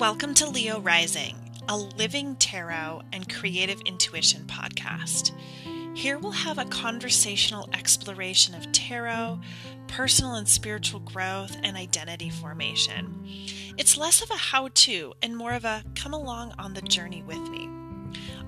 Welcome 0.00 0.32
to 0.36 0.48
Leo 0.48 0.80
Rising, 0.80 1.36
a 1.68 1.76
living 1.76 2.34
tarot 2.36 3.02
and 3.12 3.28
creative 3.30 3.82
intuition 3.84 4.46
podcast. 4.46 5.32
Here 5.94 6.18
we'll 6.18 6.32
have 6.32 6.56
a 6.56 6.64
conversational 6.64 7.68
exploration 7.74 8.54
of 8.54 8.72
tarot, 8.72 9.40
personal 9.88 10.36
and 10.36 10.48
spiritual 10.48 11.00
growth, 11.00 11.54
and 11.62 11.76
identity 11.76 12.30
formation. 12.30 13.28
It's 13.76 13.98
less 13.98 14.22
of 14.22 14.30
a 14.30 14.38
how 14.38 14.70
to 14.72 15.12
and 15.20 15.36
more 15.36 15.52
of 15.52 15.66
a 15.66 15.84
come 15.94 16.14
along 16.14 16.54
on 16.58 16.72
the 16.72 16.80
journey 16.80 17.22
with 17.22 17.50
me. 17.50 17.68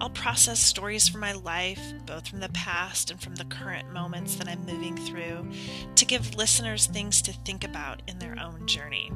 I'll 0.00 0.10
process 0.10 0.60
stories 0.60 1.08
from 1.08 1.20
my 1.20 1.32
life, 1.32 1.80
both 2.06 2.28
from 2.28 2.40
the 2.40 2.48
past 2.50 3.10
and 3.10 3.20
from 3.20 3.34
the 3.36 3.44
current 3.44 3.92
moments 3.92 4.36
that 4.36 4.48
I'm 4.48 4.64
moving 4.66 4.96
through, 4.96 5.48
to 5.94 6.04
give 6.04 6.34
listeners 6.34 6.86
things 6.86 7.22
to 7.22 7.32
think 7.32 7.64
about 7.64 8.02
in 8.08 8.18
their 8.18 8.38
own 8.38 8.66
journey. 8.66 9.10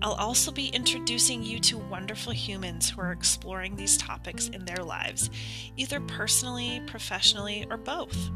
I'll 0.00 0.12
also 0.12 0.52
be 0.52 0.68
introducing 0.68 1.42
you 1.42 1.58
to 1.60 1.78
wonderful 1.78 2.32
humans 2.32 2.88
who 2.88 3.00
are 3.00 3.12
exploring 3.12 3.74
these 3.74 3.96
topics 3.96 4.48
in 4.48 4.64
their 4.64 4.84
lives, 4.84 5.28
either 5.76 6.00
personally, 6.00 6.80
professionally, 6.86 7.66
or 7.68 7.76
both. 7.76 8.30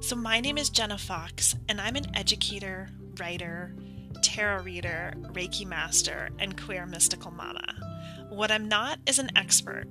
So, 0.00 0.14
my 0.14 0.40
name 0.40 0.58
is 0.58 0.68
Jenna 0.68 0.98
Fox, 0.98 1.54
and 1.70 1.80
I'm 1.80 1.96
an 1.96 2.14
educator, 2.14 2.90
writer, 3.18 3.74
tarot 4.22 4.62
reader, 4.62 5.14
Reiki 5.32 5.66
master, 5.66 6.30
and 6.38 6.60
queer 6.60 6.84
mystical 6.84 7.30
mama. 7.30 7.64
What 8.28 8.50
I'm 8.50 8.68
not 8.68 8.98
is 9.06 9.18
an 9.18 9.30
expert. 9.36 9.86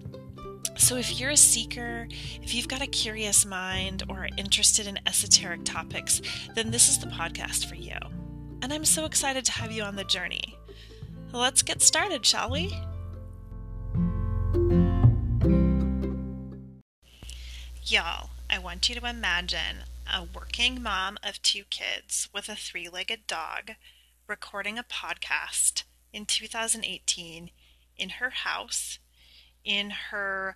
So, 0.75 0.97
if 0.97 1.19
you're 1.19 1.29
a 1.29 1.37
seeker, 1.37 2.07
if 2.41 2.53
you've 2.53 2.67
got 2.67 2.81
a 2.81 2.87
curious 2.87 3.45
mind, 3.45 4.03
or 4.09 4.25
are 4.25 4.29
interested 4.37 4.87
in 4.87 4.99
esoteric 5.05 5.63
topics, 5.63 6.21
then 6.55 6.71
this 6.71 6.89
is 6.89 6.99
the 6.99 7.07
podcast 7.07 7.67
for 7.67 7.75
you. 7.75 7.97
And 8.61 8.73
I'm 8.73 8.85
so 8.85 9.05
excited 9.05 9.45
to 9.45 9.51
have 9.51 9.71
you 9.71 9.83
on 9.83 9.95
the 9.95 10.03
journey. 10.03 10.57
Let's 11.31 11.61
get 11.61 11.81
started, 11.81 12.25
shall 12.25 12.49
we? 12.49 12.75
Y'all, 17.85 18.29
I 18.49 18.59
want 18.59 18.89
you 18.89 18.95
to 18.95 19.07
imagine 19.07 19.83
a 20.11 20.27
working 20.33 20.81
mom 20.81 21.17
of 21.23 21.41
two 21.41 21.63
kids 21.69 22.29
with 22.33 22.49
a 22.49 22.55
three 22.55 22.89
legged 22.89 23.27
dog 23.27 23.71
recording 24.27 24.79
a 24.79 24.83
podcast 24.83 25.83
in 26.11 26.25
2018 26.25 27.51
in 27.97 28.09
her 28.09 28.29
house 28.29 28.99
in 29.63 29.89
her 30.11 30.55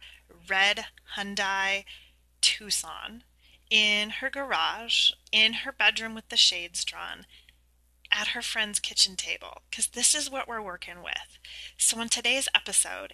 red 0.50 0.86
Hyundai 1.16 1.86
Tucson, 2.42 3.24
in 3.70 4.10
her 4.10 4.30
garage, 4.30 5.12
in 5.32 5.54
her 5.54 5.72
bedroom 5.72 6.16
with 6.16 6.30
the 6.30 6.38
shades 6.38 6.84
drawn, 6.84 7.26
at 8.12 8.30
her 8.30 8.42
friend's 8.42 8.80
kitchen 8.80 9.16
table, 9.16 9.62
because 9.70 9.88
this 9.88 10.16
is 10.16 10.32
what 10.32 10.48
we're 10.48 10.62
working 10.62 11.04
with. 11.04 11.38
So, 11.78 12.00
in 12.00 12.10
today's 12.10 12.48
episode, 12.56 13.14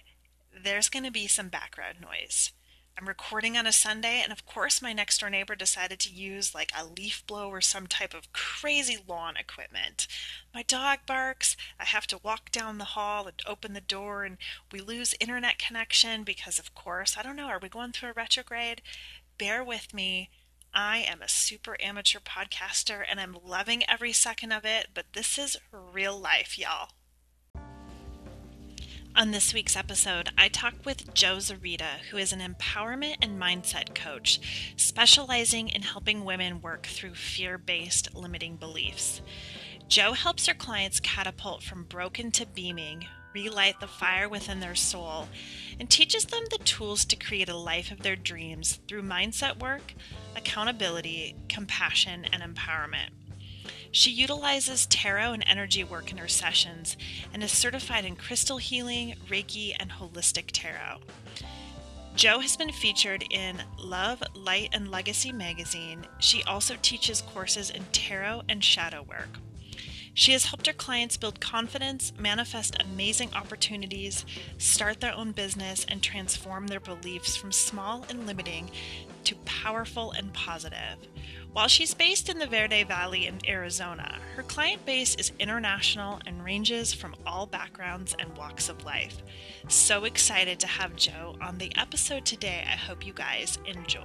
there's 0.52 0.88
going 0.88 1.04
to 1.04 1.10
be 1.10 1.26
some 1.26 1.48
background 1.48 1.98
noise. 2.00 2.52
I'm 2.96 3.08
recording 3.08 3.56
on 3.56 3.66
a 3.66 3.72
Sunday, 3.72 4.20
and 4.22 4.30
of 4.30 4.46
course, 4.46 4.80
my 4.80 4.92
next 4.92 5.18
door 5.18 5.28
neighbor 5.28 5.56
decided 5.56 5.98
to 6.00 6.12
use 6.12 6.54
like 6.54 6.70
a 6.76 6.86
leaf 6.86 7.26
blow 7.26 7.48
or 7.48 7.60
some 7.60 7.88
type 7.88 8.14
of 8.14 8.32
crazy 8.32 8.96
lawn 9.08 9.36
equipment. 9.36 10.06
My 10.54 10.62
dog 10.62 11.00
barks. 11.04 11.56
I 11.80 11.86
have 11.86 12.06
to 12.08 12.20
walk 12.22 12.52
down 12.52 12.78
the 12.78 12.84
hall 12.84 13.26
and 13.26 13.42
open 13.46 13.72
the 13.72 13.80
door, 13.80 14.22
and 14.22 14.36
we 14.70 14.80
lose 14.80 15.16
internet 15.18 15.58
connection 15.58 16.22
because, 16.22 16.60
of 16.60 16.72
course, 16.76 17.16
I 17.18 17.22
don't 17.22 17.34
know, 17.34 17.46
are 17.46 17.58
we 17.60 17.68
going 17.68 17.90
through 17.90 18.10
a 18.10 18.14
retrograde? 18.14 18.80
Bear 19.38 19.64
with 19.64 19.92
me. 19.92 20.30
I 20.72 20.98
am 20.98 21.20
a 21.20 21.28
super 21.28 21.76
amateur 21.80 22.20
podcaster 22.20 23.04
and 23.08 23.20
I'm 23.20 23.36
loving 23.44 23.88
every 23.88 24.12
second 24.12 24.52
of 24.52 24.64
it, 24.64 24.88
but 24.94 25.06
this 25.14 25.38
is 25.38 25.56
real 25.72 26.18
life, 26.18 26.58
y'all. 26.58 26.90
On 29.16 29.30
this 29.30 29.54
week's 29.54 29.76
episode, 29.76 30.30
I 30.36 30.48
talk 30.48 30.74
with 30.84 31.14
Jo 31.14 31.36
Zarita, 31.36 32.00
who 32.10 32.16
is 32.16 32.32
an 32.32 32.40
empowerment 32.40 33.18
and 33.22 33.40
mindset 33.40 33.94
coach 33.94 34.74
specializing 34.76 35.68
in 35.68 35.82
helping 35.82 36.24
women 36.24 36.60
work 36.60 36.86
through 36.86 37.14
fear 37.14 37.56
based 37.56 38.12
limiting 38.12 38.56
beliefs. 38.56 39.22
Jo 39.86 40.14
helps 40.14 40.48
her 40.48 40.54
clients 40.54 40.98
catapult 40.98 41.62
from 41.62 41.84
broken 41.84 42.32
to 42.32 42.44
beaming, 42.44 43.06
relight 43.32 43.78
the 43.78 43.86
fire 43.86 44.28
within 44.28 44.58
their 44.58 44.74
soul, 44.74 45.28
and 45.78 45.88
teaches 45.88 46.24
them 46.24 46.42
the 46.50 46.58
tools 46.58 47.04
to 47.04 47.14
create 47.14 47.48
a 47.48 47.56
life 47.56 47.92
of 47.92 48.02
their 48.02 48.16
dreams 48.16 48.80
through 48.88 49.02
mindset 49.02 49.60
work, 49.60 49.94
accountability, 50.34 51.36
compassion, 51.48 52.26
and 52.32 52.42
empowerment. 52.42 53.10
She 53.94 54.10
utilizes 54.10 54.86
tarot 54.86 55.34
and 55.34 55.44
energy 55.46 55.84
work 55.84 56.10
in 56.10 56.18
her 56.18 56.26
sessions 56.26 56.96
and 57.32 57.44
is 57.44 57.52
certified 57.52 58.04
in 58.04 58.16
crystal 58.16 58.58
healing, 58.58 59.14
Reiki, 59.28 59.72
and 59.78 59.88
holistic 59.88 60.46
tarot. 60.48 60.98
Jo 62.16 62.40
has 62.40 62.56
been 62.56 62.72
featured 62.72 63.24
in 63.30 63.62
Love, 63.78 64.20
Light, 64.34 64.70
and 64.72 64.90
Legacy 64.90 65.30
magazine. 65.30 66.08
She 66.18 66.42
also 66.42 66.74
teaches 66.82 67.22
courses 67.22 67.70
in 67.70 67.84
tarot 67.92 68.42
and 68.48 68.64
shadow 68.64 69.02
work. 69.02 69.38
She 70.12 70.32
has 70.32 70.46
helped 70.46 70.66
her 70.66 70.72
clients 70.72 71.16
build 71.16 71.40
confidence, 71.40 72.12
manifest 72.18 72.74
amazing 72.82 73.32
opportunities, 73.32 74.26
start 74.58 75.00
their 75.00 75.14
own 75.14 75.30
business, 75.30 75.86
and 75.88 76.02
transform 76.02 76.66
their 76.66 76.80
beliefs 76.80 77.36
from 77.36 77.52
small 77.52 78.04
and 78.08 78.26
limiting 78.26 78.72
to 79.22 79.36
powerful 79.44 80.10
and 80.10 80.32
positive. 80.32 80.98
While 81.54 81.68
she's 81.68 81.94
based 81.94 82.28
in 82.28 82.40
the 82.40 82.48
Verde 82.48 82.82
Valley 82.82 83.28
in 83.28 83.38
Arizona, 83.46 84.18
her 84.34 84.42
client 84.42 84.84
base 84.84 85.14
is 85.14 85.30
international 85.38 86.18
and 86.26 86.44
ranges 86.44 86.92
from 86.92 87.14
all 87.24 87.46
backgrounds 87.46 88.16
and 88.18 88.36
walks 88.36 88.68
of 88.68 88.84
life. 88.84 89.22
So 89.68 90.02
excited 90.02 90.58
to 90.58 90.66
have 90.66 90.96
Joe 90.96 91.36
on 91.40 91.58
the 91.58 91.70
episode 91.76 92.24
today. 92.24 92.64
I 92.66 92.74
hope 92.74 93.06
you 93.06 93.12
guys 93.12 93.60
enjoy. 93.66 94.02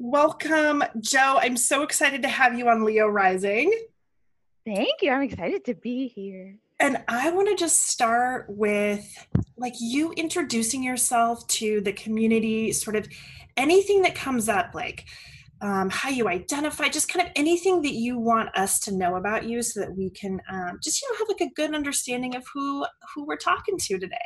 Welcome, 0.00 0.82
Joe. 0.98 1.38
I'm 1.40 1.56
so 1.56 1.84
excited 1.84 2.22
to 2.22 2.28
have 2.28 2.58
you 2.58 2.68
on 2.68 2.84
Leo 2.84 3.06
Rising. 3.06 3.72
Thank 4.66 5.00
you. 5.00 5.12
I'm 5.12 5.22
excited 5.22 5.64
to 5.66 5.74
be 5.74 6.08
here. 6.08 6.56
And 6.82 6.98
I 7.06 7.30
want 7.30 7.48
to 7.48 7.54
just 7.54 7.86
start 7.86 8.46
with 8.48 9.06
like 9.56 9.74
you 9.78 10.12
introducing 10.14 10.82
yourself 10.82 11.46
to 11.46 11.80
the 11.80 11.92
community, 11.92 12.72
sort 12.72 12.96
of 12.96 13.06
anything 13.56 14.02
that 14.02 14.16
comes 14.16 14.48
up, 14.48 14.74
like 14.74 15.04
um, 15.60 15.90
how 15.90 16.08
you 16.08 16.26
identify, 16.26 16.88
just 16.88 17.08
kind 17.08 17.24
of 17.24 17.32
anything 17.36 17.82
that 17.82 17.92
you 17.92 18.18
want 18.18 18.48
us 18.56 18.80
to 18.80 18.92
know 18.96 19.14
about 19.14 19.44
you, 19.44 19.62
so 19.62 19.78
that 19.78 19.96
we 19.96 20.10
can 20.10 20.40
um, 20.50 20.80
just 20.82 21.00
you 21.00 21.08
know 21.08 21.18
have 21.20 21.28
like 21.28 21.48
a 21.48 21.54
good 21.54 21.72
understanding 21.72 22.34
of 22.34 22.44
who 22.52 22.84
who 23.14 23.24
we're 23.26 23.36
talking 23.36 23.78
to 23.78 23.98
today. 24.00 24.16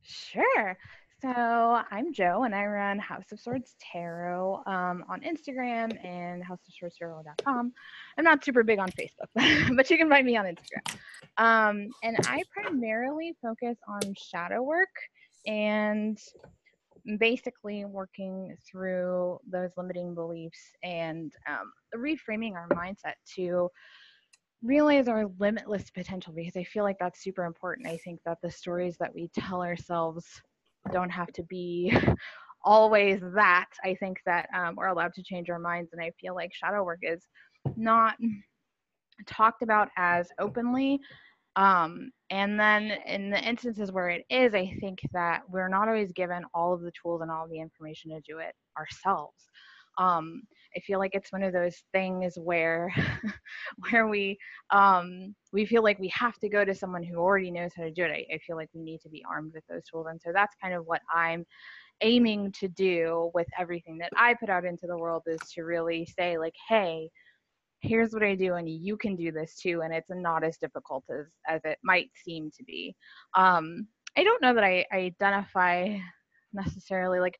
Sure. 0.00 0.78
So 1.20 1.28
I'm 1.28 2.14
Joe, 2.14 2.44
and 2.44 2.54
I 2.54 2.64
run 2.64 2.98
House 3.00 3.30
of 3.32 3.38
Swords 3.38 3.76
Tarot 3.92 4.62
um, 4.66 5.04
on 5.10 5.20
Instagram 5.20 6.02
and 6.04 6.42
houseofswordstarot.com. 6.42 7.72
I'm 8.16 8.24
not 8.24 8.42
super 8.42 8.64
big 8.64 8.78
on 8.78 8.88
Facebook, 8.90 9.28
but 9.76 9.90
you 9.90 9.98
can 9.98 10.08
find 10.08 10.26
me 10.26 10.38
on 10.38 10.46
Instagram. 10.46 10.96
Um, 11.38 11.88
and 12.02 12.16
I 12.26 12.42
primarily 12.52 13.34
focus 13.42 13.78
on 13.88 14.14
shadow 14.14 14.62
work 14.62 14.90
and 15.46 16.18
basically 17.18 17.84
working 17.84 18.54
through 18.70 19.38
those 19.50 19.70
limiting 19.76 20.14
beliefs 20.14 20.60
and 20.82 21.32
um, 21.48 21.72
reframing 21.96 22.54
our 22.54 22.68
mindset 22.68 23.14
to 23.36 23.68
realize 24.62 25.08
our 25.08 25.26
limitless 25.38 25.90
potential 25.90 26.32
because 26.32 26.56
I 26.56 26.64
feel 26.64 26.84
like 26.84 26.98
that's 27.00 27.22
super 27.22 27.44
important. 27.44 27.88
I 27.88 27.96
think 27.98 28.20
that 28.24 28.38
the 28.42 28.50
stories 28.50 28.96
that 28.98 29.12
we 29.14 29.28
tell 29.34 29.62
ourselves 29.62 30.24
don't 30.92 31.10
have 31.10 31.32
to 31.32 31.42
be 31.44 31.92
always 32.64 33.20
that. 33.34 33.68
I 33.84 33.94
think 33.96 34.18
that 34.26 34.48
um, 34.54 34.74
we're 34.76 34.86
allowed 34.86 35.14
to 35.14 35.22
change 35.22 35.50
our 35.50 35.58
minds, 35.58 35.90
and 35.92 36.00
I 36.00 36.12
feel 36.20 36.34
like 36.34 36.54
shadow 36.54 36.84
work 36.84 37.00
is 37.02 37.26
not 37.76 38.14
talked 39.26 39.62
about 39.62 39.88
as 39.96 40.28
openly. 40.38 41.00
Um, 41.56 42.10
and 42.30 42.58
then 42.58 42.92
in 43.06 43.30
the 43.30 43.42
instances 43.42 43.92
where 43.92 44.08
it 44.08 44.24
is, 44.30 44.54
I 44.54 44.74
think 44.80 45.00
that 45.12 45.42
we're 45.48 45.68
not 45.68 45.88
always 45.88 46.12
given 46.12 46.44
all 46.54 46.72
of 46.72 46.80
the 46.80 46.92
tools 46.92 47.20
and 47.20 47.30
all 47.30 47.46
the 47.48 47.60
information 47.60 48.10
to 48.10 48.20
do 48.26 48.38
it 48.38 48.54
ourselves. 48.78 49.36
Um, 49.98 50.42
I 50.74 50.80
feel 50.80 50.98
like 50.98 51.14
it's 51.14 51.32
one 51.32 51.42
of 51.42 51.52
those 51.52 51.76
things 51.92 52.38
where 52.40 52.94
where 53.90 54.08
we 54.08 54.38
um, 54.70 55.34
we 55.52 55.66
feel 55.66 55.82
like 55.82 55.98
we 55.98 56.08
have 56.08 56.38
to 56.38 56.48
go 56.48 56.64
to 56.64 56.74
someone 56.74 57.02
who 57.02 57.18
already 57.18 57.50
knows 57.50 57.72
how 57.76 57.82
to 57.82 57.90
do 57.90 58.04
it. 58.04 58.10
I, 58.10 58.34
I 58.34 58.38
feel 58.38 58.56
like 58.56 58.70
we 58.72 58.80
need 58.80 59.00
to 59.02 59.10
be 59.10 59.22
armed 59.30 59.52
with 59.54 59.64
those 59.68 59.82
tools, 59.84 60.06
and 60.08 60.18
so 60.18 60.30
that's 60.32 60.56
kind 60.62 60.72
of 60.72 60.86
what 60.86 61.02
I'm 61.14 61.44
aiming 62.00 62.52
to 62.52 62.68
do 62.68 63.30
with 63.34 63.46
everything 63.58 63.98
that 63.98 64.10
I 64.16 64.34
put 64.34 64.50
out 64.50 64.64
into 64.64 64.86
the 64.86 64.98
world 64.98 65.22
is 65.26 65.40
to 65.54 65.62
really 65.62 66.06
say 66.06 66.36
like, 66.38 66.54
hey, 66.68 67.10
here's 67.82 68.12
what 68.12 68.22
I 68.22 68.34
do, 68.34 68.54
and 68.54 68.68
you 68.68 68.96
can 68.96 69.16
do 69.16 69.30
this 69.32 69.56
too, 69.56 69.82
and 69.82 69.92
it's 69.92 70.10
not 70.10 70.44
as 70.44 70.56
difficult 70.56 71.04
as 71.10 71.26
as 71.46 71.60
it 71.64 71.78
might 71.82 72.10
seem 72.14 72.50
to 72.56 72.64
be. 72.64 72.96
Um, 73.36 73.86
I 74.16 74.24
don't 74.24 74.42
know 74.42 74.54
that 74.54 74.64
I, 74.64 74.86
I 74.92 74.96
identify 74.96 75.96
necessarily 76.52 77.20
like 77.20 77.38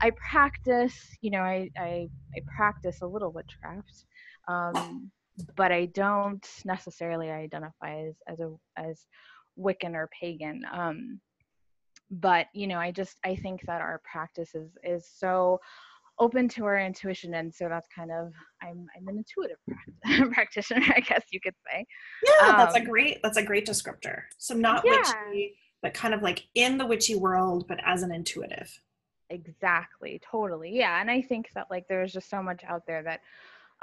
I 0.00 0.10
practice, 0.10 0.96
you 1.20 1.30
know, 1.30 1.40
I, 1.40 1.70
I, 1.78 2.08
I 2.36 2.40
practice 2.56 3.02
a 3.02 3.06
little 3.06 3.32
witchcraft. 3.32 4.04
Um, 4.48 5.10
but 5.56 5.72
I 5.72 5.86
don't 5.86 6.46
necessarily 6.64 7.30
identify 7.30 8.00
as 8.06 8.16
as 8.26 8.40
a 8.40 8.54
as 8.76 9.06
Wiccan 9.58 9.94
or 9.94 10.08
pagan. 10.20 10.62
Um, 10.72 11.20
but 12.10 12.46
you 12.54 12.66
know, 12.66 12.78
I 12.78 12.90
just 12.90 13.18
I 13.24 13.36
think 13.36 13.62
that 13.66 13.80
our 13.80 14.00
practice 14.10 14.54
is 14.54 14.76
is 14.82 15.06
so 15.06 15.60
open 16.18 16.48
to 16.48 16.64
our 16.64 16.78
intuition 16.78 17.34
and 17.34 17.54
so 17.54 17.68
that's 17.68 17.88
kind 17.94 18.10
of 18.10 18.32
i'm 18.62 18.86
i'm 18.96 19.08
an 19.08 19.18
intuitive 19.18 19.58
practitioner 20.32 20.82
i 20.96 21.00
guess 21.00 21.22
you 21.30 21.40
could 21.40 21.54
say. 21.70 21.84
Yeah 22.24 22.48
um, 22.48 22.56
that's 22.56 22.76
a 22.76 22.80
um, 22.80 22.84
great 22.84 23.18
that's 23.22 23.38
a 23.38 23.42
great 23.42 23.66
descriptor. 23.66 24.22
So 24.36 24.54
not 24.54 24.82
yeah. 24.84 24.96
witchy 24.96 25.54
but 25.82 25.94
kind 25.94 26.14
of 26.14 26.22
like 26.22 26.44
in 26.54 26.78
the 26.78 26.86
witchy 26.86 27.14
world 27.14 27.66
but 27.68 27.78
as 27.84 28.02
an 28.02 28.12
intuitive. 28.12 28.80
Exactly 29.30 30.20
totally 30.28 30.74
yeah 30.74 31.00
and 31.00 31.10
i 31.10 31.20
think 31.20 31.50
that 31.54 31.66
like 31.70 31.86
there's 31.88 32.12
just 32.12 32.30
so 32.30 32.42
much 32.42 32.62
out 32.64 32.82
there 32.86 33.02
that 33.02 33.20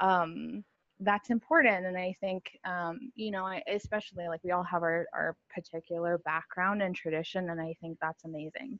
um 0.00 0.64
that's 1.00 1.30
important 1.30 1.86
and 1.86 1.96
i 1.96 2.14
think 2.20 2.58
um 2.64 3.12
you 3.14 3.30
know 3.30 3.48
especially 3.68 4.26
like 4.28 4.42
we 4.42 4.50
all 4.50 4.64
have 4.64 4.82
our 4.82 5.06
our 5.12 5.36
particular 5.54 6.18
background 6.18 6.82
and 6.82 6.96
tradition 6.96 7.50
and 7.50 7.60
i 7.60 7.74
think 7.80 7.96
that's 8.00 8.24
amazing. 8.24 8.78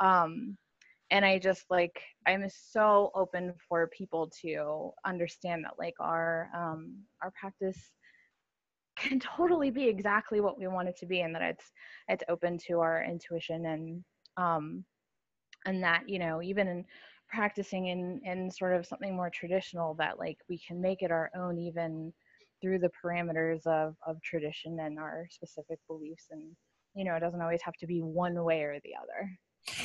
Um 0.00 0.56
and 1.12 1.24
i 1.24 1.38
just 1.38 1.64
like 1.70 2.00
i'm 2.26 2.44
so 2.48 3.12
open 3.14 3.52
for 3.68 3.86
people 3.88 4.28
to 4.40 4.90
understand 5.04 5.62
that 5.64 5.74
like 5.78 5.94
our 6.00 6.48
um 6.56 6.96
our 7.22 7.30
practice 7.38 7.92
can 8.96 9.20
totally 9.36 9.70
be 9.70 9.86
exactly 9.86 10.40
what 10.40 10.58
we 10.58 10.66
want 10.66 10.88
it 10.88 10.96
to 10.96 11.06
be 11.06 11.20
and 11.20 11.34
that 11.34 11.42
it's 11.42 11.70
it's 12.08 12.24
open 12.28 12.58
to 12.58 12.80
our 12.80 13.04
intuition 13.04 13.66
and 13.66 14.02
um 14.36 14.84
and 15.66 15.82
that 15.84 16.02
you 16.08 16.18
know 16.18 16.42
even 16.42 16.66
in 16.66 16.84
practicing 17.28 17.86
in 17.86 18.20
in 18.24 18.50
sort 18.50 18.74
of 18.74 18.86
something 18.86 19.14
more 19.14 19.30
traditional 19.30 19.94
that 19.94 20.18
like 20.18 20.38
we 20.48 20.58
can 20.66 20.80
make 20.80 21.02
it 21.02 21.10
our 21.10 21.30
own 21.36 21.58
even 21.58 22.12
through 22.60 22.78
the 22.78 22.90
parameters 23.02 23.66
of 23.66 23.94
of 24.06 24.20
tradition 24.22 24.78
and 24.80 24.98
our 24.98 25.26
specific 25.30 25.78
beliefs 25.88 26.26
and 26.30 26.42
you 26.94 27.04
know 27.04 27.14
it 27.14 27.20
doesn't 27.20 27.42
always 27.42 27.62
have 27.62 27.74
to 27.74 27.86
be 27.86 28.00
one 28.00 28.42
way 28.44 28.62
or 28.62 28.78
the 28.84 28.92
other 29.00 29.30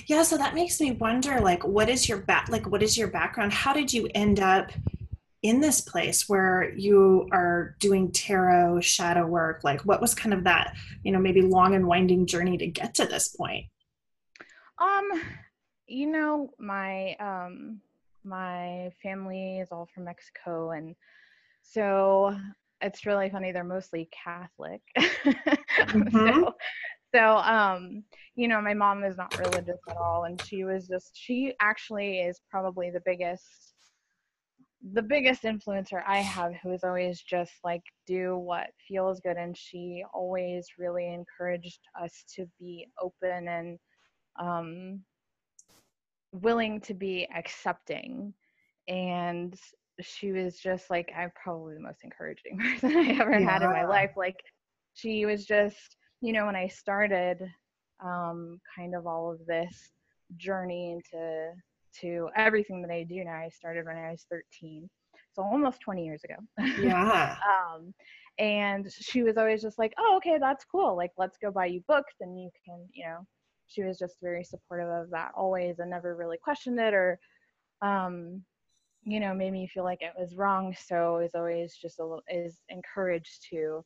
yeah 0.07 0.24
so 0.24 0.38
that 0.38 0.56
makes 0.56 0.79
me 0.81 0.91
wonder 0.94 1.39
like 1.39 1.63
what 1.65 1.89
is 1.89 2.09
your 2.09 2.18
back 2.19 2.50
like 2.50 2.69
what 2.69 2.83
is 2.83 2.97
your 2.97 3.07
background? 3.07 3.53
How 3.53 3.74
did 3.74 3.94
you 3.94 4.09
end 4.15 4.39
up 4.39 4.71
in 5.44 5.62
this 5.62 5.81
place 5.81 6.27
where 6.27 6.74
you 6.75 7.27
are 7.31 7.75
doing 7.79 8.12
tarot 8.12 8.81
shadow 8.81 9.25
work? 9.25 9.63
Like 9.63 9.81
what 9.81 10.01
was 10.01 10.15
kind 10.15 10.33
of 10.33 10.44
that 10.45 10.75
you 11.03 11.12
know 11.12 11.19
maybe 11.19 11.41
long 11.41 11.75
and 11.75 11.88
winding 11.88 12.25
journey 12.25 12.57
to 12.57 12.68
get 12.68 12.95
to 12.95 13.06
this 13.06 13.29
point? 13.29 13.65
Um 14.79 15.21
you 15.88 16.07
know 16.07 16.51
my 16.59 17.15
um 17.15 17.81
my 18.23 18.91
family 19.01 19.59
is 19.59 19.69
all 19.71 19.88
from 19.94 20.03
mexico 20.03 20.71
and 20.71 20.95
so 21.62 22.35
it's 22.81 23.06
really 23.06 23.30
funny 23.30 23.51
they're 23.51 23.63
mostly 23.63 24.09
catholic. 24.12 24.81
Mm-hmm. 25.77 26.09
so 26.18 26.56
so 27.13 27.38
um 27.38 28.04
you 28.36 28.48
know 28.48 28.62
my 28.62 28.74
mom 28.74 29.04
is 29.04 29.18
not 29.18 29.38
religious 29.38 29.80
at 29.89 29.98
all 29.98 30.25
and 30.25 30.42
she 30.45 30.63
was 30.63 30.88
just 30.88 31.12
she 31.13 31.54
actually 31.62 32.19
is 32.19 32.42
probably 32.50 32.89
the 32.89 33.01
biggest 33.06 33.74
the 34.94 35.01
biggest 35.01 35.44
influencer 35.44 36.04
i 36.07 36.18
have 36.18 36.54
who 36.62 36.71
is 36.71 36.83
always 36.83 37.21
just 37.21 37.54
like 37.63 37.81
do 38.06 38.38
what 38.38 38.68
feels 38.88 39.19
good 39.21 39.38
and 39.38 39.57
she 39.57 40.04
always 40.13 40.68
really 40.77 41.13
encouraged 41.13 41.80
us 42.01 42.24
to 42.33 42.45
be 42.59 42.86
open 43.01 43.48
and 43.48 43.80
um 44.39 45.01
willing 46.33 46.80
to 46.80 46.94
be 46.94 47.27
accepting 47.36 48.33
and 48.88 49.56
she 50.00 50.31
was 50.31 50.59
just 50.59 50.89
like 50.89 51.12
i'm 51.18 51.31
probably 51.42 51.74
the 51.74 51.80
most 51.80 52.04
encouraging 52.04 52.59
person 52.80 52.95
i 52.95 53.19
ever 53.19 53.39
yeah. 53.39 53.51
had 53.51 53.63
in 53.63 53.71
my 53.71 53.86
life 53.86 54.12
like 54.15 54.39
she 54.94 55.25
was 55.25 55.45
just 55.45 55.98
you 56.22 56.34
know, 56.34 56.46
when 56.46 56.56
I 56.56 56.68
started 56.68 57.50
um, 58.04 58.60
kind 58.75 58.96
of 58.96 59.08
all 59.08 59.31
of 59.31 59.46
this 59.46 59.92
journey 60.36 60.92
into 60.92 61.52
to 62.02 62.30
everything 62.36 62.81
that 62.81 62.92
I 62.92 63.04
do 63.04 63.24
now, 63.24 63.34
I 63.34 63.50
started 63.50 63.86
when 63.86 63.98
I 63.98 64.12
was 64.12 64.25
13, 64.30 64.90
so 65.34 65.42
almost 65.42 65.81
20 65.81 66.06
years 66.06 66.24
ago. 66.24 66.36
Yeah. 66.80 67.36
um, 67.75 67.94
and 68.40 68.92
she 68.92 69.24
was 69.24 69.38
always 69.38 69.62
just 69.62 69.80
like, 69.80 69.94
"Oh, 69.98 70.18
okay, 70.18 70.38
that's 70.40 70.66
cool. 70.66 70.96
Like, 70.96 71.12
let's 71.18 71.38
go 71.42 71.50
buy 71.52 71.66
you 71.68 71.84
books, 71.88 72.14
and 72.22 72.40
you 72.40 72.50
can, 72.66 72.88
you 72.94 73.06
know." 73.06 73.25
She 73.69 73.84
was 73.84 73.98
just 73.98 74.16
very 74.22 74.46
supportive 74.46 74.88
of 74.88 75.10
that 75.10 75.31
always, 75.36 75.80
and 75.80 75.90
never 75.90 76.16
really 76.16 76.38
questioned 76.42 76.80
it 76.80 76.94
or, 76.94 77.19
um, 77.81 78.42
you 79.04 79.19
know, 79.19 79.34
made 79.34 79.52
me 79.52 79.68
feel 79.68 79.84
like 79.84 80.02
it 80.02 80.14
was 80.18 80.36
wrong. 80.36 80.74
So 80.88 81.18
is 81.18 81.36
always 81.36 81.75
just 81.75 82.00
a 82.00 82.04
little 82.04 82.24
is 82.30 82.62
encouraged 82.69 83.48
to 83.50 83.84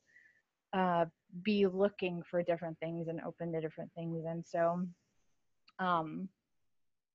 uh, 0.72 1.06
be 1.42 1.66
looking 1.66 2.22
for 2.22 2.42
different 2.42 2.78
things 2.78 3.08
and 3.08 3.20
open 3.22 3.52
to 3.52 3.60
different 3.60 3.90
things. 3.94 4.24
And 4.26 4.44
so 4.46 4.86
um, 5.78 6.28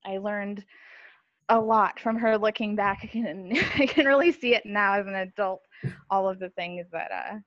I 0.04 0.18
learned 0.18 0.64
a 1.48 1.58
lot 1.58 1.98
from 2.00 2.16
her 2.16 2.36
looking 2.36 2.76
back 2.76 3.10
and 3.14 3.52
I 3.76 3.86
can 3.86 4.06
really 4.06 4.32
see 4.32 4.54
it 4.54 4.66
now 4.66 4.94
as 4.94 5.06
an 5.06 5.14
adult, 5.14 5.60
all 6.10 6.28
of 6.28 6.38
the 6.38 6.50
things 6.50 6.86
that 6.92 7.10
uh, 7.10 7.38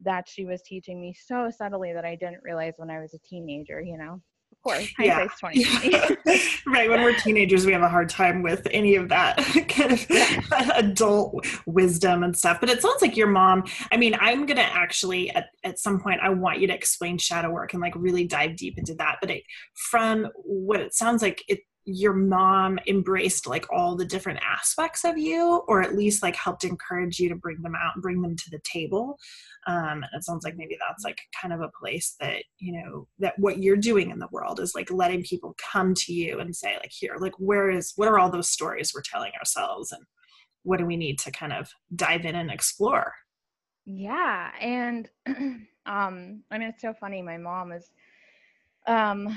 that 0.00 0.28
she 0.28 0.44
was 0.44 0.62
teaching 0.62 1.00
me 1.00 1.12
so 1.12 1.50
subtly 1.50 1.92
that 1.92 2.04
I 2.04 2.14
didn't 2.14 2.44
realize 2.44 2.74
when 2.76 2.90
I 2.90 3.00
was 3.00 3.14
a 3.14 3.28
teenager, 3.28 3.80
you 3.80 3.98
know 3.98 4.20
course, 4.62 4.88
yeah. 4.98 5.26
2020. 5.40 6.40
right. 6.66 6.88
When 6.88 7.02
we're 7.02 7.16
teenagers, 7.16 7.66
we 7.66 7.72
have 7.72 7.82
a 7.82 7.88
hard 7.88 8.08
time 8.08 8.42
with 8.42 8.66
any 8.70 8.96
of 8.96 9.08
that 9.08 9.36
kind 9.68 9.92
of 9.92 10.70
adult 10.76 11.46
wisdom 11.66 12.22
and 12.22 12.36
stuff. 12.36 12.58
But 12.60 12.70
it 12.70 12.82
sounds 12.82 13.02
like 13.02 13.16
your 13.16 13.28
mom, 13.28 13.64
I 13.92 13.96
mean, 13.96 14.16
I'm 14.20 14.46
going 14.46 14.56
to 14.56 14.62
actually, 14.62 15.30
at, 15.30 15.46
at 15.64 15.78
some 15.78 16.00
point, 16.00 16.20
I 16.22 16.30
want 16.30 16.60
you 16.60 16.66
to 16.66 16.74
explain 16.74 17.18
shadow 17.18 17.50
work 17.50 17.72
and 17.72 17.82
like 17.82 17.94
really 17.96 18.26
dive 18.26 18.56
deep 18.56 18.78
into 18.78 18.94
that. 18.94 19.16
But 19.20 19.30
it, 19.30 19.42
from 19.74 20.28
what 20.44 20.80
it 20.80 20.94
sounds 20.94 21.22
like, 21.22 21.42
it, 21.48 21.60
your 21.88 22.12
mom 22.12 22.78
embraced 22.86 23.46
like 23.46 23.64
all 23.72 23.96
the 23.96 24.04
different 24.04 24.38
aspects 24.42 25.04
of 25.04 25.16
you 25.16 25.62
or 25.66 25.80
at 25.80 25.96
least 25.96 26.22
like 26.22 26.36
helped 26.36 26.64
encourage 26.64 27.18
you 27.18 27.30
to 27.30 27.34
bring 27.34 27.62
them 27.62 27.74
out 27.74 27.94
and 27.94 28.02
bring 28.02 28.20
them 28.20 28.36
to 28.36 28.50
the 28.50 28.60
table. 28.62 29.18
Um, 29.66 30.04
and 30.04 30.08
it 30.14 30.24
sounds 30.24 30.44
like 30.44 30.56
maybe 30.56 30.76
that's 30.78 31.02
like 31.02 31.18
kind 31.40 31.54
of 31.54 31.62
a 31.62 31.70
place 31.80 32.14
that 32.20 32.42
you 32.58 32.72
know 32.72 33.08
that 33.18 33.38
what 33.38 33.62
you're 33.62 33.76
doing 33.76 34.10
in 34.10 34.18
the 34.18 34.28
world 34.30 34.60
is 34.60 34.74
like 34.74 34.90
letting 34.90 35.22
people 35.22 35.56
come 35.72 35.94
to 35.94 36.12
you 36.12 36.40
and 36.40 36.54
say 36.54 36.76
like 36.76 36.92
here 36.92 37.16
like 37.18 37.34
where 37.38 37.70
is 37.70 37.94
what 37.96 38.08
are 38.08 38.18
all 38.18 38.30
those 38.30 38.50
stories 38.50 38.92
we're 38.94 39.02
telling 39.02 39.32
ourselves 39.38 39.90
and 39.90 40.02
what 40.64 40.78
do 40.78 40.84
we 40.84 40.96
need 40.96 41.18
to 41.20 41.30
kind 41.30 41.54
of 41.54 41.70
dive 41.96 42.26
in 42.26 42.34
and 42.34 42.50
explore? 42.50 43.14
Yeah 43.86 44.50
and 44.60 45.08
um 45.86 46.42
i 46.50 46.58
mean 46.58 46.68
it's 46.68 46.82
so 46.82 46.92
funny 46.92 47.22
my 47.22 47.38
mom 47.38 47.72
is 47.72 47.90
um 48.86 49.34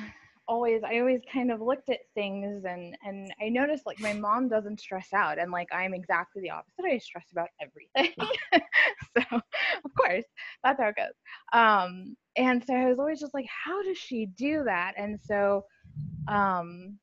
always 0.52 0.82
i 0.84 1.00
always 1.00 1.22
kind 1.32 1.50
of 1.50 1.62
looked 1.62 1.90
at 1.90 2.00
things 2.14 2.66
and 2.66 2.94
and 3.06 3.34
i 3.42 3.48
noticed 3.48 3.86
like 3.86 4.00
my 4.02 4.12
mom 4.12 4.50
doesn't 4.50 4.82
stress 4.82 5.08
out 5.14 5.40
and 5.40 5.50
like 5.50 5.70
i'm 5.72 5.94
exactly 5.94 6.42
the 6.42 6.50
opposite 6.50 6.84
i 6.86 6.98
stress 6.98 7.26
about 7.32 7.48
everything. 7.62 8.14
So 9.18 9.38
of 9.38 9.92
course 9.98 10.24
that's 10.64 10.80
how 10.80 10.88
it 10.88 10.96
goes. 10.96 11.16
Um 11.52 12.16
and 12.38 12.64
so 12.66 12.74
i 12.74 12.86
was 12.86 13.00
always 13.00 13.20
just 13.20 13.34
like 13.34 13.46
how 13.66 13.82
does 13.84 13.98
she 13.98 14.26
do 14.26 14.64
that? 14.66 14.94
And 14.98 15.20
so 15.20 15.66
um 16.28 16.98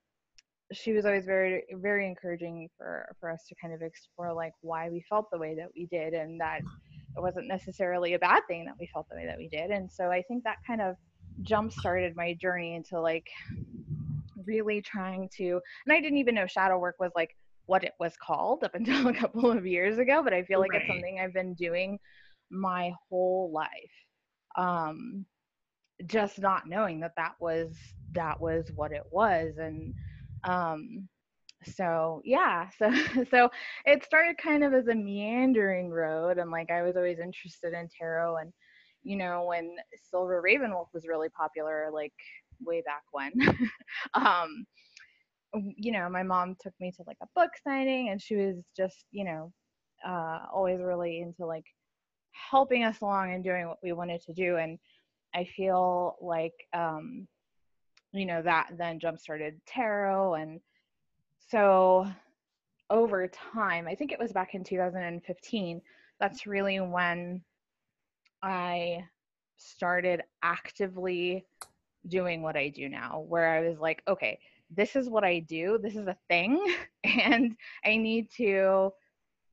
she 0.72 0.92
was 0.92 1.04
always 1.04 1.26
very 1.26 1.64
very 1.74 2.06
encouraging 2.06 2.68
for 2.76 3.14
for 3.20 3.30
us 3.30 3.44
to 3.48 3.54
kind 3.60 3.74
of 3.74 3.82
explore 3.82 4.32
like 4.32 4.52
why 4.62 4.88
we 4.88 5.02
felt 5.08 5.26
the 5.30 5.38
way 5.38 5.54
that 5.54 5.68
we 5.76 5.86
did 5.86 6.14
and 6.14 6.40
that 6.40 6.60
it 7.16 7.20
wasn't 7.20 7.46
necessarily 7.46 8.14
a 8.14 8.18
bad 8.18 8.42
thing 8.48 8.64
that 8.64 8.74
we 8.78 8.88
felt 8.92 9.06
the 9.10 9.16
way 9.16 9.26
that 9.26 9.38
we 9.38 9.48
did. 9.48 9.70
And 9.70 9.90
so 9.90 10.10
i 10.10 10.22
think 10.22 10.44
that 10.44 10.58
kind 10.66 10.80
of 10.80 10.96
jump 11.42 11.72
started 11.72 12.16
my 12.16 12.34
journey 12.34 12.74
into 12.74 13.00
like 13.00 13.26
really 14.46 14.80
trying 14.80 15.28
to 15.36 15.60
and 15.86 15.92
I 15.92 16.00
didn't 16.00 16.18
even 16.18 16.34
know 16.34 16.46
shadow 16.46 16.78
work 16.78 16.96
was 16.98 17.12
like 17.14 17.34
what 17.66 17.84
it 17.84 17.92
was 18.00 18.14
called 18.16 18.64
up 18.64 18.74
until 18.74 19.08
a 19.08 19.14
couple 19.14 19.50
of 19.50 19.66
years 19.66 19.98
ago, 19.98 20.22
but 20.22 20.32
I 20.32 20.42
feel 20.44 20.60
like 20.60 20.72
right. 20.72 20.80
it's 20.82 20.90
something 20.90 21.20
I've 21.20 21.34
been 21.34 21.54
doing 21.54 21.98
my 22.50 22.92
whole 23.08 23.50
life. 23.52 23.68
Um 24.56 25.26
just 26.06 26.38
not 26.38 26.68
knowing 26.68 27.00
that 27.00 27.12
that 27.16 27.34
was 27.40 27.76
that 28.12 28.40
was 28.40 28.70
what 28.74 28.92
it 28.92 29.02
was 29.10 29.56
and 29.58 29.92
um 30.44 31.08
so 31.64 32.22
yeah 32.24 32.68
so 32.78 32.92
so 33.30 33.50
it 33.84 34.04
started 34.04 34.38
kind 34.38 34.62
of 34.62 34.72
as 34.72 34.86
a 34.86 34.94
meandering 34.94 35.90
road 35.90 36.38
and 36.38 36.50
like 36.50 36.70
i 36.70 36.82
was 36.82 36.96
always 36.96 37.18
interested 37.18 37.72
in 37.72 37.88
tarot 37.98 38.36
and 38.36 38.52
you 39.02 39.16
know, 39.16 39.44
when 39.44 39.76
Silver 40.10 40.42
Ravenwolf 40.42 40.88
was 40.92 41.06
really 41.06 41.28
popular, 41.28 41.90
like 41.92 42.12
way 42.60 42.82
back 42.82 43.02
when. 43.12 43.32
um, 44.14 44.66
you 45.76 45.92
know, 45.92 46.08
my 46.08 46.22
mom 46.22 46.56
took 46.60 46.74
me 46.80 46.92
to 46.92 47.02
like 47.06 47.16
a 47.22 47.28
book 47.34 47.50
signing 47.64 48.10
and 48.10 48.20
she 48.20 48.36
was 48.36 48.56
just, 48.76 49.06
you 49.10 49.24
know, 49.24 49.52
uh, 50.06 50.40
always 50.52 50.80
really 50.80 51.20
into 51.20 51.46
like 51.46 51.64
helping 52.32 52.84
us 52.84 53.00
along 53.00 53.32
and 53.32 53.42
doing 53.42 53.66
what 53.66 53.78
we 53.82 53.92
wanted 53.92 54.20
to 54.22 54.32
do. 54.32 54.56
And 54.56 54.78
I 55.34 55.44
feel 55.44 56.16
like, 56.20 56.54
um, 56.72 57.26
you 58.12 58.26
know, 58.26 58.42
that 58.42 58.70
then 58.76 59.00
jump 59.00 59.18
started 59.18 59.60
tarot. 59.66 60.34
And 60.34 60.60
so 61.48 62.06
over 62.90 63.28
time, 63.28 63.86
I 63.86 63.94
think 63.94 64.12
it 64.12 64.18
was 64.18 64.32
back 64.32 64.54
in 64.54 64.64
2015, 64.64 65.80
that's 66.20 66.46
really 66.46 66.80
when 66.80 67.42
I 68.42 69.04
started 69.56 70.22
actively 70.42 71.44
doing 72.06 72.42
what 72.42 72.56
I 72.56 72.68
do 72.68 72.88
now, 72.88 73.24
where 73.28 73.48
I 73.48 73.68
was 73.68 73.78
like, 73.78 74.02
okay, 74.08 74.38
this 74.70 74.96
is 74.96 75.08
what 75.08 75.24
I 75.24 75.40
do, 75.40 75.78
this 75.82 75.96
is 75.96 76.06
a 76.06 76.16
thing, 76.28 76.62
and 77.04 77.56
I 77.84 77.96
need 77.96 78.30
to 78.36 78.92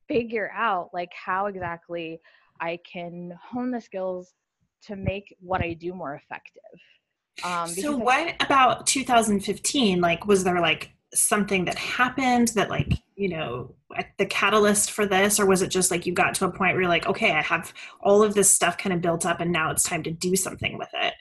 figure 0.07 0.51
out 0.53 0.89
like 0.93 1.11
how 1.13 1.47
exactly 1.47 2.19
I 2.59 2.79
can 2.91 3.37
hone 3.41 3.71
the 3.71 3.81
skills 3.81 4.33
to 4.83 4.95
make 4.95 5.35
what 5.39 5.61
I 5.61 5.73
do 5.73 5.93
more 5.93 6.15
effective. 6.15 6.61
Um, 7.43 7.67
so, 7.67 7.95
what 7.97 8.35
about 8.41 8.87
2015? 8.87 9.99
Like, 9.99 10.25
was 10.25 10.43
there 10.43 10.61
like 10.61 10.94
something 11.15 11.65
that 11.65 11.77
happened 11.77 12.49
that, 12.49 12.69
like, 12.69 12.93
you 13.15 13.29
know, 13.29 13.73
the 14.17 14.25
catalyst 14.25 14.91
for 14.91 15.05
this, 15.05 15.39
or 15.39 15.45
was 15.45 15.61
it 15.61 15.69
just 15.69 15.91
like 15.91 16.05
you 16.05 16.13
got 16.13 16.35
to 16.35 16.45
a 16.45 16.51
point 16.51 16.73
where 16.73 16.81
you're 16.81 16.89
like, 16.89 17.07
okay, 17.07 17.31
I 17.31 17.41
have 17.41 17.73
all 18.01 18.21
of 18.21 18.33
this 18.33 18.49
stuff 18.49 18.77
kind 18.77 18.93
of 18.93 19.01
built 19.01 19.25
up, 19.25 19.39
and 19.39 19.51
now 19.51 19.71
it's 19.71 19.83
time 19.83 20.03
to 20.03 20.11
do 20.11 20.35
something 20.35 20.77
with 20.77 20.89
it? 20.93 21.13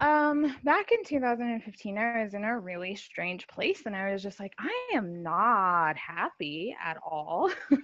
Um, 0.00 0.56
back 0.64 0.92
in 0.92 1.04
2015, 1.04 1.98
I 1.98 2.24
was 2.24 2.32
in 2.32 2.44
a 2.44 2.58
really 2.58 2.94
strange 2.94 3.46
place, 3.48 3.82
and 3.84 3.94
I 3.94 4.12
was 4.12 4.22
just 4.22 4.40
like, 4.40 4.54
I 4.58 4.92
am 4.94 5.22
not 5.22 5.96
happy 5.98 6.74
at 6.82 6.96
all, 7.04 7.50
and 7.70 7.80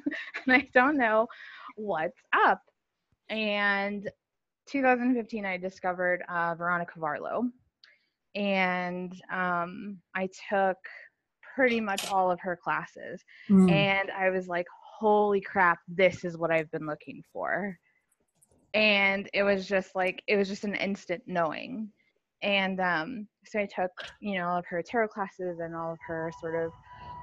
I 0.48 0.68
don't 0.72 0.96
know 0.96 1.26
what's 1.76 2.18
up. 2.32 2.62
And 3.28 4.10
2015, 4.68 5.44
I 5.44 5.58
discovered 5.58 6.22
uh, 6.28 6.54
Veronica 6.54 6.98
Varlow, 6.98 7.50
and 8.36 9.12
um, 9.32 9.98
I 10.14 10.28
took 10.50 10.76
pretty 11.54 11.80
much 11.80 12.10
all 12.10 12.30
of 12.30 12.38
her 12.40 12.56
classes, 12.62 13.22
mm. 13.50 13.70
and 13.70 14.10
I 14.10 14.30
was 14.30 14.46
like, 14.46 14.66
holy 14.98 15.40
crap, 15.40 15.78
this 15.88 16.24
is 16.24 16.36
what 16.36 16.52
I've 16.52 16.70
been 16.70 16.86
looking 16.86 17.22
for. 17.32 17.76
And 18.74 19.28
it 19.32 19.42
was 19.42 19.66
just 19.66 19.94
like, 19.94 20.22
it 20.28 20.36
was 20.36 20.48
just 20.48 20.64
an 20.64 20.74
instant 20.74 21.22
knowing 21.26 21.90
and 22.42 22.80
um, 22.80 23.28
so 23.46 23.60
I 23.60 23.66
took, 23.66 23.90
you 24.20 24.38
know, 24.38 24.48
all 24.48 24.58
of 24.58 24.66
her 24.66 24.82
tarot 24.82 25.08
classes 25.08 25.58
and 25.60 25.74
all 25.74 25.92
of 25.92 25.98
her 26.06 26.30
sort 26.40 26.64
of 26.64 26.70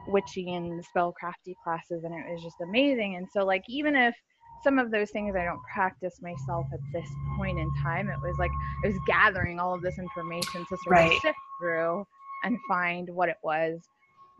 witchy 0.07 0.53
and 0.53 0.83
spellcrafty 0.95 1.53
classes, 1.63 2.03
and 2.03 2.13
it 2.13 2.31
was 2.31 2.41
just 2.41 2.57
amazing. 2.61 3.15
And 3.15 3.27
so, 3.31 3.45
like, 3.45 3.63
even 3.69 3.95
if 3.95 4.15
some 4.63 4.79
of 4.79 4.91
those 4.91 5.11
things 5.11 5.35
I 5.35 5.43
don't 5.43 5.61
practice 5.71 6.21
myself 6.21 6.65
at 6.73 6.79
this 6.91 7.07
point 7.37 7.59
in 7.59 7.69
time, 7.81 8.09
it 8.09 8.19
was 8.21 8.35
like 8.39 8.51
I 8.83 8.87
was 8.87 8.97
gathering 9.05 9.59
all 9.59 9.73
of 9.73 9.81
this 9.81 9.99
information 9.99 10.65
to 10.65 10.77
sort 10.83 10.87
right. 10.87 11.11
of 11.11 11.21
sift 11.21 11.37
through 11.59 12.05
and 12.43 12.57
find 12.67 13.09
what 13.09 13.29
it 13.29 13.37
was. 13.43 13.79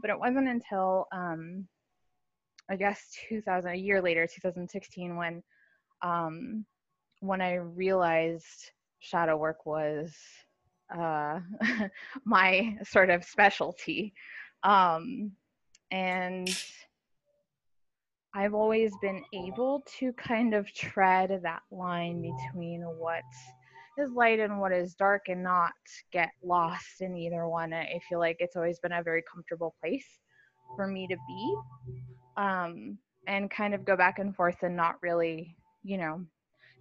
But 0.01 0.09
it 0.09 0.19
wasn't 0.19 0.47
until, 0.47 1.07
um, 1.11 1.67
I 2.69 2.75
guess, 2.75 3.01
2000, 3.29 3.71
a 3.71 3.75
year 3.75 4.01
later, 4.01 4.27
2016, 4.27 5.15
when 5.15 5.43
um, 6.01 6.65
when 7.21 7.41
I 7.41 7.55
realized 7.55 8.71
shadow 8.99 9.37
work 9.37 9.65
was 9.65 10.13
uh, 10.93 11.39
my 12.25 12.77
sort 12.83 13.09
of 13.09 13.23
specialty. 13.23 14.13
Um, 14.63 15.31
and 15.91 16.49
I've 18.35 18.53
always 18.55 18.91
been 19.01 19.23
able 19.33 19.83
to 19.99 20.11
kind 20.13 20.53
of 20.53 20.71
tread 20.73 21.39
that 21.43 21.61
line 21.71 22.21
between 22.21 22.81
what 22.81 23.23
is 23.97 24.11
light 24.11 24.39
and 24.39 24.59
what 24.59 24.71
is 24.71 24.95
dark 24.95 25.29
and 25.29 25.43
not 25.43 25.73
get 26.11 26.31
lost 26.43 27.01
in 27.01 27.15
either 27.15 27.47
one. 27.47 27.73
I 27.73 27.99
feel 28.09 28.19
like 28.19 28.37
it's 28.39 28.55
always 28.55 28.79
been 28.79 28.91
a 28.91 29.03
very 29.03 29.23
comfortable 29.31 29.75
place 29.79 30.07
for 30.75 30.87
me 30.87 31.07
to 31.07 31.15
be 31.27 31.55
um, 32.37 32.97
and 33.27 33.51
kind 33.51 33.75
of 33.75 33.85
go 33.85 33.95
back 33.95 34.17
and 34.17 34.35
forth 34.35 34.63
and 34.63 34.75
not 34.75 34.95
really, 35.03 35.55
you 35.83 35.97
know, 35.97 36.25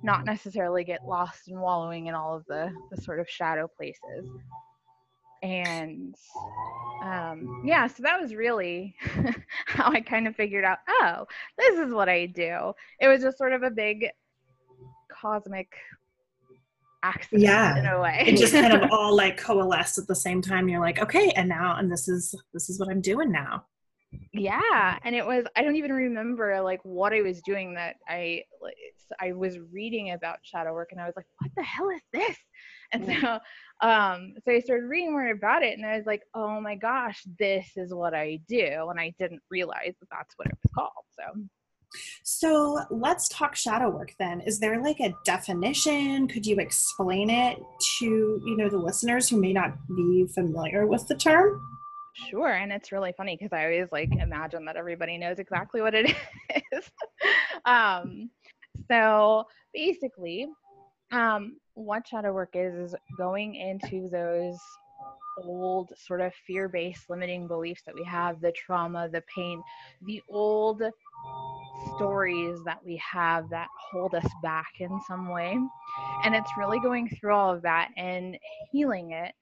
not 0.02 0.24
necessarily 0.24 0.84
get 0.84 1.06
lost 1.06 1.48
and 1.48 1.60
wallowing 1.60 2.06
in 2.06 2.14
all 2.14 2.34
of 2.34 2.44
the, 2.46 2.72
the 2.90 3.00
sort 3.00 3.20
of 3.20 3.28
shadow 3.28 3.68
places. 3.76 4.26
And 5.42 6.14
um, 7.02 7.62
yeah, 7.64 7.86
so 7.88 8.02
that 8.04 8.20
was 8.20 8.34
really 8.34 8.94
how 9.66 9.90
I 9.90 10.00
kind 10.00 10.28
of 10.28 10.36
figured 10.36 10.64
out, 10.64 10.78
oh, 10.88 11.26
this 11.58 11.78
is 11.78 11.92
what 11.92 12.08
I 12.08 12.26
do. 12.26 12.72
It 13.00 13.08
was 13.08 13.22
just 13.22 13.38
sort 13.38 13.52
of 13.52 13.62
a 13.62 13.70
big 13.70 14.08
cosmic 15.10 15.72
accident 17.02 17.42
yeah. 17.42 17.76
in 17.76 17.86
a 17.86 18.00
way. 18.00 18.22
it 18.26 18.36
just 18.36 18.52
kind 18.52 18.72
of 18.72 18.88
all 18.92 19.16
like 19.16 19.36
coalesced 19.36 19.98
at 19.98 20.06
the 20.06 20.14
same 20.14 20.40
time. 20.40 20.68
You're 20.68 20.80
like, 20.80 21.00
okay, 21.00 21.30
and 21.30 21.48
now 21.48 21.76
and 21.76 21.90
this 21.90 22.08
is 22.08 22.34
this 22.52 22.70
is 22.70 22.78
what 22.78 22.88
I'm 22.88 23.00
doing 23.00 23.32
now 23.32 23.64
yeah 24.32 24.98
and 25.04 25.14
it 25.14 25.26
was 25.26 25.44
i 25.56 25.62
don't 25.62 25.76
even 25.76 25.92
remember 25.92 26.60
like 26.60 26.80
what 26.84 27.12
i 27.12 27.20
was 27.20 27.40
doing 27.42 27.74
that 27.74 27.96
i 28.08 28.42
i 29.20 29.32
was 29.32 29.58
reading 29.72 30.12
about 30.12 30.38
shadow 30.42 30.72
work 30.72 30.92
and 30.92 31.00
i 31.00 31.06
was 31.06 31.14
like 31.16 31.26
what 31.38 31.50
the 31.56 31.62
hell 31.62 31.90
is 31.90 32.00
this 32.12 32.36
and 32.92 33.06
so 33.06 33.38
um 33.82 34.32
so 34.44 34.52
i 34.52 34.60
started 34.60 34.86
reading 34.86 35.12
more 35.12 35.30
about 35.30 35.62
it 35.62 35.76
and 35.76 35.86
i 35.86 35.96
was 35.96 36.06
like 36.06 36.22
oh 36.34 36.60
my 36.60 36.74
gosh 36.74 37.22
this 37.38 37.66
is 37.76 37.92
what 37.92 38.14
i 38.14 38.38
do 38.48 38.88
and 38.90 38.98
i 38.98 39.12
didn't 39.18 39.42
realize 39.50 39.94
that 40.00 40.08
that's 40.10 40.34
what 40.36 40.46
it 40.48 40.56
was 40.62 40.72
called 40.72 41.04
so 41.10 41.42
so 42.22 42.80
let's 42.90 43.28
talk 43.28 43.54
shadow 43.54 43.90
work 43.90 44.14
then. 44.18 44.40
Is 44.40 44.58
there 44.58 44.82
like 44.82 45.00
a 45.00 45.14
definition? 45.24 46.26
Could 46.28 46.46
you 46.46 46.56
explain 46.56 47.30
it 47.30 47.58
to, 47.98 48.06
you 48.06 48.56
know, 48.56 48.68
the 48.68 48.78
listeners 48.78 49.28
who 49.28 49.40
may 49.40 49.52
not 49.52 49.74
be 49.94 50.26
familiar 50.34 50.86
with 50.86 51.06
the 51.08 51.14
term? 51.14 51.60
Sure, 52.14 52.52
and 52.52 52.72
it's 52.72 52.92
really 52.92 53.12
funny 53.16 53.36
because 53.36 53.52
I 53.52 53.64
always 53.64 53.88
like 53.90 54.10
imagine 54.12 54.64
that 54.66 54.76
everybody 54.76 55.16
knows 55.16 55.38
exactly 55.38 55.80
what 55.80 55.94
it 55.94 56.14
is. 56.72 56.90
um, 57.64 58.30
so 58.90 59.44
basically, 59.72 60.46
um, 61.10 61.56
what 61.74 62.06
shadow 62.06 62.32
work 62.32 62.50
is 62.54 62.74
is 62.74 62.94
going 63.16 63.54
into 63.54 64.08
those 64.10 64.58
old 65.38 65.92
sort 65.96 66.20
of 66.20 66.32
fear-based 66.46 67.08
limiting 67.08 67.46
beliefs 67.46 67.82
that 67.86 67.94
we 67.94 68.04
have, 68.04 68.40
the 68.40 68.52
trauma, 68.52 69.08
the 69.08 69.22
pain, 69.34 69.62
the 70.06 70.22
old 70.28 70.82
stories 71.94 72.58
that 72.64 72.78
we 72.84 72.96
have 72.96 73.48
that 73.50 73.68
hold 73.90 74.14
us 74.14 74.26
back 74.42 74.72
in 74.80 75.00
some 75.06 75.28
way. 75.28 75.58
And 76.24 76.34
it's 76.34 76.50
really 76.58 76.80
going 76.80 77.08
through 77.08 77.34
all 77.34 77.54
of 77.54 77.62
that 77.62 77.90
and 77.96 78.36
healing 78.70 79.12
it 79.12 79.32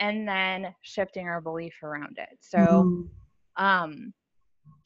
and 0.00 0.28
then 0.28 0.74
shifting 0.82 1.26
our 1.26 1.40
belief 1.40 1.74
around 1.82 2.18
it. 2.18 2.38
So, 2.40 2.58
mm-hmm. 2.58 3.64
um, 3.64 4.12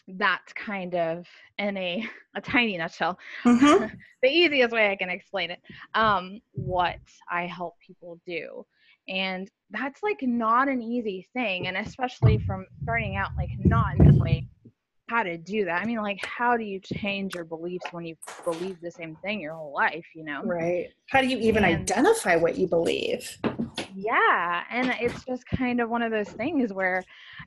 that's 0.08 0.52
kind 0.52 0.94
of 0.94 1.26
in 1.58 1.76
a, 1.76 2.04
a 2.34 2.40
tiny 2.40 2.76
nutshell 2.76 3.18
mm-hmm. 3.44 3.86
the 4.22 4.28
easiest 4.28 4.72
way 4.72 4.90
i 4.90 4.96
can 4.96 5.10
explain 5.10 5.50
it 5.50 5.60
um, 5.94 6.40
what 6.52 6.98
i 7.30 7.46
help 7.46 7.74
people 7.84 8.20
do 8.26 8.64
and 9.08 9.50
that's 9.70 10.02
like 10.02 10.22
not 10.22 10.68
an 10.68 10.80
easy 10.80 11.26
thing 11.32 11.66
and 11.66 11.76
especially 11.76 12.38
from 12.38 12.66
starting 12.82 13.16
out 13.16 13.30
like 13.36 13.50
not 13.64 13.98
knowing 13.98 14.48
how 15.12 15.22
to 15.22 15.36
do 15.36 15.66
that. 15.66 15.82
I 15.82 15.84
mean, 15.84 15.98
like, 15.98 16.24
how 16.24 16.56
do 16.56 16.64
you 16.64 16.80
change 16.80 17.34
your 17.34 17.44
beliefs 17.44 17.84
when 17.90 18.06
you 18.06 18.16
believe 18.44 18.80
the 18.80 18.90
same 18.90 19.14
thing 19.16 19.40
your 19.40 19.54
whole 19.54 19.74
life, 19.74 20.06
you 20.14 20.24
know? 20.24 20.42
Right. 20.42 20.88
How 21.10 21.20
do 21.20 21.26
you 21.26 21.38
even 21.38 21.64
and, 21.64 21.82
identify 21.82 22.36
what 22.36 22.56
you 22.56 22.66
believe? 22.66 23.36
Yeah. 23.94 24.64
And 24.70 24.94
it's 25.00 25.24
just 25.24 25.46
kind 25.46 25.80
of 25.80 25.88
one 25.88 26.02
of 26.02 26.10
those 26.10 26.28
things 26.28 26.72
where 26.72 27.02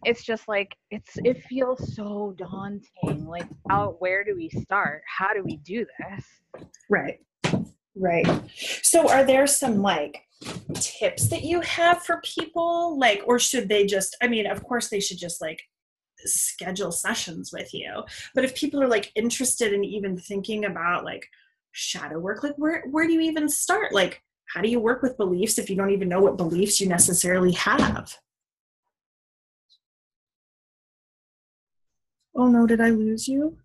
it's 0.05 0.23
just 0.23 0.47
like, 0.47 0.75
it's, 0.91 1.17
it 1.23 1.43
feels 1.43 1.95
so 1.95 2.35
daunting. 2.37 3.25
Like, 3.25 3.47
how, 3.69 3.95
where 3.99 4.23
do 4.23 4.35
we 4.35 4.49
start? 4.49 5.03
How 5.07 5.33
do 5.33 5.43
we 5.43 5.57
do 5.57 5.85
this? 5.99 6.25
Right. 6.89 7.19
Right. 7.95 8.27
So, 8.83 9.09
are 9.09 9.23
there 9.23 9.47
some 9.47 9.81
like 9.81 10.21
tips 10.73 11.29
that 11.29 11.43
you 11.43 11.61
have 11.61 12.03
for 12.03 12.21
people? 12.25 12.99
Like, 12.99 13.23
or 13.25 13.39
should 13.39 13.69
they 13.69 13.85
just, 13.85 14.17
I 14.21 14.27
mean, 14.27 14.47
of 14.47 14.63
course, 14.63 14.89
they 14.89 14.99
should 14.99 15.17
just 15.17 15.41
like 15.41 15.61
schedule 16.27 16.91
sessions 16.91 17.51
with 17.53 17.73
you 17.73 18.03
but 18.33 18.43
if 18.43 18.55
people 18.55 18.81
are 18.81 18.87
like 18.87 19.11
interested 19.15 19.73
in 19.73 19.83
even 19.83 20.17
thinking 20.17 20.65
about 20.65 21.03
like 21.03 21.27
shadow 21.71 22.17
work 22.17 22.41
like 22.41 22.55
where 22.55 22.83
where 22.89 23.05
do 23.05 23.13
you 23.13 23.19
even 23.19 23.47
start 23.47 23.93
like 23.93 24.23
how 24.53 24.61
do 24.61 24.69
you 24.69 24.79
work 24.79 25.01
with 25.01 25.17
beliefs 25.17 25.57
if 25.57 25.69
you 25.69 25.75
don't 25.75 25.91
even 25.91 26.09
know 26.09 26.21
what 26.21 26.37
beliefs 26.37 26.79
you 26.79 26.87
necessarily 26.87 27.51
have 27.53 28.13
oh 32.35 32.47
no 32.47 32.65
did 32.65 32.81
i 32.81 32.89
lose 32.89 33.27
you 33.27 33.57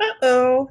uh-oh 0.00 0.68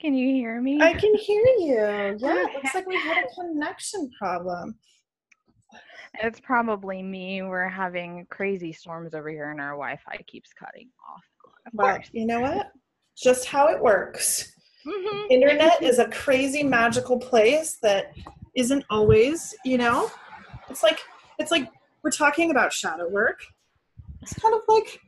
can 0.00 0.14
you 0.14 0.34
hear 0.34 0.60
me 0.60 0.80
i 0.80 0.92
can 0.92 1.14
hear 1.14 1.44
you 1.58 1.74
yeah 1.76 2.10
it 2.10 2.20
looks 2.20 2.74
like 2.74 2.86
we 2.86 2.98
had 2.98 3.24
a 3.24 3.34
connection 3.34 4.10
problem 4.18 4.76
it's 6.22 6.40
probably 6.40 7.02
me. 7.02 7.42
We're 7.42 7.68
having 7.68 8.26
crazy 8.30 8.72
storms 8.72 9.14
over 9.14 9.28
here, 9.28 9.50
and 9.50 9.60
our 9.60 9.72
Wi-Fi 9.72 10.18
keeps 10.26 10.52
cutting 10.52 10.88
off. 11.10 11.24
Of 11.66 11.72
well, 11.74 11.94
course. 11.96 12.08
you 12.12 12.26
know 12.26 12.40
what? 12.40 12.70
Just 13.16 13.46
how 13.46 13.68
it 13.68 13.80
works. 13.80 14.52
Mm-hmm. 14.86 15.30
Internet 15.30 15.82
is 15.82 15.98
a 15.98 16.08
crazy 16.08 16.62
magical 16.62 17.18
place 17.18 17.78
that 17.82 18.12
isn't 18.54 18.84
always, 18.90 19.54
you 19.64 19.78
know. 19.78 20.10
It's 20.68 20.82
like 20.82 21.00
it's 21.38 21.50
like 21.50 21.68
we're 22.02 22.10
talking 22.10 22.50
about 22.50 22.72
shadow 22.72 23.08
work, 23.08 23.40
it's 24.24 24.34
kind 24.34 24.54
of 24.54 24.62
like 24.68 25.00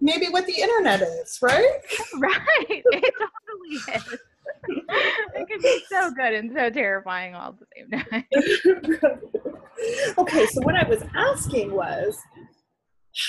maybe 0.00 0.26
what 0.28 0.46
the 0.46 0.54
internet 0.54 1.02
is, 1.02 1.38
right? 1.42 1.78
right. 2.18 2.38
It 2.68 3.14
totally 3.18 3.96
is. 3.96 4.18
it 5.34 5.48
can 5.48 5.60
be 5.60 5.84
so 5.90 6.10
good 6.12 6.34
and 6.34 6.50
so 6.54 6.70
terrifying 6.70 7.34
all 7.34 7.50
at 7.50 7.58
the 7.58 7.66
same 7.76 7.90
time. 7.90 8.24
okay, 10.18 10.46
so 10.46 10.62
what 10.62 10.74
I 10.74 10.88
was 10.88 11.02
asking 11.14 11.72
was 11.72 12.18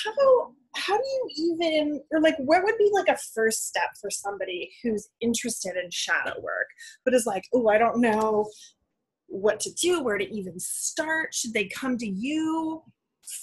how 0.05 0.51
how 0.75 0.97
do 0.97 1.03
you 1.03 1.29
even 1.37 2.01
or 2.11 2.21
like 2.21 2.35
what 2.37 2.63
would 2.63 2.77
be 2.77 2.89
like 2.93 3.07
a 3.07 3.17
first 3.33 3.67
step 3.67 3.89
for 3.99 4.09
somebody 4.09 4.71
who's 4.83 5.07
interested 5.21 5.75
in 5.81 5.89
shadow 5.89 6.33
work 6.41 6.67
but 7.03 7.13
is 7.13 7.25
like 7.25 7.43
oh 7.53 7.67
i 7.69 7.77
don't 7.77 8.01
know 8.01 8.45
what 9.27 9.59
to 9.61 9.73
do 9.73 10.01
where 10.01 10.17
to 10.17 10.33
even 10.33 10.59
start. 10.59 11.33
Should 11.33 11.53
they 11.53 11.65
come 11.67 11.97
to 11.97 12.07
you 12.07 12.83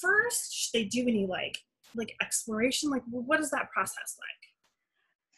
first? 0.00 0.54
Should 0.54 0.72
they 0.72 0.84
do 0.84 1.02
any 1.02 1.26
like 1.26 1.58
like 1.94 2.14
exploration? 2.22 2.90
Like 2.90 3.02
what 3.08 3.40
is 3.40 3.50
that 3.50 3.70
process 3.70 4.16
like? 4.18 4.28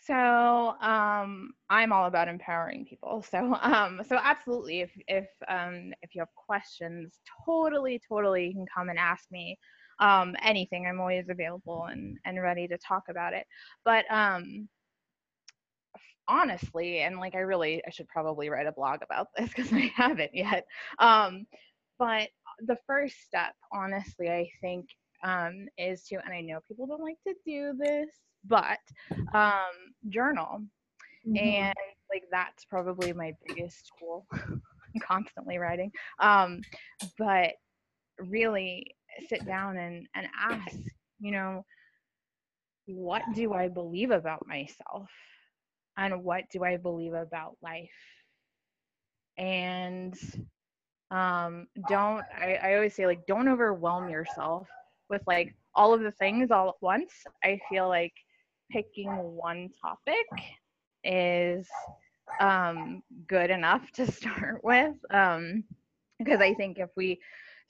So 0.06 0.76
um, 0.86 1.54
i'm 1.70 1.92
all 1.92 2.06
about 2.06 2.28
empowering 2.28 2.84
people. 2.84 3.24
So 3.28 3.56
um, 3.62 4.02
so 4.06 4.18
absolutely 4.22 4.80
if 4.80 4.90
if 5.08 5.26
um, 5.48 5.92
if 6.02 6.14
you 6.14 6.20
have 6.20 6.28
questions 6.34 7.18
totally 7.44 8.00
totally 8.08 8.48
you 8.48 8.54
can 8.54 8.66
come 8.74 8.88
and 8.88 8.98
ask 8.98 9.24
me 9.30 9.58
um, 10.00 10.34
anything. 10.42 10.86
I'm 10.86 11.00
always 11.00 11.28
available 11.28 11.84
and 11.84 12.18
and 12.24 12.40
ready 12.42 12.68
to 12.68 12.78
talk 12.78 13.04
about 13.08 13.32
it. 13.34 13.46
But 13.84 14.04
um 14.10 14.68
honestly 16.26 17.00
and 17.00 17.18
like 17.18 17.34
i 17.34 17.40
really 17.40 17.82
i 17.86 17.90
should 17.90 18.08
probably 18.08 18.48
write 18.48 18.66
a 18.66 18.72
blog 18.72 19.00
about 19.02 19.28
this 19.36 19.48
because 19.54 19.72
i 19.72 19.92
haven't 19.94 20.34
yet. 20.34 20.64
Um 20.98 21.46
but 21.98 22.28
the 22.60 22.76
first 22.86 23.20
step 23.26 23.54
honestly 23.72 24.30
i 24.30 24.48
think 24.60 24.86
um 25.22 25.66
is 25.78 26.04
to 26.04 26.16
and 26.24 26.32
i 26.32 26.40
know 26.40 26.60
people 26.66 26.86
don't 26.86 27.02
like 27.02 27.18
to 27.26 27.34
do 27.44 27.74
this 27.78 28.08
but 28.44 28.78
um 29.34 29.94
journal. 30.08 30.62
Mm-hmm. 31.26 31.36
and 31.38 31.74
like 32.12 32.24
that's 32.30 32.66
probably 32.66 33.14
my 33.14 33.32
biggest 33.46 33.90
tool. 33.98 34.26
I'm 34.32 35.00
constantly 35.00 35.56
writing. 35.58 35.90
Um 36.20 36.60
but 37.18 37.52
really 38.18 38.94
sit 39.28 39.44
down 39.46 39.76
and 39.76 40.06
and 40.14 40.26
ask 40.38 40.78
you 41.20 41.32
know 41.32 41.64
what 42.86 43.22
do 43.34 43.52
i 43.52 43.68
believe 43.68 44.10
about 44.10 44.46
myself? 44.46 45.08
And 45.96 46.24
what 46.24 46.44
do 46.50 46.64
i 46.64 46.76
believe 46.76 47.14
about 47.14 47.56
life? 47.62 47.90
And 49.38 50.14
um 51.10 51.66
don't 51.86 52.24
I, 52.34 52.54
I 52.62 52.74
always 52.74 52.94
say 52.94 53.06
like 53.06 53.26
don't 53.26 53.48
overwhelm 53.48 54.08
yourself 54.08 54.68
with 55.08 55.22
like 55.26 55.54
all 55.74 55.92
of 55.94 56.00
the 56.02 56.12
things 56.12 56.50
all 56.50 56.68
at 56.70 56.74
once. 56.80 57.12
I 57.44 57.60
feel 57.68 57.88
like 57.88 58.12
picking 58.70 59.16
one 59.16 59.68
topic 59.82 60.26
is 61.04 61.68
um 62.40 63.02
good 63.28 63.50
enough 63.50 63.90
to 63.92 64.10
start 64.10 64.62
with 64.64 64.94
um 65.10 65.64
because 66.18 66.40
i 66.40 66.54
think 66.54 66.78
if 66.78 66.90
we 66.96 67.20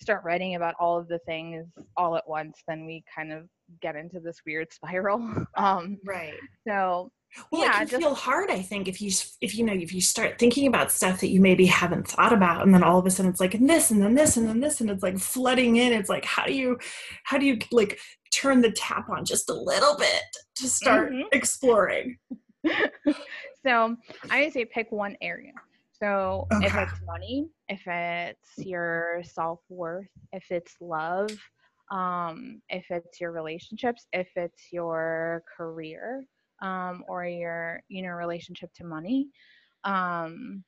start 0.00 0.24
writing 0.24 0.54
about 0.54 0.74
all 0.78 0.98
of 0.98 1.08
the 1.08 1.18
things 1.20 1.66
all 1.96 2.16
at 2.16 2.28
once, 2.28 2.62
then 2.66 2.86
we 2.86 3.04
kind 3.14 3.32
of 3.32 3.46
get 3.80 3.96
into 3.96 4.20
this 4.20 4.38
weird 4.46 4.72
spiral. 4.72 5.46
Um, 5.56 5.98
right. 6.04 6.34
So 6.66 7.10
well, 7.50 7.62
yeah, 7.62 7.70
it 7.70 7.78
can 7.78 7.88
just, 7.88 8.02
feel 8.02 8.14
hard. 8.14 8.50
I 8.50 8.62
think 8.62 8.86
if 8.86 9.02
you 9.02 9.10
if 9.40 9.56
you 9.56 9.64
know 9.64 9.72
if 9.72 9.92
you 9.92 10.00
start 10.00 10.38
thinking 10.38 10.68
about 10.68 10.92
stuff 10.92 11.20
that 11.20 11.30
you 11.30 11.40
maybe 11.40 11.66
haven't 11.66 12.06
thought 12.06 12.32
about, 12.32 12.64
and 12.64 12.72
then 12.72 12.84
all 12.84 12.98
of 12.98 13.06
a 13.06 13.10
sudden 13.10 13.30
it's 13.30 13.40
like 13.40 13.54
and 13.54 13.68
this 13.68 13.90
and 13.90 14.00
then 14.00 14.14
this 14.14 14.36
and 14.36 14.48
then 14.48 14.60
this, 14.60 14.80
and 14.80 14.88
it's 14.88 15.02
like 15.02 15.18
flooding 15.18 15.76
in. 15.76 15.92
It's 15.92 16.08
like 16.08 16.24
how 16.24 16.46
do 16.46 16.52
you 16.52 16.78
how 17.24 17.38
do 17.38 17.46
you 17.46 17.58
like 17.72 17.98
turn 18.32 18.60
the 18.60 18.70
tap 18.70 19.08
on 19.10 19.24
just 19.24 19.50
a 19.50 19.54
little 19.54 19.96
bit 19.96 20.22
to 20.56 20.68
start 20.68 21.10
mm-hmm. 21.10 21.22
exploring? 21.32 22.18
so 23.66 23.96
I 24.30 24.44
would 24.44 24.52
say 24.52 24.64
pick 24.64 24.92
one 24.92 25.16
area. 25.20 25.52
So 26.00 26.46
okay. 26.52 26.66
if 26.66 26.76
it's 26.76 27.00
money, 27.06 27.48
if 27.68 27.82
it's 27.86 28.58
your 28.58 29.22
self 29.22 29.60
worth, 29.68 30.08
if 30.32 30.44
it's 30.50 30.76
love, 30.80 31.30
um, 31.90 32.60
if 32.68 32.86
it's 32.90 33.20
your 33.20 33.32
relationships, 33.32 34.06
if 34.12 34.28
it's 34.36 34.72
your 34.72 35.42
career, 35.56 36.24
um, 36.62 37.04
or 37.08 37.24
your 37.26 37.82
you 37.88 38.02
know 38.02 38.10
relationship 38.10 38.70
to 38.74 38.84
money, 38.84 39.28
um, 39.84 40.64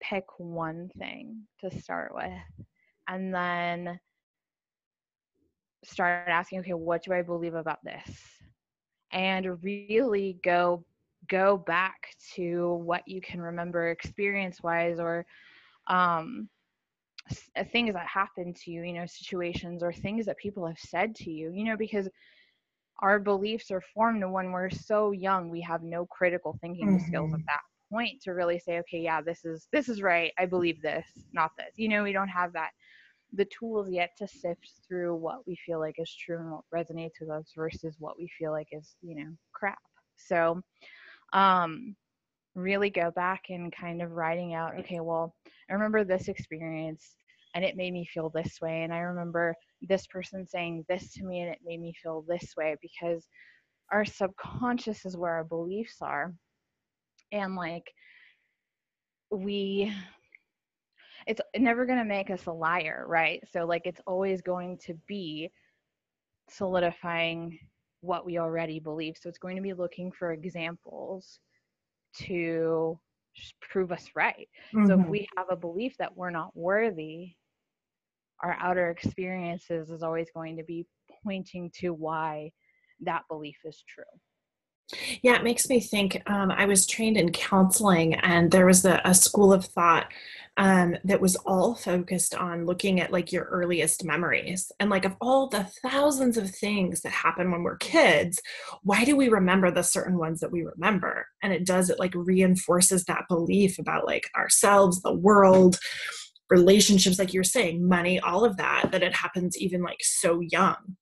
pick 0.00 0.24
one 0.38 0.90
thing 0.98 1.42
to 1.60 1.70
start 1.80 2.14
with, 2.14 2.66
and 3.08 3.34
then 3.34 4.00
start 5.84 6.28
asking, 6.28 6.60
okay, 6.60 6.72
what 6.74 7.02
do 7.02 7.12
I 7.12 7.22
believe 7.22 7.54
about 7.54 7.84
this? 7.84 8.20
And 9.12 9.62
really 9.62 10.38
go 10.42 10.84
go 11.28 11.56
back 11.56 12.08
to 12.34 12.74
what 12.84 13.02
you 13.06 13.20
can 13.20 13.40
remember 13.40 13.90
experience 13.90 14.62
wise 14.62 14.98
or 14.98 15.26
um, 15.88 16.48
uh, 17.56 17.64
things 17.72 17.94
that 17.94 18.06
happen 18.06 18.54
to 18.54 18.70
you, 18.70 18.82
you 18.82 18.92
know, 18.92 19.06
situations 19.06 19.82
or 19.82 19.92
things 19.92 20.26
that 20.26 20.36
people 20.38 20.66
have 20.66 20.78
said 20.78 21.14
to 21.14 21.30
you, 21.30 21.52
you 21.52 21.64
know, 21.64 21.76
because 21.76 22.08
our 23.00 23.18
beliefs 23.18 23.70
are 23.70 23.82
formed 23.94 24.24
when 24.24 24.50
we're 24.50 24.70
so 24.70 25.12
young, 25.12 25.50
we 25.50 25.60
have 25.60 25.82
no 25.82 26.06
critical 26.06 26.58
thinking 26.60 26.88
mm-hmm. 26.88 27.06
skills 27.06 27.32
at 27.32 27.40
that 27.46 27.60
point 27.92 28.20
to 28.22 28.32
really 28.32 28.58
say, 28.58 28.78
okay, 28.78 28.98
yeah, 28.98 29.20
this 29.20 29.44
is 29.44 29.68
this 29.72 29.88
is 29.88 30.02
right. 30.02 30.32
I 30.38 30.46
believe 30.46 30.82
this, 30.82 31.06
not 31.32 31.52
this. 31.56 31.72
You 31.76 31.88
know, 31.88 32.02
we 32.02 32.12
don't 32.12 32.28
have 32.28 32.52
that 32.54 32.70
the 33.34 33.46
tools 33.46 33.90
yet 33.90 34.10
to 34.18 34.26
sift 34.26 34.70
through 34.86 35.14
what 35.14 35.46
we 35.46 35.56
feel 35.66 35.80
like 35.80 35.96
is 35.98 36.14
true 36.14 36.38
and 36.38 36.50
what 36.50 36.64
resonates 36.74 37.20
with 37.20 37.30
us 37.30 37.52
versus 37.54 37.96
what 37.98 38.18
we 38.18 38.28
feel 38.38 38.52
like 38.52 38.68
is, 38.72 38.96
you 39.02 39.14
know, 39.14 39.30
crap. 39.52 39.78
So 40.16 40.62
um, 41.32 41.94
really 42.54 42.90
go 42.90 43.10
back 43.10 43.44
and 43.48 43.72
kind 43.72 44.02
of 44.02 44.12
writing 44.12 44.54
out, 44.54 44.78
okay, 44.80 45.00
well, 45.00 45.34
I 45.70 45.74
remember 45.74 46.04
this 46.04 46.28
experience 46.28 47.14
and 47.54 47.64
it 47.64 47.76
made 47.76 47.92
me 47.92 48.06
feel 48.12 48.30
this 48.30 48.60
way. 48.60 48.82
And 48.82 48.92
I 48.92 48.98
remember 48.98 49.54
this 49.82 50.06
person 50.06 50.46
saying 50.46 50.84
this 50.88 51.12
to 51.14 51.24
me 51.24 51.40
and 51.40 51.50
it 51.50 51.58
made 51.64 51.80
me 51.80 51.94
feel 52.02 52.24
this 52.26 52.54
way 52.56 52.76
because 52.82 53.26
our 53.92 54.04
subconscious 54.04 55.06
is 55.06 55.16
where 55.16 55.32
our 55.32 55.44
beliefs 55.44 55.96
are. 56.02 56.34
And 57.32 57.54
like, 57.56 57.84
we 59.30 59.92
it's 61.26 61.42
never 61.56 61.84
going 61.84 61.98
to 61.98 62.04
make 62.04 62.30
us 62.30 62.46
a 62.46 62.52
liar, 62.52 63.04
right? 63.06 63.42
So, 63.52 63.66
like, 63.66 63.82
it's 63.84 64.00
always 64.06 64.40
going 64.40 64.78
to 64.86 64.94
be 65.06 65.50
solidifying 66.48 67.58
what 68.00 68.24
we 68.24 68.38
already 68.38 68.80
believe. 68.80 69.16
So 69.20 69.28
it's 69.28 69.38
going 69.38 69.56
to 69.56 69.62
be 69.62 69.72
looking 69.72 70.12
for 70.12 70.32
examples 70.32 71.40
to 72.14 72.98
prove 73.60 73.92
us 73.92 74.08
right. 74.14 74.48
Mm-hmm. 74.74 74.86
So 74.86 74.94
if 74.94 75.00
mm-hmm. 75.00 75.10
we 75.10 75.28
have 75.36 75.46
a 75.50 75.56
belief 75.56 75.96
that 75.98 76.16
we're 76.16 76.30
not 76.30 76.56
worthy, 76.56 77.32
our 78.42 78.56
outer 78.60 78.90
experiences 78.90 79.90
is 79.90 80.02
always 80.02 80.28
going 80.34 80.56
to 80.56 80.64
be 80.64 80.86
pointing 81.24 81.70
to 81.80 81.90
why 81.90 82.50
that 83.00 83.22
belief 83.28 83.56
is 83.64 83.82
true. 83.88 84.04
Yeah, 85.22 85.36
it 85.36 85.44
makes 85.44 85.68
me 85.68 85.80
think. 85.80 86.22
Um, 86.26 86.50
I 86.50 86.64
was 86.64 86.86
trained 86.86 87.18
in 87.18 87.30
counseling, 87.30 88.14
and 88.14 88.50
there 88.50 88.66
was 88.66 88.84
a, 88.84 89.00
a 89.04 89.14
school 89.14 89.52
of 89.52 89.66
thought 89.66 90.10
um, 90.58 90.96
that 91.04 91.20
was 91.20 91.36
all 91.36 91.74
focused 91.76 92.34
on 92.34 92.66
looking 92.66 93.00
at 93.00 93.12
like 93.12 93.32
your 93.32 93.44
earliest 93.44 94.04
memories 94.04 94.72
and 94.80 94.90
like 94.90 95.04
of 95.04 95.14
all 95.20 95.48
the 95.48 95.64
thousands 95.82 96.36
of 96.36 96.50
things 96.50 97.00
that 97.02 97.12
happen 97.12 97.52
when 97.52 97.62
we're 97.62 97.76
kids 97.76 98.42
why 98.82 99.04
do 99.04 99.16
we 99.16 99.28
remember 99.28 99.70
the 99.70 99.84
certain 99.84 100.18
ones 100.18 100.40
that 100.40 100.50
we 100.50 100.64
remember 100.64 101.26
and 101.44 101.52
it 101.52 101.64
does 101.64 101.90
it 101.90 102.00
like 102.00 102.12
reinforces 102.14 103.04
that 103.04 103.24
belief 103.28 103.78
about 103.78 104.04
like 104.04 104.28
ourselves 104.36 105.00
the 105.02 105.14
world 105.14 105.78
relationships 106.50 107.20
like 107.20 107.32
you're 107.32 107.44
saying 107.44 107.86
money 107.86 108.18
all 108.18 108.44
of 108.44 108.56
that 108.56 108.88
that 108.90 109.02
it 109.02 109.14
happens 109.14 109.56
even 109.56 109.80
like 109.80 109.98
so 110.02 110.40
young 110.40 110.96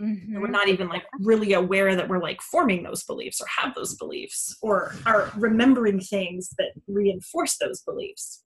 Mm-hmm. 0.00 0.40
We're 0.40 0.48
not 0.48 0.68
even 0.68 0.88
like 0.88 1.04
really 1.20 1.52
aware 1.52 1.96
that 1.96 2.08
we're 2.08 2.20
like 2.20 2.40
forming 2.40 2.82
those 2.82 3.04
beliefs 3.04 3.40
or 3.40 3.46
have 3.58 3.74
those 3.74 3.94
beliefs 3.96 4.56
or 4.62 4.94
are 5.06 5.32
remembering 5.36 6.00
things 6.00 6.50
that 6.58 6.72
reinforce 6.86 7.56
those 7.58 7.82
beliefs. 7.82 8.42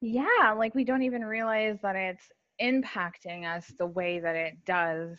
Yeah, 0.00 0.54
like 0.56 0.74
we 0.74 0.84
don't 0.84 1.02
even 1.02 1.24
realize 1.24 1.78
that 1.82 1.96
it's 1.96 2.24
impacting 2.60 3.46
us 3.46 3.72
the 3.78 3.86
way 3.86 4.20
that 4.20 4.36
it 4.36 4.54
does 4.64 5.18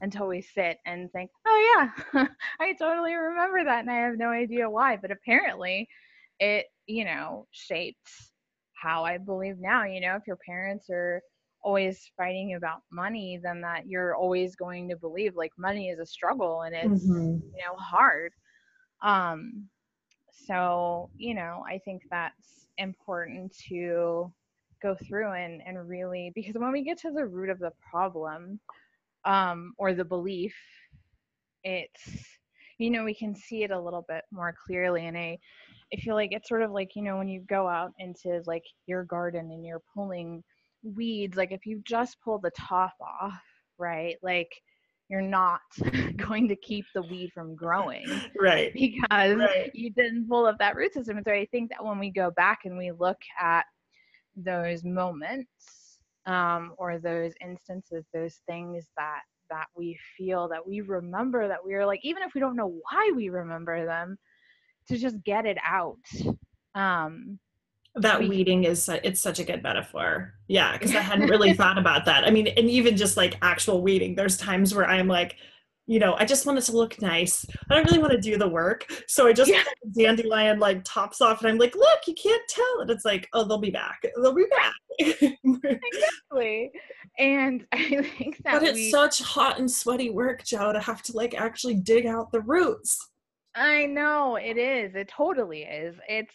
until 0.00 0.28
we 0.28 0.40
sit 0.40 0.78
and 0.86 1.10
think, 1.12 1.30
oh, 1.46 1.90
yeah, 2.14 2.26
I 2.60 2.74
totally 2.74 3.14
remember 3.14 3.64
that 3.64 3.80
and 3.80 3.90
I 3.90 3.96
have 3.96 4.18
no 4.18 4.28
idea 4.28 4.70
why. 4.70 4.96
But 4.96 5.10
apparently, 5.10 5.88
it, 6.40 6.66
you 6.86 7.04
know, 7.04 7.46
shapes 7.50 8.32
how 8.74 9.04
I 9.04 9.18
believe 9.18 9.56
now. 9.58 9.84
You 9.84 10.00
know, 10.00 10.16
if 10.16 10.26
your 10.26 10.38
parents 10.46 10.86
are 10.90 11.20
always 11.62 12.10
fighting 12.16 12.54
about 12.54 12.80
money 12.92 13.38
then 13.42 13.60
that 13.60 13.86
you're 13.86 14.14
always 14.14 14.54
going 14.56 14.88
to 14.88 14.96
believe 14.96 15.34
like 15.36 15.52
money 15.58 15.88
is 15.88 15.98
a 15.98 16.06
struggle 16.06 16.62
and 16.62 16.74
it's 16.74 17.04
mm-hmm. 17.04 17.34
you 17.34 17.64
know 17.64 17.74
hard 17.76 18.32
um 19.02 19.64
so 20.30 21.10
you 21.16 21.34
know 21.34 21.64
i 21.68 21.78
think 21.84 22.02
that's 22.10 22.68
important 22.78 23.54
to 23.68 24.32
go 24.80 24.96
through 25.08 25.32
and 25.32 25.60
and 25.66 25.88
really 25.88 26.30
because 26.34 26.54
when 26.54 26.70
we 26.70 26.84
get 26.84 26.98
to 26.98 27.10
the 27.10 27.26
root 27.26 27.50
of 27.50 27.58
the 27.58 27.72
problem 27.90 28.60
um, 29.24 29.74
or 29.78 29.94
the 29.94 30.04
belief, 30.04 30.54
it's 31.64 32.24
you 32.78 32.90
know 32.90 33.04
we 33.04 33.14
can 33.14 33.34
see 33.34 33.64
it 33.64 33.72
a 33.72 33.80
little 33.80 34.04
bit 34.08 34.22
more 34.30 34.54
clearly 34.64 35.06
and 35.06 35.18
i 35.18 35.36
i 35.92 35.96
feel 35.96 36.14
like 36.14 36.30
it's 36.30 36.48
sort 36.48 36.62
of 36.62 36.70
like 36.70 36.94
you 36.94 37.02
know 37.02 37.16
when 37.16 37.26
you 37.26 37.40
go 37.48 37.66
out 37.66 37.90
into 37.98 38.40
like 38.46 38.62
your 38.86 39.02
garden 39.02 39.50
and 39.50 39.66
you're 39.66 39.82
pulling 39.92 40.44
weeds 40.82 41.36
like 41.36 41.52
if 41.52 41.66
you 41.66 41.80
just 41.84 42.20
pull 42.22 42.38
the 42.38 42.50
top 42.50 42.94
off 43.00 43.40
right 43.78 44.16
like 44.22 44.50
you're 45.08 45.20
not 45.22 45.60
going 46.16 46.48
to 46.48 46.56
keep 46.56 46.84
the 46.94 47.02
weed 47.02 47.30
from 47.32 47.54
growing 47.54 48.22
right 48.40 48.72
because 48.74 49.38
Right. 49.38 49.70
you 49.72 49.90
didn't 49.90 50.28
pull 50.28 50.46
up 50.46 50.58
that 50.58 50.76
root 50.76 50.92
system 50.92 51.16
and 51.16 51.24
so 51.26 51.32
i 51.32 51.46
think 51.50 51.70
that 51.70 51.84
when 51.84 51.98
we 51.98 52.10
go 52.10 52.30
back 52.30 52.60
and 52.64 52.76
we 52.76 52.90
look 52.92 53.18
at 53.40 53.64
those 54.36 54.84
moments 54.84 56.00
um, 56.26 56.74
or 56.78 56.98
those 56.98 57.32
instances 57.42 58.04
those 58.12 58.40
things 58.46 58.88
that 58.96 59.20
that 59.50 59.66
we 59.76 59.98
feel 60.16 60.48
that 60.48 60.66
we 60.66 60.80
remember 60.80 61.48
that 61.48 61.64
we 61.64 61.74
are 61.74 61.86
like 61.86 62.00
even 62.02 62.22
if 62.22 62.34
we 62.34 62.40
don't 62.40 62.56
know 62.56 62.78
why 62.90 63.12
we 63.14 63.30
remember 63.30 63.84
them 63.84 64.16
to 64.86 64.96
just 64.96 65.22
get 65.24 65.46
it 65.46 65.56
out 65.64 65.98
um 66.74 67.38
that 67.96 68.20
weeding 68.28 68.64
is 68.64 68.88
it's 69.02 69.20
such 69.20 69.38
a 69.40 69.44
good 69.44 69.62
metaphor. 69.62 70.34
Yeah 70.46 70.72
because 70.72 70.94
i 70.94 71.00
hadn't 71.00 71.28
really 71.28 71.52
thought 71.60 71.78
about 71.78 72.04
that. 72.04 72.24
I 72.24 72.30
mean 72.30 72.46
and 72.48 72.68
even 72.70 72.96
just 72.96 73.16
like 73.16 73.36
actual 73.42 73.82
weeding 73.82 74.14
there's 74.14 74.36
times 74.36 74.74
where 74.74 74.86
i'm 74.86 75.08
like 75.08 75.36
you 75.86 75.98
know 75.98 76.14
i 76.18 76.24
just 76.24 76.44
want 76.46 76.58
it 76.58 76.62
to 76.62 76.72
look 76.72 77.00
nice. 77.02 77.44
I 77.70 77.74
don't 77.74 77.86
really 77.86 77.98
want 77.98 78.12
to 78.12 78.20
do 78.20 78.36
the 78.38 78.46
work. 78.48 78.86
So 79.08 79.26
i 79.26 79.32
just 79.32 79.50
Yeah. 79.50 79.64
dandelion 79.96 80.58
like 80.58 80.82
tops 80.84 81.20
off 81.20 81.40
and 81.40 81.48
i'm 81.50 81.58
like 81.58 81.74
look 81.74 82.00
you 82.06 82.14
can't 82.14 82.42
tell. 82.48 82.80
And 82.80 82.90
it's 82.90 83.04
like 83.04 83.28
oh 83.32 83.44
they'll 83.44 83.58
be 83.58 83.70
back. 83.70 84.00
They'll 84.22 84.34
be 84.34 84.46
back. 84.50 84.74
Exactly. 85.64 86.70
And 87.18 87.66
i 87.72 88.02
think 88.18 88.36
that 88.44 88.60
but 88.60 88.62
it's 88.62 88.74
we, 88.74 88.90
such 88.90 89.20
hot 89.22 89.58
and 89.58 89.70
sweaty 89.70 90.10
work 90.10 90.44
joe 90.44 90.72
to 90.72 90.80
have 90.80 91.02
to 91.02 91.12
like 91.16 91.34
actually 91.34 91.74
dig 91.74 92.06
out 92.06 92.30
the 92.32 92.40
roots. 92.42 93.10
I 93.54 93.86
know 93.86 94.36
it 94.36 94.56
is. 94.56 94.94
It 94.94 95.08
totally 95.08 95.62
is. 95.62 95.96
It's 96.08 96.34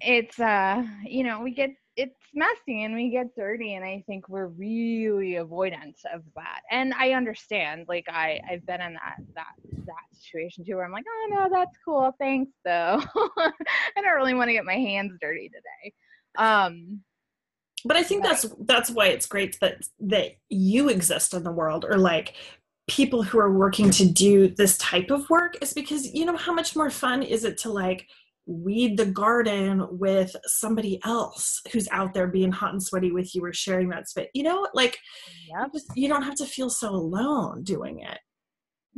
it's 0.00 0.38
uh 0.40 0.84
you 1.04 1.24
know, 1.24 1.40
we 1.40 1.52
get 1.52 1.70
it's 1.96 2.20
messy 2.34 2.84
and 2.84 2.94
we 2.94 3.08
get 3.10 3.34
dirty 3.34 3.74
and 3.74 3.84
I 3.84 4.04
think 4.06 4.28
we're 4.28 4.48
really 4.48 5.32
avoidant 5.32 5.94
of 6.12 6.22
that. 6.34 6.60
And 6.70 6.92
I 6.94 7.12
understand. 7.12 7.86
Like 7.88 8.04
I 8.08 8.40
I've 8.50 8.66
been 8.66 8.82
in 8.82 8.94
that 8.94 9.16
that 9.34 9.54
that 9.86 9.94
situation 10.12 10.64
too 10.64 10.76
where 10.76 10.84
I'm 10.84 10.92
like, 10.92 11.06
"Oh 11.08 11.28
no, 11.30 11.48
that's 11.50 11.76
cool. 11.84 12.14
Thanks 12.18 12.52
though." 12.64 13.02
I 13.38 14.00
don't 14.02 14.16
really 14.16 14.34
want 14.34 14.48
to 14.48 14.52
get 14.54 14.64
my 14.64 14.74
hands 14.74 15.12
dirty 15.20 15.48
today. 15.48 15.94
Um 16.36 17.00
but 17.84 17.96
i 17.96 18.02
think 18.02 18.24
Right. 18.24 18.30
that's 18.30 18.46
that's 18.60 18.90
why 18.90 19.06
it's 19.08 19.26
great 19.26 19.58
that 19.60 19.86
that 20.00 20.32
you 20.48 20.88
exist 20.88 21.34
in 21.34 21.44
the 21.44 21.52
world 21.52 21.84
or 21.88 21.96
like 21.98 22.34
people 22.88 23.22
who 23.22 23.38
are 23.38 23.52
working 23.52 23.90
to 23.90 24.06
do 24.06 24.48
this 24.48 24.78
type 24.78 25.10
of 25.10 25.28
work 25.28 25.56
is 25.62 25.72
because 25.72 26.12
you 26.14 26.24
know 26.24 26.36
how 26.36 26.52
much 26.52 26.74
more 26.76 26.90
fun 26.90 27.22
is 27.22 27.44
it 27.44 27.58
to 27.58 27.70
like 27.70 28.06
weed 28.46 28.96
the 28.96 29.06
garden 29.06 29.86
with 29.98 30.34
somebody 30.44 31.00
else 31.04 31.60
who's 31.72 31.88
out 31.90 32.14
there 32.14 32.28
being 32.28 32.52
hot 32.52 32.72
and 32.72 32.82
sweaty 32.82 33.10
with 33.10 33.34
you 33.34 33.44
or 33.44 33.52
sharing 33.52 33.88
that 33.88 34.08
space 34.08 34.28
you 34.34 34.42
know 34.42 34.66
like 34.72 34.98
yep. 35.48 35.72
just, 35.72 35.90
you 35.96 36.08
don't 36.08 36.22
have 36.22 36.36
to 36.36 36.46
feel 36.46 36.70
so 36.70 36.90
alone 36.90 37.62
doing 37.64 38.00
it 38.00 38.18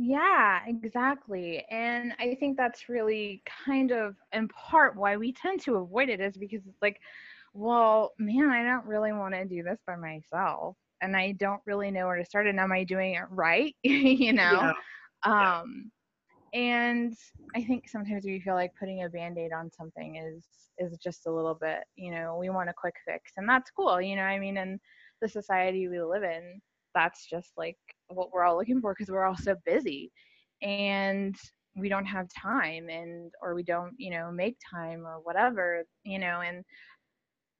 Yeah, 0.01 0.61
exactly. 0.65 1.65
And 1.69 2.13
I 2.19 2.35
think 2.39 2.55
that's 2.55 2.87
really 2.87 3.43
kind 3.65 3.91
of 3.91 4.15
in 4.31 4.47
part 4.47 4.95
why 4.95 5.17
we 5.17 5.33
tend 5.33 5.59
to 5.63 5.75
avoid 5.75 6.07
it 6.07 6.21
is 6.21 6.37
because 6.37 6.65
it's 6.65 6.81
like, 6.81 7.01
well, 7.53 8.13
man, 8.17 8.49
I 8.49 8.63
don't 8.63 8.85
really 8.85 9.11
want 9.11 9.33
to 9.33 9.43
do 9.43 9.61
this 9.61 9.79
by 9.85 9.97
myself. 9.97 10.77
And 11.01 11.17
I 11.17 11.33
don't 11.33 11.61
really 11.65 11.91
know 11.91 12.07
where 12.07 12.15
to 12.15 12.23
start. 12.23 12.47
And 12.47 12.61
am 12.61 12.71
I 12.71 12.85
doing 12.85 13.15
it 13.15 13.25
right? 13.29 13.75
you 13.83 14.31
know? 14.31 14.73
Yeah. 15.25 15.61
Um 15.61 15.91
and 16.53 17.13
I 17.55 17.63
think 17.63 17.89
sometimes 17.89 18.25
we 18.25 18.39
feel 18.39 18.55
like 18.55 18.71
putting 18.79 19.03
a 19.03 19.09
band-aid 19.09 19.51
on 19.53 19.71
something 19.71 20.15
is 20.17 20.45
is 20.77 20.97
just 20.97 21.27
a 21.27 21.31
little 21.31 21.55
bit, 21.55 21.79
you 21.95 22.11
know, 22.11 22.37
we 22.39 22.49
want 22.49 22.69
a 22.69 22.73
quick 22.75 22.95
fix. 23.05 23.33
And 23.37 23.47
that's 23.47 23.69
cool, 23.71 24.01
you 24.01 24.15
know, 24.15 24.21
I 24.23 24.39
mean, 24.39 24.57
in 24.57 24.79
the 25.21 25.27
society 25.27 25.87
we 25.89 26.01
live 26.01 26.23
in, 26.23 26.61
that's 26.95 27.27
just 27.27 27.51
like 27.57 27.77
what 28.07 28.31
we're 28.33 28.43
all 28.43 28.57
looking 28.57 28.81
for 28.81 28.93
because 28.93 29.11
we're 29.11 29.25
all 29.25 29.37
so 29.37 29.55
busy 29.65 30.11
and 30.61 31.35
we 31.75 31.89
don't 31.89 32.05
have 32.05 32.27
time 32.33 32.89
and 32.89 33.31
or 33.41 33.55
we 33.55 33.63
don't 33.63 33.93
you 33.97 34.11
know 34.11 34.31
make 34.31 34.57
time 34.73 35.05
or 35.05 35.19
whatever 35.23 35.83
you 36.03 36.19
know 36.19 36.41
and 36.41 36.63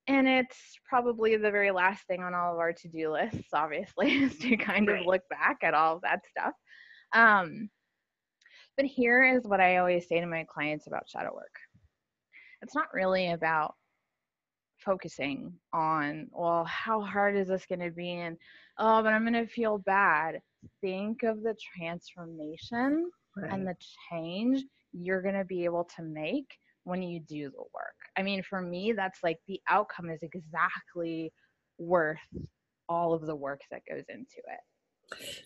and 0.08 0.28
it's 0.28 0.80
probably 0.88 1.36
the 1.38 1.52
very 1.52 1.72
last 1.72 2.06
thing 2.08 2.22
on 2.22 2.34
all 2.34 2.54
of 2.54 2.60
our 2.60 2.74
to-do 2.74 3.12
lists 3.12 3.50
obviously 3.54 4.12
is 4.24 4.38
to 4.38 4.58
kind 4.58 4.88
Right. 4.88 5.02
of 5.02 5.06
look 5.06 5.22
back 5.30 5.58
at 5.64 5.74
all 5.74 5.96
of 5.98 6.02
that 6.02 6.20
stuff 6.30 6.54
um 7.14 7.70
but 8.80 8.86
here 8.86 9.26
is 9.26 9.44
what 9.44 9.60
i 9.60 9.76
always 9.76 10.08
say 10.08 10.22
to 10.22 10.26
my 10.26 10.46
clients 10.46 10.88
about 10.88 11.10
shadow 11.10 11.34
work. 11.36 11.54
It's 12.62 12.74
not 12.74 12.94
really 12.94 13.32
about 13.32 13.76
focusing 14.78 15.52
on 15.74 16.28
well 16.32 16.64
how 16.64 17.02
hard 17.02 17.36
is 17.36 17.50
this 17.50 17.66
going 17.66 17.82
to 17.82 17.92
be? 17.92 18.12
and 18.14 18.38
oh 18.78 19.04
but 19.04 19.12
i'm 19.12 19.24
going 19.30 19.46
to 19.46 19.52
feel 19.52 19.80
bad. 19.80 20.40
Think 20.82 21.24
of 21.24 21.44
the 21.44 21.56
transformation 21.78 23.12
Right. 23.36 23.52
and 23.52 23.68
the 23.68 23.76
change 24.12 24.64
you're 24.92 25.22
going 25.22 25.36
to 25.36 25.46
be 25.46 25.64
able 25.64 25.88
to 25.98 26.02
make 26.02 26.48
when 26.84 27.04
you 27.04 27.20
do 27.20 27.50
the 27.52 27.64
work. 27.74 28.00
I 28.18 28.24
mean 28.24 28.42
for 28.44 28.62
me 28.62 28.94
that's 28.94 29.20
like 29.24 29.40
the 29.50 29.60
outcome 29.70 30.10
is 30.10 30.20
exactly 30.24 31.34
worth 31.78 32.18
all 32.88 33.14
of 33.14 33.26
the 33.26 33.36
work 33.36 33.60
that 33.72 33.82
goes 33.90 34.06
into 34.08 34.38
it. 34.38 34.62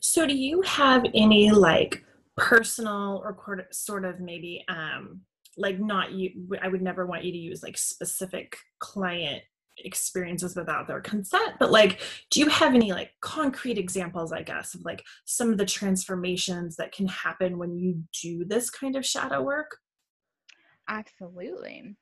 So, 0.01 0.27
do 0.27 0.35
you 0.35 0.61
have 0.61 1.05
any 1.13 1.49
like 1.51 2.03
personal 2.37 3.21
or 3.23 3.67
sort 3.71 4.05
of 4.05 4.19
maybe 4.19 4.63
um 4.69 5.21
like 5.57 5.79
not 5.79 6.11
you? 6.11 6.31
I 6.61 6.67
would 6.67 6.81
never 6.81 7.05
want 7.05 7.23
you 7.23 7.31
to 7.31 7.37
use 7.37 7.63
like 7.63 7.77
specific 7.77 8.57
client 8.79 9.43
experiences 9.77 10.55
without 10.55 10.87
their 10.87 11.01
consent, 11.01 11.53
but 11.59 11.71
like, 11.71 11.99
do 12.29 12.39
you 12.39 12.47
have 12.47 12.75
any 12.75 12.91
like 12.91 13.11
concrete 13.21 13.77
examples? 13.77 14.31
I 14.31 14.43
guess 14.43 14.75
of 14.75 14.81
like 14.85 15.03
some 15.25 15.51
of 15.51 15.57
the 15.57 15.65
transformations 15.65 16.75
that 16.77 16.91
can 16.91 17.07
happen 17.07 17.57
when 17.57 17.77
you 17.77 18.03
do 18.21 18.45
this 18.45 18.69
kind 18.69 18.95
of 18.95 19.05
shadow 19.05 19.41
work. 19.41 19.77
Absolutely. 20.87 21.95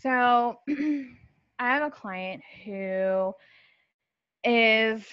So 0.00 0.56
I 0.68 1.74
have 1.74 1.82
a 1.82 1.90
client 1.90 2.42
who 2.64 3.32
is, 4.44 5.04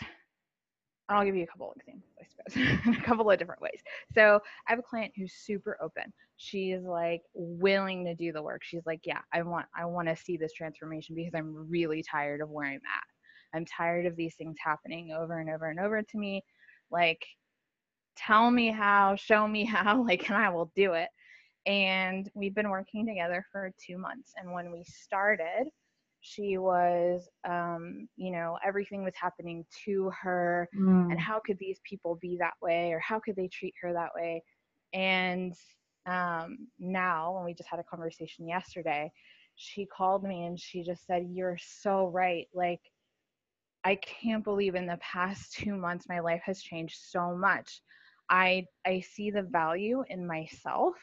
I'll 1.10 1.26
give 1.26 1.36
you 1.36 1.44
a 1.44 1.48
couple 1.48 1.72
of 1.72 1.78
examples, 1.78 2.14
I 2.20 2.50
suppose, 2.50 2.98
a 2.98 3.02
couple 3.02 3.30
of 3.30 3.38
different 3.38 3.62
ways. 3.62 3.82
So 4.14 4.40
I 4.68 4.72
have 4.72 4.80
a 4.80 4.84
client 4.84 5.14
who's 5.16 5.34
super 5.34 5.78
open. 5.82 6.14
She's 6.38 6.82
like 6.82 7.22
willing 7.34 8.06
to 8.06 8.16
do 8.16 8.32
the 8.32 8.42
work. 8.42 8.62
She's 8.64 8.86
like, 8.86 9.02
yeah, 9.04 9.20
I 9.34 9.42
want, 9.44 9.66
I 9.78 9.86
want 9.86 10.08
to 10.08 10.16
see 10.16 10.38
this 10.38 10.54
transformation 10.54 11.16
because 11.16 11.34
I'm 11.36 11.70
really 11.70 12.04
tired 12.04 12.42
of 12.42 12.50
where 12.50 12.68
I'm 12.68 12.76
at. 12.76 13.58
I'm 13.58 13.66
tired 13.66 14.06
of 14.06 14.16
these 14.16 14.36
things 14.36 14.56
happening 14.64 15.12
over 15.12 15.40
and 15.40 15.50
over 15.50 15.70
and 15.70 15.80
over 15.80 16.02
to 16.02 16.18
me. 16.18 16.44
Like, 16.90 17.24
tell 18.16 18.50
me 18.50 18.72
how, 18.72 19.16
show 19.16 19.48
me 19.48 19.66
how, 19.66 20.04
like, 20.06 20.28
and 20.30 20.38
I 20.38 20.50
will 20.50 20.72
do 20.76 20.94
it 20.94 21.10
and 21.66 22.30
we've 22.34 22.56
been 22.56 22.70
working 22.70 23.06
together 23.06 23.46
for 23.52 23.72
two 23.86 23.98
months 23.98 24.34
and 24.38 24.52
when 24.52 24.72
we 24.72 24.84
started 24.84 25.68
she 26.24 26.58
was 26.58 27.30
um, 27.48 28.10
you 28.18 28.32
know 28.32 28.58
everything 28.66 29.04
was 29.04 29.16
happening 29.16 29.66
to 29.86 30.12
her 30.22 30.70
and 31.10 31.20
how 31.20 31.40
could 31.46 31.60
these 31.60 31.80
people 31.88 32.18
be 32.22 32.38
that 32.40 32.54
way 32.62 32.92
or 32.94 33.00
how 33.00 33.20
could 33.20 33.36
they 33.36 33.50
treat 33.50 33.76
her 33.82 33.94
that 33.94 34.12
way? 34.16 34.44
And 34.94 35.54
um, 36.08 36.68
now 36.80 37.36
when 37.36 37.46
we 37.46 37.54
just 37.54 37.70
had 37.70 37.80
a 37.80 37.84
conversation 37.84 38.48
yesterday 38.48 39.12
she 39.56 39.86
called 39.86 40.24
me 40.24 40.46
and 40.46 40.60
she 40.60 40.84
just 40.84 41.06
said 41.06 41.28
you're 41.30 41.58
so 41.60 42.08
right 42.08 42.48
like 42.54 42.82
i 43.84 43.96
can't 43.96 44.44
believe 44.44 44.76
in 44.76 44.88
the 44.88 44.98
past 44.98 45.54
two 45.58 45.76
months 45.76 46.08
my 46.10 46.20
life 46.20 46.42
has 46.46 46.62
changed 46.62 46.98
so 47.00 47.36
much. 47.36 47.82
I 48.30 48.66
i 48.86 49.02
see 49.02 49.32
the 49.32 49.44
value 49.44 50.04
in 50.10 50.26
myself 50.28 50.96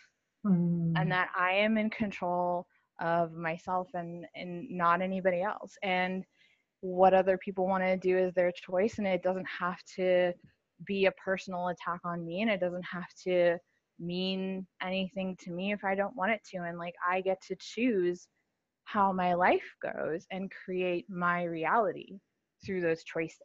Mm. 0.46 0.94
and 0.96 1.12
that 1.12 1.30
I 1.38 1.52
am 1.52 1.78
in 1.78 1.90
control 1.90 2.66
of 3.00 3.32
myself 3.32 3.88
and 3.94 4.26
and 4.34 4.70
not 4.70 5.02
anybody 5.02 5.42
else. 5.42 5.76
And 5.82 6.24
what 6.80 7.14
other 7.14 7.38
people 7.38 7.66
want 7.66 7.84
to 7.84 7.96
do 7.96 8.16
is 8.18 8.32
their 8.34 8.52
choice, 8.52 8.98
and 8.98 9.06
it 9.06 9.22
doesn't 9.22 9.46
have 9.46 9.78
to 9.96 10.32
be 10.86 11.06
a 11.06 11.12
personal 11.12 11.68
attack 11.68 12.00
on 12.04 12.24
me, 12.24 12.42
and 12.42 12.50
it 12.50 12.60
doesn't 12.60 12.84
have 12.84 13.08
to 13.24 13.58
mean 13.98 14.66
anything 14.82 15.36
to 15.44 15.50
me 15.50 15.72
if 15.72 15.84
I 15.84 15.94
don't 15.94 16.16
want 16.16 16.32
it 16.32 16.40
to. 16.52 16.58
And 16.58 16.78
like 16.78 16.94
I 17.08 17.20
get 17.20 17.40
to 17.48 17.56
choose 17.58 18.26
how 18.84 19.12
my 19.12 19.34
life 19.34 19.76
goes 19.82 20.26
and 20.30 20.50
create 20.64 21.04
my 21.08 21.44
reality 21.44 22.18
through 22.64 22.80
those 22.80 23.04
choices. 23.04 23.40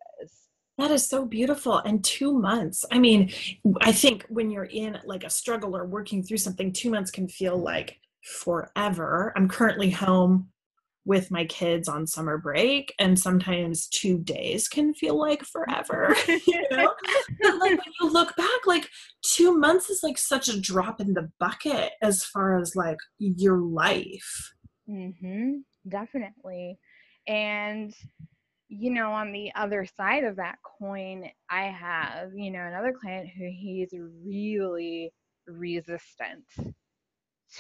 That 0.78 0.92
is 0.92 1.08
so 1.08 1.26
beautiful. 1.26 1.78
And 1.78 2.04
two 2.04 2.34
months. 2.34 2.84
I 2.92 3.00
mean, 3.00 3.32
I 3.82 3.92
think 3.92 4.26
when 4.28 4.50
you're 4.52 4.66
in 4.66 5.00
like 5.06 5.24
a 5.24 5.30
struggle 5.30 5.76
or 5.76 5.86
working 5.86 6.24
through 6.24 6.38
something, 6.38 6.74
two 6.74 6.90
months 6.90 7.12
can 7.12 7.28
feel 7.28 7.58
like 7.58 8.00
forever. 8.26 9.32
I'm 9.36 9.48
currently 9.48 9.92
home 9.92 10.50
with 11.06 11.30
my 11.30 11.46
kids 11.46 11.88
on 11.88 12.08
summer 12.08 12.38
break 12.38 12.94
and 12.98 13.20
sometimes 13.20 13.88
two 13.88 14.18
days 14.18 14.68
can 14.68 14.92
feel 14.92 15.20
like 15.20 15.44
forever 15.44 16.16
you 16.28 16.66
know? 16.72 16.92
But 17.42 17.60
like 17.60 17.72
when 17.72 17.94
you 18.02 18.12
look 18.12 18.36
back 18.36 18.66
like 18.66 18.90
two 19.22 19.56
months 19.56 19.92
is 19.92 20.02
like 20.02 20.18
such 20.18 20.50
a 20.50 20.60
drop 20.60 21.00
in 21.00 21.14
the 21.14 21.30
bucket 21.40 21.92
as 22.02 22.24
far 22.24 22.60
as 22.60 22.76
like 22.76 22.98
your 23.20 23.60
life. 23.60 24.54
Mm-hmm. 24.90 25.58
Definitely. 25.88 26.80
And 27.28 27.94
you 28.68 28.90
know 28.90 29.12
on 29.12 29.32
the 29.32 29.52
other 29.56 29.86
side 29.96 30.24
of 30.24 30.38
that 30.38 30.58
coin 30.80 31.30
i 31.52 31.66
have 31.66 32.32
you 32.34 32.50
know 32.50 32.66
another 32.66 32.94
client 33.00 33.30
who 33.38 33.48
he's 33.48 33.94
really 34.26 35.14
resistant 35.48 36.44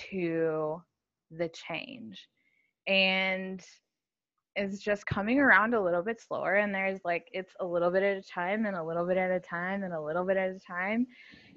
to 0.09 0.81
the 1.31 1.49
change. 1.49 2.27
And 2.87 3.63
it's 4.55 4.79
just 4.79 5.05
coming 5.05 5.39
around 5.39 5.73
a 5.73 5.83
little 5.83 6.01
bit 6.01 6.21
slower 6.21 6.55
and 6.55 6.73
there's 6.73 6.99
like 7.03 7.27
it's 7.33 7.51
a 7.59 7.65
little 7.65 7.91
bit 7.91 8.03
at 8.03 8.17
a 8.17 8.21
time 8.21 8.65
and 8.65 8.75
a 8.75 8.83
little 8.83 9.05
bit 9.05 9.17
at 9.17 9.29
a 9.29 9.39
time 9.39 9.83
and 9.83 9.93
a 9.93 10.01
little 10.01 10.23
bit 10.25 10.37
at 10.37 10.49
a 10.49 10.59
time. 10.59 11.05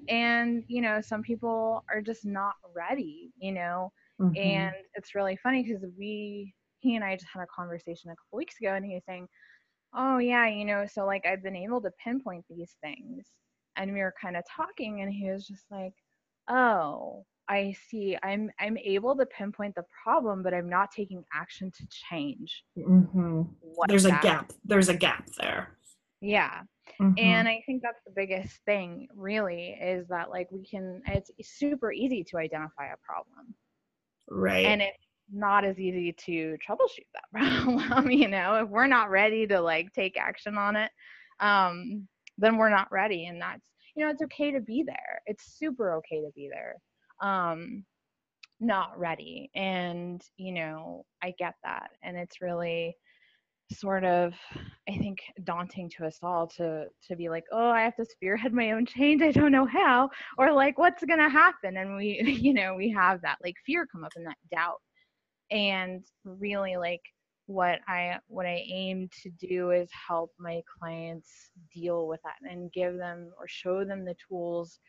And 0.09 0.63
you 0.67 0.81
know 0.81 0.99
some 1.01 1.21
people 1.21 1.83
are 1.89 2.01
just 2.01 2.25
not 2.25 2.55
ready 2.75 3.31
you 3.39 3.51
know? 3.51 3.91
Mm-hmm. 4.19 4.35
and 4.35 4.75
it's 4.95 5.15
really 5.15 5.39
funny 5.41 5.63
because 5.63 5.81
we 5.97 6.53
he 6.79 6.97
and 6.97 7.05
i 7.05 7.15
just 7.15 7.27
had 7.33 7.41
a 7.41 7.47
conversation 7.55 8.11
a 8.11 8.15
couple 8.15 8.37
weeks 8.37 8.55
ago 8.59 8.73
and 8.73 8.83
he 8.85 8.95
was 8.95 9.03
saying 9.07 9.29
oh 9.95 10.17
yeah 10.17 10.45
you 10.45 10.65
know 10.65 10.85
so 10.85 11.05
like 11.05 11.25
i've 11.25 11.41
been 11.41 11.55
able 11.55 11.79
to 11.81 11.91
pinpoint 12.03 12.43
these 12.49 12.75
things. 12.81 13.25
And 13.77 13.93
we 13.93 14.01
were 14.01 14.13
kind 14.21 14.35
of 14.35 14.43
talking 14.53 15.01
and 15.01 15.13
he 15.13 15.31
was 15.31 15.47
just 15.47 15.63
like 15.71 15.93
oh 16.49 17.23
I 17.49 17.75
see 17.89 18.15
I'm 18.21 18.51
I'm 18.59 18.77
able 18.77 19.17
to 19.17 19.25
pinpoint 19.25 19.75
the 19.75 19.83
problem, 20.03 20.43
but 20.43 20.53
I'm 20.53 20.69
not 20.69 20.91
taking 20.91 21.23
action 21.33 21.71
to 21.71 21.87
change. 22.09 22.63
Mm-hmm. 22.77 23.41
There's 23.87 24.05
a 24.05 24.11
gap. 24.21 24.53
There's 24.63 24.89
a 24.89 24.95
gap 24.95 25.27
there. 25.39 25.75
Yeah. 26.21 26.61
Mm-hmm. 27.01 27.13
And 27.17 27.47
I 27.47 27.63
think 27.65 27.81
that's 27.81 28.01
the 28.05 28.13
biggest 28.15 28.57
thing, 28.65 29.07
really, 29.15 29.77
is 29.81 30.07
that 30.09 30.29
like 30.29 30.47
we 30.51 30.63
can. 30.63 31.01
It's 31.07 31.31
super 31.41 31.91
easy 31.91 32.23
to 32.25 32.37
identify 32.37 32.87
a 32.87 32.97
problem, 33.03 33.55
right? 34.29 34.65
And 34.65 34.81
it's 34.81 34.97
not 35.31 35.65
as 35.65 35.79
easy 35.79 36.13
to 36.13 36.55
troubleshoot 36.67 37.07
that 37.13 37.31
problem. 37.87 38.11
you 38.11 38.27
know, 38.27 38.63
if 38.63 38.69
we're 38.69 38.87
not 38.87 39.09
ready 39.09 39.47
to 39.47 39.59
like 39.59 39.91
take 39.93 40.17
action 40.17 40.55
on 40.55 40.75
it, 40.75 40.91
um, 41.39 42.07
then 42.37 42.57
we're 42.57 42.69
not 42.69 42.91
ready, 42.91 43.25
and 43.25 43.41
that's 43.41 43.65
you 43.95 44.05
know 44.05 44.11
it's 44.11 44.21
okay 44.21 44.51
to 44.51 44.59
be 44.59 44.83
there. 44.83 45.21
It's 45.25 45.57
super 45.57 45.93
okay 45.95 46.21
to 46.21 46.29
be 46.35 46.47
there 46.51 46.75
um 47.21 47.83
not 48.59 48.97
ready. 48.99 49.49
And 49.55 50.21
you 50.37 50.53
know 50.53 51.05
i 51.23 51.33
get 51.39 51.55
that. 51.63 51.89
And 52.03 52.17
it's 52.17 52.41
really 52.41 52.95
sort 53.71 54.03
of 54.03 54.33
i 54.89 54.97
think 54.97 55.19
daunting 55.43 55.87
to 55.95 56.03
us 56.03 56.17
all 56.23 56.47
to 56.47 56.85
to 57.07 57.15
be 57.15 57.29
like 57.29 57.43
oh 57.51 57.69
i 57.69 57.81
have 57.81 57.95
to 57.95 58.03
spearhead 58.03 58.53
my 58.53 58.71
own 58.71 58.85
change. 58.85 59.21
I 59.21 59.31
don't 59.31 59.51
know 59.51 59.65
how. 59.65 60.09
Or 60.37 60.51
like 60.51 60.77
what's 60.77 61.03
going 61.05 61.19
to 61.19 61.29
happen? 61.29 61.77
And 61.77 61.95
we 61.95 62.21
you 62.41 62.53
know 62.53 62.75
we 62.75 62.89
have 62.91 63.21
that 63.21 63.37
like 63.43 63.55
fear 63.65 63.87
come 63.91 64.03
up 64.03 64.13
and 64.15 64.25
that 64.27 64.37
doubt. 64.51 64.81
And 65.51 66.03
really 66.25 66.77
like 66.77 67.01
what 67.47 67.79
i 67.87 68.15
what 68.27 68.45
i 68.45 68.63
aim 68.71 69.09
to 69.23 69.31
do 69.39 69.71
is 69.71 69.89
help 70.07 70.31
my 70.37 70.61
clients 70.79 71.49
deal 71.73 72.07
with 72.07 72.19
that 72.23 72.35
and 72.47 72.71
give 72.71 72.95
them 72.95 73.31
or 73.39 73.47
show 73.47 73.83
them 73.83 74.05
the 74.05 74.15
tools 74.29 74.79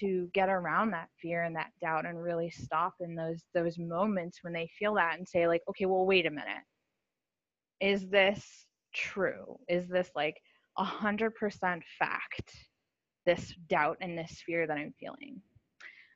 to 0.00 0.28
get 0.34 0.48
around 0.48 0.90
that 0.90 1.08
fear 1.20 1.42
and 1.42 1.54
that 1.56 1.70
doubt 1.80 2.06
and 2.06 2.22
really 2.22 2.50
stop 2.50 2.94
in 3.00 3.14
those 3.14 3.42
those 3.54 3.78
moments 3.78 4.38
when 4.42 4.52
they 4.52 4.68
feel 4.78 4.94
that 4.94 5.18
and 5.18 5.28
say 5.28 5.46
like 5.46 5.62
okay 5.68 5.86
well 5.86 6.06
wait 6.06 6.26
a 6.26 6.30
minute 6.30 6.64
is 7.80 8.08
this 8.08 8.66
true 8.94 9.58
is 9.68 9.88
this 9.88 10.10
like 10.14 10.36
a 10.78 10.84
hundred 10.84 11.34
percent 11.34 11.82
fact 11.98 12.54
this 13.26 13.54
doubt 13.68 13.96
and 14.00 14.18
this 14.18 14.42
fear 14.46 14.66
that 14.66 14.78
i'm 14.78 14.94
feeling 14.98 15.40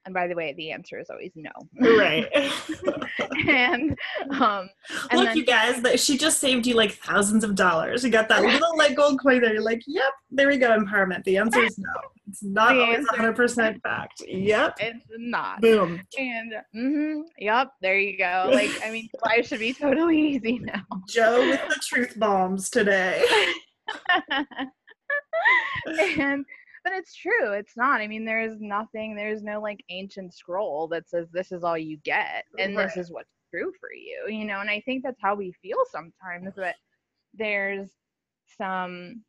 and 0.06 0.14
by 0.14 0.28
the 0.28 0.34
way, 0.34 0.54
the 0.56 0.70
answer 0.70 1.00
is 1.00 1.10
always 1.10 1.32
no. 1.34 1.50
Right. 1.80 2.28
and 3.48 3.98
um 4.40 4.70
and 5.10 5.18
look, 5.18 5.28
then, 5.28 5.36
you 5.36 5.44
guys, 5.44 5.82
that 5.82 5.98
she 5.98 6.16
just 6.16 6.38
saved 6.38 6.66
you 6.66 6.74
like 6.74 6.92
thousands 6.92 7.42
of 7.42 7.56
dollars. 7.56 8.04
You 8.04 8.10
got 8.10 8.28
that 8.28 8.42
little 8.44 8.78
like 8.78 8.96
gold 8.96 9.20
coin 9.20 9.42
there. 9.42 9.52
You're 9.52 9.62
like, 9.62 9.82
yep, 9.86 10.12
there 10.30 10.46
we 10.46 10.58
go, 10.58 10.78
empowerment. 10.78 11.24
The 11.24 11.36
answer 11.38 11.62
is 11.62 11.76
no. 11.76 11.90
It's 12.28 12.42
not 12.42 12.74
the 12.74 12.80
always 12.80 13.06
100 13.06 13.36
percent 13.36 13.82
fact. 13.84 14.22
Yep. 14.26 14.76
It's 14.80 15.06
not. 15.18 15.60
Boom. 15.60 16.00
And 16.18 16.52
mm-hmm, 16.74 17.20
yep, 17.38 17.70
there 17.80 17.98
you 17.98 18.18
go. 18.18 18.50
Like, 18.56 18.70
I 18.84 18.90
mean, 18.90 19.08
life 19.24 19.48
should 19.48 19.60
be 19.60 19.72
totally 19.74 20.18
easy 20.18 20.58
now. 20.58 20.82
Joe 21.08 21.40
with 21.40 21.60
the 21.68 21.80
truth 21.82 22.18
bombs 22.18 22.70
today. 22.70 23.24
and 26.18 26.44
but 26.82 26.92
it's 26.92 27.14
true 27.14 27.52
it's 27.52 27.76
not 27.76 28.00
i 28.00 28.06
mean 28.06 28.24
there's 28.24 28.60
nothing 28.60 29.14
there's 29.14 29.42
no 29.42 29.60
like 29.60 29.82
ancient 29.90 30.32
scroll 30.34 30.88
that 30.88 31.08
says 31.08 31.28
this 31.32 31.52
is 31.52 31.62
all 31.62 31.78
you 31.78 31.96
get 31.98 32.44
and 32.58 32.76
right. 32.76 32.88
this 32.88 32.96
is 32.96 33.12
what's 33.12 33.30
true 33.52 33.72
for 33.80 33.92
you 33.92 34.32
you 34.32 34.44
know 34.44 34.60
and 34.60 34.70
i 34.70 34.80
think 34.84 35.02
that's 35.02 35.20
how 35.20 35.34
we 35.34 35.52
feel 35.62 35.78
sometimes 35.90 36.52
but 36.56 36.74
there's 37.34 37.88
some 38.56 39.22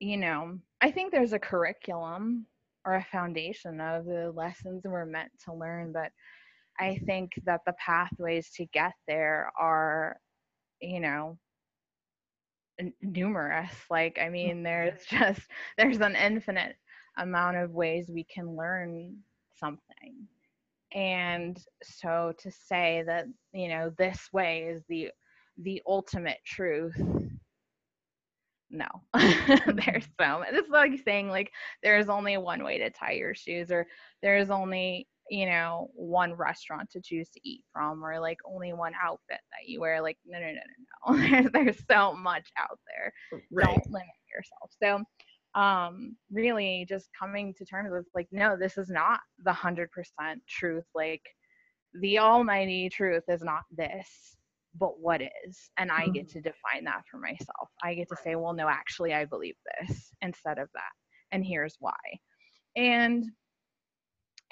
you 0.00 0.16
know 0.16 0.58
i 0.82 0.90
think 0.90 1.12
there's 1.12 1.32
a 1.32 1.38
curriculum 1.38 2.46
or 2.84 2.94
a 2.96 3.04
foundation 3.12 3.80
of 3.80 4.04
the 4.06 4.32
lessons 4.34 4.82
we're 4.84 5.04
meant 5.06 5.30
to 5.44 5.52
learn 5.52 5.92
but 5.92 6.10
i 6.80 6.96
think 7.06 7.32
that 7.44 7.60
the 7.66 7.74
pathways 7.84 8.50
to 8.50 8.66
get 8.66 8.92
there 9.06 9.50
are 9.58 10.16
you 10.80 11.00
know 11.00 11.38
numerous. 13.02 13.72
Like 13.90 14.18
i 14.20 14.28
mm, 14.42 14.54
mean 14.54 14.62
there's 14.62 15.04
just 15.10 15.40
there's 15.78 16.00
an 16.00 16.16
infinite 16.16 16.76
amount 17.18 17.56
of 17.56 17.72
ways 17.72 18.10
we 18.12 18.24
can 18.24 18.56
learn 18.56 19.16
something. 19.58 20.28
And 20.92 21.58
so 21.82 22.32
to 22.38 22.50
say 22.50 23.02
that 23.06 23.26
you 23.52 23.68
know 23.68 23.92
this 23.98 24.28
way 24.32 24.64
is 24.64 24.82
the 24.88 25.10
the 25.58 25.82
ultimate 25.86 26.38
truth 26.46 26.96
no. 28.70 28.86
There's 29.14 30.08
so 30.20 30.44
it's 30.48 30.68
like 30.70 31.00
saying 31.04 31.28
like 31.28 31.52
there's 31.82 32.08
only 32.08 32.36
one 32.36 32.64
way 32.64 32.78
to 32.78 32.90
tie 32.90 33.12
your 33.12 33.34
shoes 33.34 33.70
or 33.70 33.86
there's 34.22 34.50
only 34.50 35.06
you 35.30 35.46
know 35.46 35.90
one 35.94 36.34
restaurant 36.34 36.88
to 36.90 37.00
choose 37.00 37.28
to 37.30 37.40
eat 37.44 37.62
from 37.72 38.04
or 38.04 38.20
like 38.20 38.38
only 38.44 38.72
one 38.72 38.92
outfit 39.02 39.40
that 39.50 39.68
you 39.68 39.80
wear 39.80 40.00
like 40.00 40.18
no 40.26 40.38
no 40.38 40.46
no 40.46 40.52
no 40.52 41.16
no 41.16 41.28
there's, 41.28 41.52
there's 41.52 41.82
so 41.90 42.14
much 42.14 42.48
out 42.58 42.78
there. 42.86 43.12
Right. 43.50 43.66
don't 43.66 43.90
limit 43.90 44.06
yourself. 44.32 44.70
So 44.82 45.60
um 45.60 46.16
really 46.30 46.84
just 46.88 47.08
coming 47.18 47.54
to 47.54 47.64
terms 47.64 47.90
with 47.92 48.06
like 48.14 48.28
no 48.32 48.56
this 48.56 48.76
is 48.78 48.90
not 48.90 49.20
the 49.44 49.52
100% 49.52 49.88
truth. 50.48 50.84
Like 50.94 51.22
the 52.00 52.18
almighty 52.18 52.88
truth 52.88 53.24
is 53.28 53.42
not 53.42 53.62
this 53.70 54.35
but 54.78 55.00
what 55.00 55.20
is 55.22 55.70
and 55.78 55.90
i 55.90 56.06
get 56.08 56.26
mm-hmm. 56.26 56.38
to 56.38 56.40
define 56.40 56.84
that 56.84 57.02
for 57.10 57.18
myself 57.18 57.68
i 57.82 57.94
get 57.94 58.08
to 58.08 58.16
say 58.22 58.34
well 58.34 58.52
no 58.52 58.68
actually 58.68 59.14
i 59.14 59.24
believe 59.24 59.54
this 59.80 60.12
instead 60.22 60.58
of 60.58 60.68
that 60.74 60.92
and 61.32 61.44
here's 61.44 61.76
why 61.80 61.94
and 62.76 63.24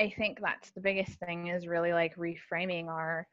I 0.00 0.10
think 0.10 0.38
that's 0.40 0.70
the 0.72 0.80
biggest 0.80 1.18
thing 1.20 1.48
is 1.48 1.66
really 1.66 1.92
like 1.92 2.16
reframing 2.16 2.88
our 2.88 3.26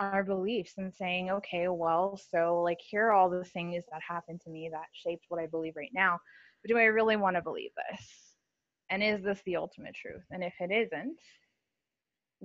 our 0.00 0.24
beliefs 0.24 0.72
and 0.76 0.92
saying, 0.92 1.30
okay, 1.30 1.68
well, 1.68 2.20
so 2.32 2.60
like 2.62 2.80
here 2.80 3.06
are 3.06 3.12
all 3.12 3.30
the 3.30 3.44
things 3.44 3.84
that 3.92 4.00
happened 4.06 4.40
to 4.40 4.50
me 4.50 4.68
that 4.72 4.86
shaped 4.92 5.26
what 5.28 5.40
I 5.40 5.46
believe 5.46 5.74
right 5.76 5.92
now. 5.94 6.18
But 6.62 6.70
do 6.70 6.78
I 6.78 6.84
really 6.84 7.14
want 7.14 7.36
to 7.36 7.42
believe 7.42 7.70
this? 7.76 8.04
And 8.90 9.04
is 9.04 9.22
this 9.22 9.40
the 9.46 9.54
ultimate 9.54 9.94
truth? 9.94 10.24
And 10.32 10.42
if 10.42 10.54
it 10.58 10.72
isn't, 10.72 11.16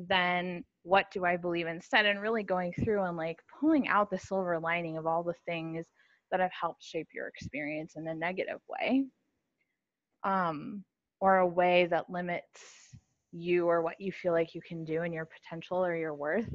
then 0.07 0.63
what 0.83 1.11
do 1.11 1.25
I 1.25 1.37
believe 1.37 1.67
instead? 1.67 2.05
And 2.05 2.21
really 2.21 2.43
going 2.43 2.73
through 2.73 3.03
and 3.03 3.17
like 3.17 3.39
pulling 3.59 3.87
out 3.87 4.09
the 4.09 4.17
silver 4.17 4.59
lining 4.59 4.97
of 4.97 5.05
all 5.05 5.23
the 5.23 5.33
things 5.45 5.85
that 6.31 6.39
have 6.39 6.51
helped 6.59 6.83
shape 6.83 7.07
your 7.13 7.27
experience 7.27 7.93
in 7.95 8.07
a 8.07 8.15
negative 8.15 8.59
way. 8.69 9.05
Um, 10.23 10.83
or 11.21 11.37
a 11.37 11.47
way 11.47 11.85
that 11.87 12.09
limits 12.09 12.61
you 13.31 13.67
or 13.67 13.81
what 13.81 13.99
you 13.99 14.11
feel 14.11 14.33
like 14.33 14.55
you 14.55 14.61
can 14.61 14.83
do 14.83 15.01
and 15.01 15.13
your 15.13 15.25
potential 15.25 15.85
or 15.85 15.95
your 15.95 16.13
worth 16.13 16.49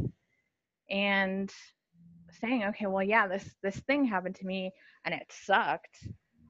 and 0.90 1.52
saying 2.40 2.64
okay 2.64 2.86
well 2.86 3.02
yeah 3.02 3.26
this 3.28 3.48
this 3.62 3.76
thing 3.86 4.04
happened 4.04 4.34
to 4.34 4.46
me 4.46 4.72
and 5.04 5.14
it 5.14 5.26
sucked 5.30 6.08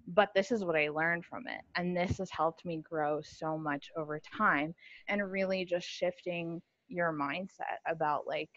but 0.08 0.30
this 0.34 0.50
is 0.50 0.64
what 0.64 0.76
i 0.76 0.88
learned 0.88 1.24
from 1.24 1.46
it 1.46 1.60
and 1.76 1.96
this 1.96 2.18
has 2.18 2.30
helped 2.30 2.64
me 2.64 2.82
grow 2.88 3.20
so 3.22 3.58
much 3.58 3.90
over 3.96 4.20
time 4.36 4.74
and 5.08 5.30
really 5.30 5.64
just 5.64 5.86
shifting 5.86 6.60
your 6.88 7.12
mindset 7.12 7.78
about 7.86 8.26
like 8.26 8.50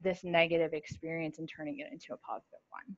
this 0.00 0.24
negative 0.24 0.72
experience 0.72 1.38
and 1.38 1.48
turning 1.48 1.78
it 1.78 1.88
into 1.92 2.12
a 2.12 2.18
positive 2.18 2.60
one? 2.70 2.96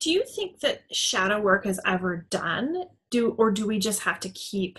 Do 0.00 0.10
you 0.10 0.24
think 0.24 0.60
that 0.60 0.82
shadow 0.92 1.40
work 1.40 1.66
is 1.66 1.80
ever 1.84 2.26
done? 2.30 2.84
Do 3.10 3.34
or 3.38 3.50
do 3.50 3.66
we 3.66 3.78
just 3.78 4.00
have 4.00 4.20
to 4.20 4.28
keep 4.30 4.78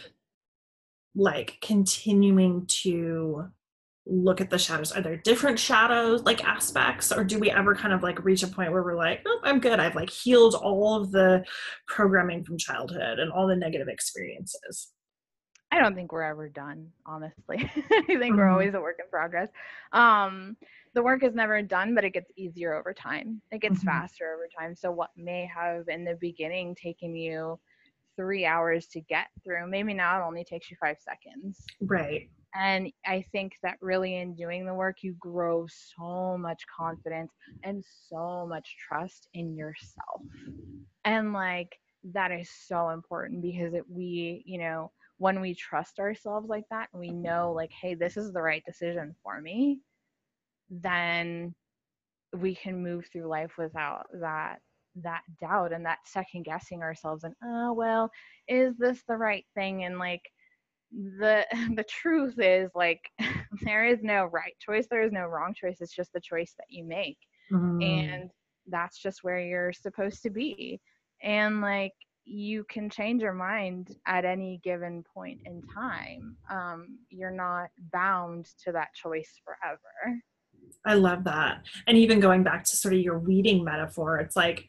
like 1.16 1.58
continuing 1.62 2.66
to 2.68 3.46
look 4.06 4.40
at 4.40 4.50
the 4.50 4.58
shadows? 4.58 4.92
Are 4.92 5.02
there 5.02 5.18
different 5.18 5.60
shadows 5.60 6.24
like 6.24 6.44
aspects 6.46 7.12
or 7.12 7.24
do 7.24 7.40
we 7.40 7.52
ever 7.52 7.76
kind 7.76 7.94
of 7.94 8.04
like 8.04 8.24
reach 8.24 8.44
a 8.44 8.48
point 8.48 8.72
where 8.72 8.84
we're 8.84 8.96
like 8.96 9.22
oh 9.26 9.40
i'm 9.44 9.60
good. 9.60 9.80
I've 9.80 9.96
like 9.96 10.10
healed 10.10 10.56
all 10.56 10.96
of 10.96 11.12
the 11.12 11.44
programming 11.88 12.44
from 12.44 12.58
childhood 12.58 13.20
and 13.20 13.32
all 13.32 13.48
the 13.48 13.56
negative 13.56 13.90
experiences 13.90 14.94
I 15.72 15.80
don't 15.80 15.94
think 15.94 16.12
we're 16.12 16.24
ever 16.24 16.50
done, 16.50 16.90
honestly. 17.06 17.58
I 17.78 18.04
think 18.08 18.20
mm-hmm. 18.20 18.38
we're 18.38 18.50
always 18.50 18.74
a 18.74 18.82
work 18.82 18.98
in 19.00 19.10
progress. 19.10 19.50
Um, 19.94 20.58
the 20.96 21.04
work 21.04 21.24
is 21.24 21.36
never 21.36 21.62
done, 21.62 21.94
but 21.94 22.04
it 22.04 22.14
gets 22.14 22.32
easier 22.36 22.74
over 22.74 22.94
time. 22.94 23.42
It 23.52 23.62
gets 23.62 23.80
mm-hmm. 23.80 23.88
faster 23.88 24.34
over 24.34 24.48
time. 24.58 24.76
So 24.76 24.92
what 24.92 25.12
may 25.16 25.48
have 25.54 25.88
in 25.88 26.04
the 26.04 26.18
beginning 26.20 26.76
taken 26.76 27.16
you 27.16 27.60
three 28.16 28.46
hours 28.46 28.88
to 28.88 29.02
get 29.02 29.28
through, 29.44 29.68
maybe 29.68 29.94
now 29.94 30.20
it 30.20 30.26
only 30.26 30.44
takes 30.44 30.72
you 30.72 30.78
five 30.82 30.98
seconds. 31.00 31.64
Right. 31.82 32.30
And 32.56 32.92
I 33.06 33.24
think 33.32 33.54
that 33.62 33.78
really 33.80 34.18
in 34.18 34.36
doing 34.36 34.66
the 34.66 34.74
work, 34.74 34.98
you 35.04 35.16
grow 35.20 35.68
so 35.68 36.38
much 36.38 36.64
confidence 36.76 37.32
and 37.64 37.84
so 38.10 38.48
much 38.50 38.76
trust 38.88 39.30
in 39.36 39.56
yourself. 39.56 40.22
And 41.06 41.32
like 41.32 41.80
that 42.14 42.32
is 42.32 42.50
so 42.68 42.90
important 42.90 43.42
because 43.44 43.74
it, 43.74 43.84
we, 43.88 44.44
you 44.46 44.58
know, 44.58 44.92
when 45.20 45.40
we 45.40 45.54
trust 45.54 46.00
ourselves 46.00 46.50
like 46.50 46.66
that 46.72 46.90
and 46.92 47.00
we 47.00 47.12
know 47.12 47.54
like 47.56 47.72
hey 47.82 47.94
this 47.94 48.18
is 48.18 48.34
the 48.34 48.42
right 48.42 48.64
decision 48.66 49.16
for 49.24 49.40
me 49.40 49.80
then 50.70 51.54
we 52.38 52.56
can 52.56 52.84
move 52.84 53.06
through 53.12 53.28
life 53.28 53.52
without 53.58 54.06
that 54.14 54.60
that 54.96 55.22
doubt 55.40 55.72
and 55.72 55.86
that 55.86 56.00
second 56.06 56.44
guessing 56.44 56.82
ourselves 56.82 57.24
and 57.24 57.36
oh 57.44 57.74
well 57.74 58.10
is 58.50 58.76
this 58.78 59.04
the 59.08 59.16
right 59.16 59.46
thing? 59.56 59.86
And 59.86 60.00
like 60.00 60.24
the 60.92 61.46
the 61.76 61.86
truth 61.88 62.36
is 62.40 62.72
like 62.76 63.02
there 63.62 63.86
is 63.86 64.00
no 64.02 64.26
right 64.26 64.56
choice 64.60 64.88
there 64.90 65.04
is 65.04 65.12
no 65.12 65.26
wrong 65.26 65.54
choice 65.54 65.78
it's 65.80 65.96
just 65.96 66.12
the 66.14 66.20
choice 66.20 66.54
that 66.58 66.68
you 66.70 66.84
make. 66.84 67.18
Mm-hmm. 67.52 67.82
and 67.82 68.30
that's 68.68 69.00
just 69.02 69.24
where 69.24 69.40
you're 69.40 69.74
supposed 69.74 70.22
to 70.22 70.30
be. 70.30 70.80
And 71.24 71.62
like 71.62 71.94
you 72.30 72.64
can 72.66 72.90
change 72.90 73.24
your 73.24 73.34
mind 73.34 73.96
at 74.06 74.24
any 74.24 74.62
given 74.64 75.04
point 75.14 75.42
in 75.46 75.64
time. 75.74 76.36
Um, 76.50 77.00
you're 77.10 77.32
not 77.32 77.70
bound 77.92 78.48
to 78.64 78.72
that 78.72 78.94
choice 78.94 79.42
forever. 79.44 80.20
I 80.86 80.94
love 80.94 81.24
that. 81.24 81.64
And 81.88 81.98
even 81.98 82.20
going 82.20 82.44
back 82.44 82.64
to 82.66 82.78
sort 82.78 82.94
of 82.94 83.00
your 83.00 83.18
weeding 83.18 83.64
metaphor, 83.64 84.18
it's 84.20 84.36
like, 84.36 84.66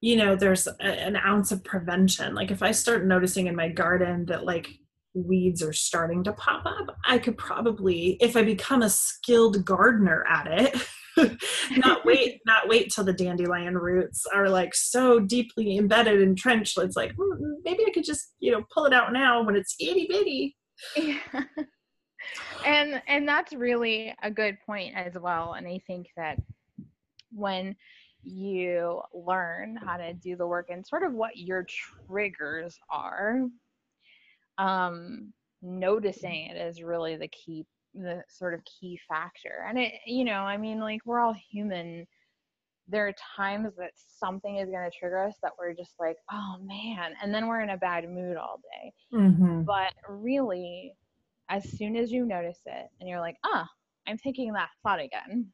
you 0.00 0.16
know, 0.16 0.36
there's 0.36 0.68
a, 0.68 0.84
an 0.84 1.16
ounce 1.16 1.50
of 1.50 1.64
prevention. 1.64 2.34
Like 2.34 2.52
if 2.52 2.62
I 2.62 2.70
start 2.70 3.04
noticing 3.04 3.48
in 3.48 3.56
my 3.56 3.68
garden 3.68 4.24
that 4.26 4.44
like 4.44 4.68
weeds 5.14 5.62
are 5.62 5.72
starting 5.72 6.22
to 6.24 6.32
pop 6.34 6.64
up, 6.66 6.96
I 7.04 7.18
could 7.18 7.36
probably, 7.36 8.16
if 8.20 8.36
I 8.36 8.42
become 8.42 8.82
a 8.82 8.90
skilled 8.90 9.64
gardener 9.64 10.24
at 10.28 10.46
it, 10.46 10.76
not 11.76 12.04
wait 12.04 12.40
not 12.46 12.68
wait 12.68 12.90
till 12.92 13.04
the 13.04 13.12
dandelion 13.12 13.76
roots 13.76 14.26
are 14.34 14.48
like 14.48 14.74
so 14.74 15.18
deeply 15.18 15.78
embedded 15.78 16.14
and 16.14 16.30
entrenched 16.30 16.76
it's 16.78 16.96
like 16.96 17.12
mm, 17.16 17.54
maybe 17.64 17.84
i 17.86 17.90
could 17.90 18.04
just 18.04 18.34
you 18.38 18.52
know 18.52 18.62
pull 18.72 18.84
it 18.84 18.92
out 18.92 19.12
now 19.12 19.42
when 19.42 19.56
it's 19.56 19.74
itty 19.80 20.06
bitty 20.08 20.56
yeah. 20.96 21.18
and 22.66 23.02
and 23.08 23.26
that's 23.26 23.52
really 23.52 24.14
a 24.22 24.30
good 24.30 24.56
point 24.66 24.94
as 24.94 25.14
well 25.20 25.54
and 25.54 25.66
i 25.66 25.80
think 25.86 26.08
that 26.16 26.38
when 27.32 27.74
you 28.22 29.00
learn 29.14 29.76
how 29.76 29.96
to 29.96 30.12
do 30.14 30.36
the 30.36 30.46
work 30.46 30.66
and 30.70 30.86
sort 30.86 31.02
of 31.02 31.12
what 31.12 31.36
your 31.36 31.64
triggers 32.08 32.76
are 32.90 33.42
um 34.58 35.32
noticing 35.62 36.46
it 36.46 36.56
is 36.56 36.82
really 36.82 37.16
the 37.16 37.28
key 37.28 37.64
the 37.96 38.22
sort 38.28 38.54
of 38.54 38.60
key 38.64 38.98
factor. 39.08 39.64
And 39.68 39.78
it, 39.78 39.92
you 40.06 40.24
know, 40.24 40.40
I 40.40 40.56
mean, 40.56 40.80
like 40.80 41.00
we're 41.04 41.20
all 41.20 41.36
human. 41.50 42.06
There 42.88 43.08
are 43.08 43.14
times 43.36 43.72
that 43.78 43.92
something 43.96 44.56
is 44.56 44.70
going 44.70 44.88
to 44.88 44.96
trigger 44.96 45.24
us 45.24 45.36
that 45.42 45.52
we're 45.58 45.74
just 45.74 45.94
like, 45.98 46.16
oh 46.30 46.56
man, 46.62 47.14
and 47.22 47.34
then 47.34 47.48
we're 47.48 47.60
in 47.60 47.70
a 47.70 47.76
bad 47.76 48.08
mood 48.08 48.36
all 48.36 48.60
day. 48.62 48.92
Mm-hmm. 49.12 49.62
But 49.62 49.92
really, 50.08 50.92
as 51.48 51.68
soon 51.76 51.96
as 51.96 52.12
you 52.12 52.24
notice 52.24 52.60
it 52.66 52.86
and 53.00 53.08
you're 53.08 53.20
like, 53.20 53.36
ah, 53.44 53.68
I'm 54.06 54.18
thinking 54.18 54.52
that 54.52 54.70
thought 54.82 55.00
again. 55.00 55.46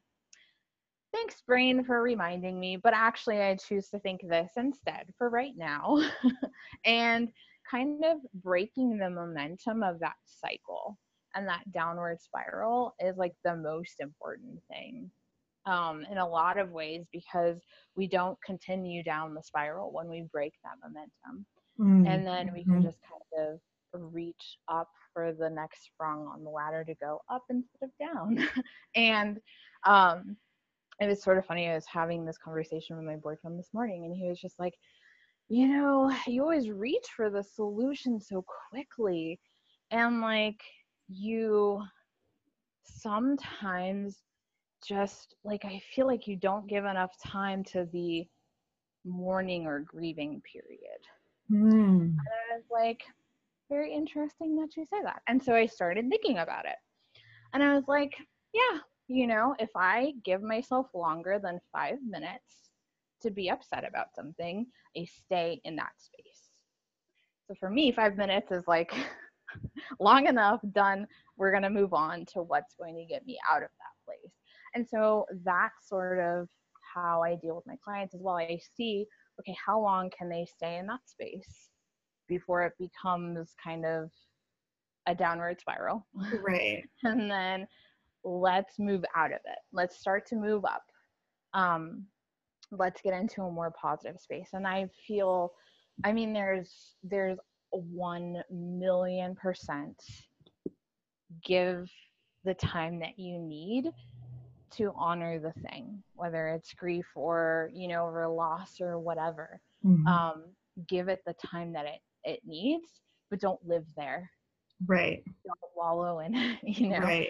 Thanks, 1.11 1.41
brain, 1.41 1.83
for 1.83 2.01
reminding 2.01 2.59
me, 2.59 2.75
but 2.75 2.93
actually, 2.95 3.39
I 3.41 3.55
choose 3.55 3.89
to 3.89 3.99
think 3.99 4.21
this 4.27 4.51
instead 4.57 5.13
for 5.17 5.29
right 5.29 5.53
now. 5.55 5.99
and 6.85 7.29
kind 7.69 8.03
of 8.03 8.17
breaking 8.33 8.97
the 8.97 9.09
momentum 9.09 9.83
of 9.83 9.99
that 9.99 10.15
cycle 10.25 10.97
and 11.35 11.47
that 11.47 11.71
downward 11.71 12.21
spiral 12.21 12.95
is 12.99 13.17
like 13.17 13.33
the 13.43 13.55
most 13.55 13.95
important 13.99 14.59
thing 14.69 15.09
um, 15.65 16.05
in 16.11 16.17
a 16.17 16.27
lot 16.27 16.57
of 16.57 16.71
ways 16.71 17.05
because 17.11 17.57
we 17.95 18.07
don't 18.07 18.37
continue 18.45 19.03
down 19.03 19.33
the 19.33 19.43
spiral 19.43 19.91
when 19.91 20.09
we 20.09 20.27
break 20.31 20.53
that 20.63 20.77
momentum. 20.85 21.45
Mm-hmm. 21.79 22.07
And 22.07 22.27
then 22.27 22.53
we 22.53 22.63
can 22.63 22.73
mm-hmm. 22.73 22.85
just 22.85 22.99
kind 23.01 23.49
of 23.49 23.59
reach 24.11 24.57
up 24.67 24.89
for 25.13 25.33
the 25.33 25.49
next 25.49 25.91
rung 25.99 26.27
on 26.27 26.43
the 26.43 26.49
ladder 26.49 26.83
to 26.83 26.95
go 26.95 27.21
up 27.29 27.43
instead 27.49 27.83
of 27.83 27.89
down. 27.99 28.47
and 28.95 29.39
um, 29.85 30.35
it 30.99 31.07
was 31.07 31.23
sort 31.23 31.37
of 31.37 31.45
funny. 31.45 31.69
I 31.69 31.75
was 31.75 31.85
having 31.85 32.25
this 32.25 32.37
conversation 32.37 32.95
with 32.95 33.05
my 33.05 33.15
boyfriend 33.15 33.57
this 33.57 33.73
morning, 33.73 34.05
and 34.05 34.15
he 34.15 34.27
was 34.27 34.39
just 34.39 34.59
like, 34.59 34.73
you 35.49 35.67
know, 35.67 36.13
you 36.27 36.41
always 36.41 36.69
reach 36.69 37.05
for 37.15 37.29
the 37.29 37.43
solution 37.43 38.19
so 38.19 38.43
quickly. 38.71 39.39
And 39.91 40.21
like, 40.21 40.61
you 41.07 41.81
sometimes 42.83 44.17
just 44.85 45.35
like 45.43 45.63
I 45.65 45.81
feel 45.95 46.07
like 46.07 46.27
you 46.27 46.35
don't 46.35 46.67
give 46.67 46.85
enough 46.85 47.11
time 47.25 47.63
to 47.65 47.87
the 47.91 48.27
mourning 49.05 49.65
or 49.65 49.79
grieving 49.79 50.41
period. 50.41 50.99
Mm. 51.51 52.01
And 52.01 52.19
I 52.19 52.55
was 52.55 52.65
like, 52.71 53.01
very 53.69 53.93
interesting 53.93 54.55
that 54.57 54.75
you 54.75 54.85
say 54.85 55.01
that. 55.03 55.21
And 55.27 55.41
so 55.41 55.55
I 55.55 55.65
started 55.65 56.09
thinking 56.09 56.37
about 56.37 56.65
it. 56.65 56.75
And 57.53 57.63
I 57.63 57.73
was 57.75 57.85
like, 57.87 58.13
yeah, 58.53 58.79
you 59.07 59.27
know, 59.27 59.55
if 59.59 59.69
I 59.75 60.13
give 60.23 60.41
myself 60.41 60.87
longer 60.93 61.39
than 61.41 61.59
five 61.71 61.97
minutes 62.07 62.69
to 63.21 63.31
be 63.31 63.49
upset 63.49 63.87
about 63.87 64.13
something, 64.15 64.65
I 64.97 65.05
stay 65.05 65.61
in 65.63 65.75
that 65.77 65.93
space. 65.97 66.49
So 67.47 67.55
for 67.59 67.69
me, 67.69 67.91
five 67.91 68.17
minutes 68.17 68.51
is 68.51 68.63
like 68.67 68.93
long 69.99 70.27
enough, 70.27 70.61
done. 70.71 71.07
We're 71.37 71.51
going 71.51 71.63
to 71.63 71.69
move 71.69 71.93
on 71.93 72.25
to 72.33 72.43
what's 72.43 72.75
going 72.75 72.95
to 72.95 73.05
get 73.05 73.25
me 73.25 73.37
out 73.49 73.63
of 73.63 73.69
that 73.69 74.05
place. 74.05 74.33
And 74.75 74.87
so 74.87 75.25
that's 75.43 75.87
sort 75.87 76.19
of 76.19 76.47
how 76.93 77.23
I 77.23 77.35
deal 77.35 77.55
with 77.55 77.67
my 77.67 77.77
clients 77.83 78.13
as 78.13 78.21
well. 78.21 78.37
I 78.37 78.59
see, 78.75 79.05
okay, 79.39 79.55
how 79.65 79.79
long 79.79 80.09
can 80.17 80.29
they 80.29 80.45
stay 80.45 80.77
in 80.77 80.87
that 80.87 80.99
space 81.05 81.69
before 82.27 82.63
it 82.63 82.73
becomes 82.79 83.53
kind 83.63 83.85
of 83.85 84.09
a 85.07 85.15
downward 85.15 85.59
spiral? 85.59 86.05
Right. 86.41 86.83
and 87.03 87.29
then 87.29 87.67
let's 88.23 88.79
move 88.79 89.03
out 89.15 89.31
of 89.31 89.39
it. 89.45 89.59
Let's 89.71 89.99
start 89.99 90.25
to 90.27 90.35
move 90.35 90.65
up. 90.65 90.83
Um, 91.53 92.05
let's 92.71 93.01
get 93.01 93.13
into 93.13 93.43
a 93.43 93.51
more 93.51 93.73
positive 93.79 94.19
space. 94.19 94.49
And 94.53 94.67
I 94.67 94.87
feel, 95.07 95.51
I 96.03 96.11
mean, 96.11 96.33
there's 96.33 96.95
there's 97.03 97.37
1 97.73 98.43
million 98.51 99.35
percent 99.35 100.01
give 101.43 101.89
the 102.43 102.53
time 102.53 102.99
that 102.99 103.17
you 103.17 103.39
need 103.39 103.89
to 104.71 104.91
honor 104.95 105.39
the 105.39 105.53
thing 105.69 106.01
whether 106.15 106.47
it's 106.47 106.73
grief 106.73 107.05
or 107.15 107.69
you 107.73 107.87
know 107.87 108.05
or 108.05 108.27
loss 108.27 108.77
or 108.81 108.99
whatever. 108.99 109.59
Mm-hmm. 109.85 110.07
um, 110.07 110.43
give 110.87 111.09
it 111.09 111.21
the 111.25 111.33
time 111.33 111.73
that 111.73 111.85
it 111.85 111.99
it 112.23 112.39
needs 112.45 112.87
but 113.29 113.39
don't 113.39 113.59
live 113.65 113.85
there. 113.97 114.29
Right. 114.85 115.23
Don't 115.45 115.57
wallow 115.75 116.19
in 116.19 116.35
it 116.35 116.59
you 116.63 116.89
know? 116.89 116.99
Right. 116.99 117.29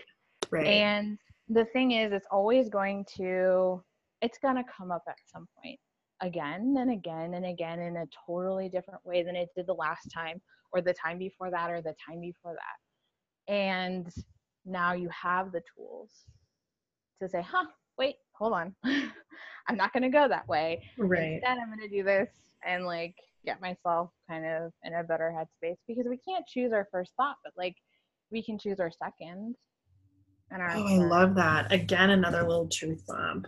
Right. 0.52 0.68
And 0.68 1.18
the 1.48 1.66
thing 1.66 1.92
is 1.92 2.12
it's 2.12 2.28
always 2.30 2.70
going 2.70 3.06
to 3.18 3.82
it's 4.22 4.38
going 4.38 4.56
to 4.56 4.64
come 4.66 4.92
up 4.92 5.04
at 5.08 5.16
some 5.32 5.48
point 5.62 5.80
again 6.24 6.76
and 6.80 6.90
again 6.90 7.34
and 7.34 7.46
again 7.46 7.80
in 7.80 7.98
a 7.98 8.06
totally 8.26 8.70
different 8.70 9.06
way 9.06 9.24
than 9.24 9.36
it 9.36 9.50
did 9.56 9.68
the 9.68 9.74
last 9.74 10.10
time 10.12 10.42
or 10.72 10.82
the 10.82 10.94
time 10.94 11.20
before 11.20 11.52
that 11.52 11.70
or 11.70 11.82
the 11.82 11.94
time 12.10 12.22
before 12.22 12.56
that. 12.56 13.54
And 13.54 14.08
now 14.66 14.94
you 14.94 15.10
have 15.10 15.52
the 15.52 15.62
tools 15.76 16.10
to 17.22 17.28
say, 17.28 17.42
huh, 17.42 17.66
wait, 17.98 18.16
hold 18.32 18.54
on. 18.54 18.74
I'm 19.68 19.76
not 19.78 19.94
going 19.94 20.04
to 20.04 20.10
go 20.10 20.28
that 20.28 20.48
way. 20.48 20.84
Right. 20.98 21.34
Instead, 21.34 21.58
I'm 21.58 21.68
going 21.68 21.88
to 21.88 21.96
do 21.96 22.04
this 22.04 22.30
and 22.66 22.86
like 22.86 23.16
get 23.46 23.62
myself 23.62 24.10
kind 24.30 24.46
of 24.46 24.72
in 24.84 24.94
a 24.94 25.04
better 25.04 25.34
headspace 25.36 25.78
because 25.88 26.08
we 26.08 26.18
can't 26.18 26.48
choose 26.48 26.72
our 26.72 26.88
first 26.90 27.12
thought, 27.18 27.36
but 27.44 27.54
like 27.58 27.76
we 28.32 28.42
can 28.42 28.58
choose 28.58 28.80
our 28.80 28.92
second. 28.92 29.56
And 30.52 30.62
our 30.62 30.72
oh, 30.72 30.88
I 30.88 30.98
love 30.98 31.36
that. 31.36 31.72
Again, 31.72 32.12
another 32.12 32.44
little 32.44 32.68
truth 32.68 33.04
bomb 33.08 33.46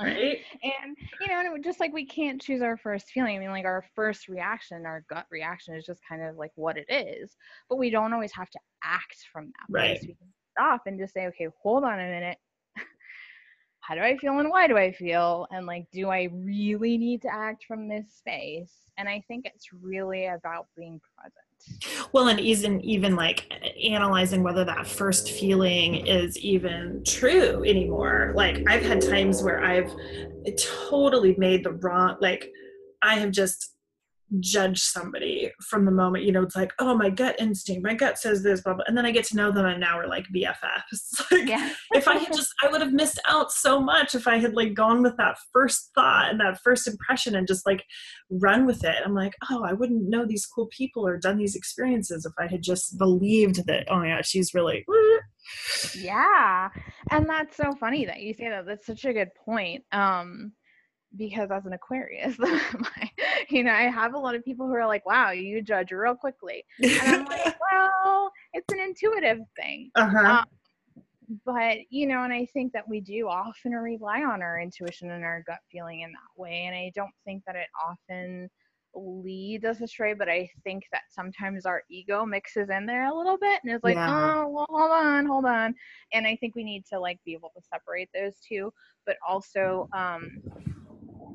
right 0.00 0.38
and 0.62 0.96
you 1.20 1.26
know 1.26 1.54
and 1.54 1.64
just 1.64 1.80
like 1.80 1.92
we 1.92 2.04
can't 2.04 2.40
choose 2.40 2.62
our 2.62 2.76
first 2.76 3.08
feeling 3.10 3.36
i 3.36 3.38
mean 3.38 3.50
like 3.50 3.64
our 3.64 3.84
first 3.94 4.28
reaction 4.28 4.86
our 4.86 5.04
gut 5.08 5.26
reaction 5.30 5.74
is 5.74 5.84
just 5.84 6.00
kind 6.08 6.22
of 6.22 6.36
like 6.36 6.52
what 6.54 6.76
it 6.76 6.86
is 6.88 7.36
but 7.68 7.76
we 7.76 7.90
don't 7.90 8.12
always 8.12 8.32
have 8.32 8.50
to 8.50 8.58
act 8.84 9.26
from 9.32 9.46
that 9.46 9.66
right 9.68 9.98
place. 9.98 10.02
we 10.02 10.14
can 10.14 10.28
stop 10.58 10.82
and 10.86 10.98
just 10.98 11.14
say, 11.14 11.26
okay, 11.26 11.48
hold 11.62 11.84
on 11.84 11.94
a 11.94 12.02
minute. 12.02 12.38
How 13.80 13.94
do 13.94 14.00
I 14.00 14.16
feel 14.18 14.38
and 14.38 14.50
why 14.50 14.66
do 14.66 14.76
I 14.76 14.92
feel? 14.92 15.46
And 15.50 15.66
like, 15.66 15.86
do 15.92 16.08
I 16.08 16.28
really 16.32 16.98
need 16.98 17.22
to 17.22 17.32
act 17.32 17.64
from 17.66 17.88
this 17.88 18.06
space? 18.16 18.72
And 18.96 19.08
I 19.08 19.22
think 19.28 19.46
it's 19.46 19.72
really 19.72 20.26
about 20.26 20.66
being 20.76 21.00
present 21.16 21.34
well 22.12 22.28
and 22.28 22.40
even 22.40 22.80
even 22.80 23.14
like 23.14 23.52
analyzing 23.84 24.42
whether 24.42 24.64
that 24.64 24.86
first 24.86 25.30
feeling 25.30 26.06
is 26.06 26.38
even 26.38 27.02
true 27.04 27.64
anymore. 27.64 28.32
Like 28.34 28.62
i've 28.68 28.82
had 28.82 29.00
times 29.00 29.42
where 29.42 29.62
i've 29.64 29.90
totally 30.88 31.34
made 31.36 31.64
the 31.64 31.72
wrong 31.72 32.16
like 32.20 32.50
i 33.02 33.14
have 33.14 33.30
just 33.30 33.74
judge 34.40 34.80
somebody 34.80 35.50
from 35.60 35.84
the 35.84 35.90
moment 35.90 36.24
you 36.24 36.32
know 36.32 36.42
it's 36.42 36.54
like 36.54 36.72
oh 36.78 36.94
my 36.94 37.08
gut 37.08 37.34
instinct 37.38 37.82
my 37.82 37.94
gut 37.94 38.18
says 38.18 38.42
this 38.42 38.60
blah 38.60 38.74
blah 38.74 38.84
and 38.86 38.96
then 38.96 39.06
i 39.06 39.10
get 39.10 39.24
to 39.24 39.36
know 39.36 39.50
them 39.50 39.64
and 39.64 39.80
now 39.80 39.96
we're 39.96 40.06
like 40.06 40.26
bffs 40.34 41.30
like 41.30 41.48
yeah. 41.48 41.72
if 41.92 42.06
i 42.06 42.16
had 42.16 42.32
just 42.34 42.52
i 42.62 42.68
would 42.68 42.82
have 42.82 42.92
missed 42.92 43.18
out 43.26 43.50
so 43.50 43.80
much 43.80 44.14
if 44.14 44.28
i 44.28 44.36
had 44.36 44.54
like 44.54 44.74
gone 44.74 45.02
with 45.02 45.16
that 45.16 45.36
first 45.52 45.90
thought 45.94 46.30
and 46.30 46.38
that 46.38 46.60
first 46.62 46.86
impression 46.86 47.36
and 47.36 47.46
just 47.46 47.64
like 47.64 47.82
run 48.30 48.66
with 48.66 48.84
it. 48.84 48.96
I'm 49.04 49.14
like 49.14 49.34
oh 49.50 49.64
i 49.64 49.72
wouldn't 49.72 50.10
know 50.10 50.26
these 50.26 50.44
cool 50.44 50.66
people 50.66 51.06
or 51.06 51.16
done 51.16 51.38
these 51.38 51.56
experiences 51.56 52.26
if 52.26 52.32
i 52.38 52.46
had 52.46 52.62
just 52.62 52.98
believed 52.98 53.66
that 53.66 53.86
oh 53.88 53.98
my 53.98 54.08
yeah 54.08 54.22
she's 54.22 54.52
really 54.52 54.84
yeah. 55.98 56.68
And 57.10 57.28
that's 57.28 57.56
so 57.56 57.74
funny 57.78 58.04
that 58.06 58.20
you 58.20 58.34
say 58.34 58.48
that. 58.48 58.66
That's 58.66 58.86
such 58.86 59.04
a 59.04 59.12
good 59.12 59.30
point 59.44 59.84
um 59.92 60.52
because 61.16 61.50
as 61.50 61.64
an 61.64 61.72
Aquarius, 61.72 62.36
you 63.50 63.64
know, 63.64 63.72
I 63.72 63.82
have 63.82 64.14
a 64.14 64.18
lot 64.18 64.34
of 64.34 64.44
people 64.44 64.66
who 64.66 64.74
are 64.74 64.86
like, 64.86 65.06
wow, 65.06 65.30
you 65.30 65.62
judge 65.62 65.92
real 65.92 66.14
quickly. 66.14 66.64
And 66.82 67.00
I'm 67.00 67.24
like, 67.26 67.56
well, 67.72 68.30
it's 68.52 68.72
an 68.72 68.80
intuitive 68.80 69.38
thing. 69.56 69.90
Uh-huh. 69.94 70.40
Um, 70.40 70.44
but, 71.44 71.78
you 71.90 72.06
know, 72.06 72.22
and 72.22 72.32
I 72.32 72.46
think 72.52 72.72
that 72.72 72.88
we 72.88 73.00
do 73.00 73.28
often 73.28 73.72
rely 73.72 74.22
on 74.22 74.42
our 74.42 74.60
intuition 74.60 75.10
and 75.10 75.24
our 75.24 75.44
gut 75.46 75.58
feeling 75.70 76.00
in 76.00 76.10
that 76.12 76.40
way. 76.40 76.64
And 76.66 76.74
I 76.74 76.90
don't 76.94 77.12
think 77.24 77.42
that 77.46 77.56
it 77.56 77.68
often 77.86 78.48
leads 78.94 79.64
us 79.64 79.80
astray, 79.80 80.14
but 80.14 80.28
I 80.28 80.48
think 80.64 80.84
that 80.92 81.02
sometimes 81.10 81.66
our 81.66 81.82
ego 81.90 82.24
mixes 82.24 82.70
in 82.70 82.86
there 82.86 83.06
a 83.06 83.14
little 83.14 83.36
bit 83.38 83.60
and 83.62 83.72
is 83.72 83.80
like, 83.82 83.96
yeah. 83.96 84.42
oh, 84.42 84.48
well, 84.48 84.66
hold 84.70 84.90
on, 84.90 85.26
hold 85.26 85.44
on. 85.44 85.74
And 86.12 86.26
I 86.26 86.36
think 86.36 86.54
we 86.54 86.64
need 86.64 86.84
to 86.92 86.98
like 86.98 87.18
be 87.24 87.34
able 87.34 87.52
to 87.56 87.62
separate 87.62 88.08
those 88.14 88.36
two, 88.46 88.72
but 89.06 89.16
also, 89.26 89.88
um, 89.94 90.42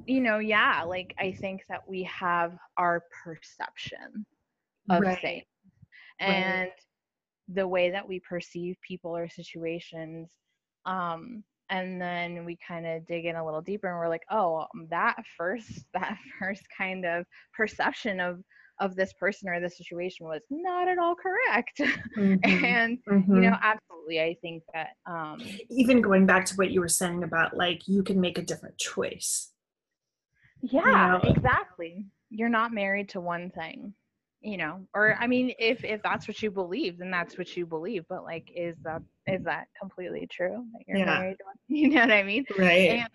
you 0.06 0.22
know, 0.22 0.40
yeah, 0.40 0.84
like 0.84 1.14
I 1.20 1.32
think 1.32 1.64
that 1.70 1.88
we 1.88 2.04
have 2.04 2.58
our 2.78 3.04
perception 3.24 4.26
of 4.90 5.02
right. 5.02 5.20
things 5.20 5.44
and 6.20 6.62
right. 6.62 6.72
the 7.50 7.68
way 7.68 7.90
that 7.92 8.08
we 8.08 8.20
perceive 8.20 8.76
people 8.86 9.16
or 9.16 9.30
situations. 9.30 10.32
Um, 10.86 11.44
and 11.70 12.02
then 12.02 12.46
we 12.46 12.58
kind 12.68 12.86
of 12.86 13.06
dig 13.08 13.26
in 13.26 13.36
a 13.36 13.46
little 13.46 13.62
deeper 13.62 13.88
and 13.88 13.98
we're 13.98 14.10
like, 14.10 14.26
oh, 14.30 14.66
um, 14.76 14.88
that 14.90 15.16
first, 15.38 15.86
that 15.94 16.18
first 16.40 16.64
kind 16.78 17.06
of 17.06 17.26
perception 17.56 18.20
of 18.20 18.44
of 18.80 18.96
this 18.96 19.14
person 19.14 19.50
or 19.50 19.60
this 19.60 19.78
situation 19.78 20.26
was 20.26 20.42
not 20.50 20.88
at 20.88 20.98
all 20.98 21.16
correct 21.16 21.78
mm-hmm. 22.18 22.66
and 22.66 22.98
mm-hmm. 23.08 23.36
you 23.36 23.42
know 23.42 23.56
absolutely 23.62 24.20
i 24.20 24.36
think 24.42 24.64
that 24.74 24.90
um 25.06 25.40
even 25.70 26.02
going 26.02 26.26
back 26.26 26.44
to 26.44 26.56
what 26.56 26.72
you 26.72 26.80
were 26.80 26.88
saying 26.88 27.24
about 27.24 27.56
like 27.56 27.88
you 27.88 28.02
can 28.02 28.20
make 28.20 28.40
a 28.40 28.42
different 28.42 28.76
choice 28.80 29.53
yeah, 30.64 31.18
you 31.18 31.24
know? 31.24 31.36
exactly. 31.36 32.06
You're 32.30 32.50
not 32.50 32.74
married 32.74 33.10
to 33.10 33.22
one 33.22 33.52
thing, 33.52 33.94
you 34.42 34.58
know. 34.58 34.88
Or 34.96 35.16
I 35.20 35.28
mean, 35.28 35.54
if 35.60 35.84
if 35.84 36.02
that's 36.02 36.28
what 36.28 36.42
you 36.42 36.50
believe, 36.50 36.98
then 36.98 37.12
that's 37.12 37.38
what 37.38 37.56
you 37.56 37.66
believe. 37.66 38.06
But 38.10 38.24
like, 38.24 38.50
is 38.56 38.76
that 38.84 39.02
is 39.28 39.44
that 39.44 39.68
completely 39.80 40.28
true 40.32 40.66
that 40.74 40.84
you're 40.88 40.98
yeah. 40.98 41.06
married 41.06 41.38
to 41.38 41.46
one? 41.46 41.56
You 41.68 41.90
know 41.90 42.02
what 42.02 42.12
I 42.12 42.24
mean? 42.24 42.46
Right. 42.58 42.90
And 42.92 43.10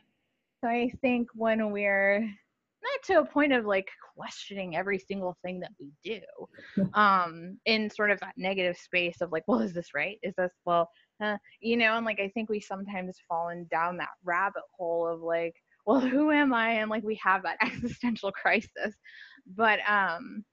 so 0.62 0.68
I 0.68 0.90
think 1.00 1.28
when 1.34 1.70
we're 1.72 2.20
not 2.20 3.02
to 3.04 3.20
a 3.20 3.24
point 3.24 3.52
of 3.52 3.64
like 3.64 3.88
questioning 4.16 4.76
every 4.76 4.98
single 4.98 5.36
thing 5.44 5.60
that 5.60 5.70
we 5.78 5.92
do 6.04 6.20
um 6.94 7.58
in 7.66 7.88
sort 7.90 8.10
of 8.10 8.18
that 8.20 8.34
negative 8.36 8.76
space 8.76 9.20
of 9.20 9.30
like 9.32 9.44
well 9.46 9.60
is 9.60 9.72
this 9.72 9.94
right 9.94 10.18
is 10.22 10.34
this 10.36 10.52
well 10.64 10.88
uh, 11.22 11.36
you 11.60 11.76
know 11.76 11.96
and 11.96 12.06
like 12.06 12.20
i 12.20 12.28
think 12.28 12.48
we 12.48 12.60
sometimes 12.60 13.16
fallen 13.28 13.66
down 13.70 13.96
that 13.96 14.08
rabbit 14.24 14.62
hole 14.76 15.06
of 15.06 15.20
like 15.20 15.54
well 15.88 16.00
who 16.00 16.30
am 16.30 16.52
i? 16.52 16.72
And 16.72 16.90
like 16.90 17.02
we 17.02 17.18
have 17.24 17.42
that 17.44 17.56
existential 17.62 18.30
crisis. 18.30 18.94
But 19.56 19.78
um 19.88 20.44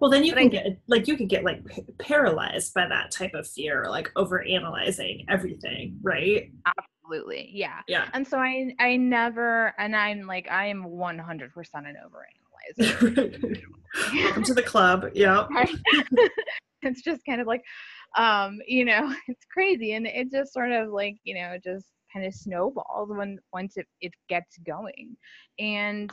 well 0.00 0.10
then 0.10 0.22
you 0.22 0.34
can 0.34 0.44
I, 0.44 0.48
get 0.48 0.78
like 0.86 1.08
you 1.08 1.16
can 1.16 1.26
get 1.26 1.44
like 1.44 1.64
p- 1.64 1.82
paralyzed 1.98 2.74
by 2.74 2.86
that 2.86 3.10
type 3.10 3.32
of 3.34 3.48
fear 3.48 3.86
like 3.88 4.12
over 4.16 4.46
analyzing 4.46 5.24
everything 5.28 5.98
right? 6.02 6.52
Absolutely 7.04 7.50
yeah. 7.52 7.80
Yeah. 7.88 8.08
And 8.12 8.28
so 8.28 8.38
i 8.38 8.74
i 8.78 8.96
never 8.96 9.74
and 9.78 9.96
i'm 9.96 10.26
like 10.26 10.48
i 10.50 10.66
am 10.66 10.84
100% 10.84 11.50
an 11.74 11.96
overanalyzer. 12.78 13.62
Welcome 14.14 14.44
to 14.44 14.54
the 14.54 14.62
club 14.62 15.06
yeah 15.14 15.46
it's 16.82 17.02
just 17.02 17.24
kind 17.24 17.40
of 17.40 17.46
like 17.46 17.62
um 18.16 18.60
you 18.66 18.84
know 18.84 19.14
it's 19.28 19.44
crazy 19.52 19.92
and 19.94 20.06
it 20.06 20.30
just 20.30 20.52
sort 20.52 20.72
of 20.72 20.90
like 20.90 21.16
you 21.24 21.34
know 21.34 21.56
just 21.62 21.86
kind 22.12 22.26
of 22.26 22.34
snowballs 22.34 23.10
when 23.10 23.38
once 23.52 23.76
it, 23.76 23.86
it 24.00 24.12
gets 24.28 24.58
going 24.58 25.16
and 25.58 26.12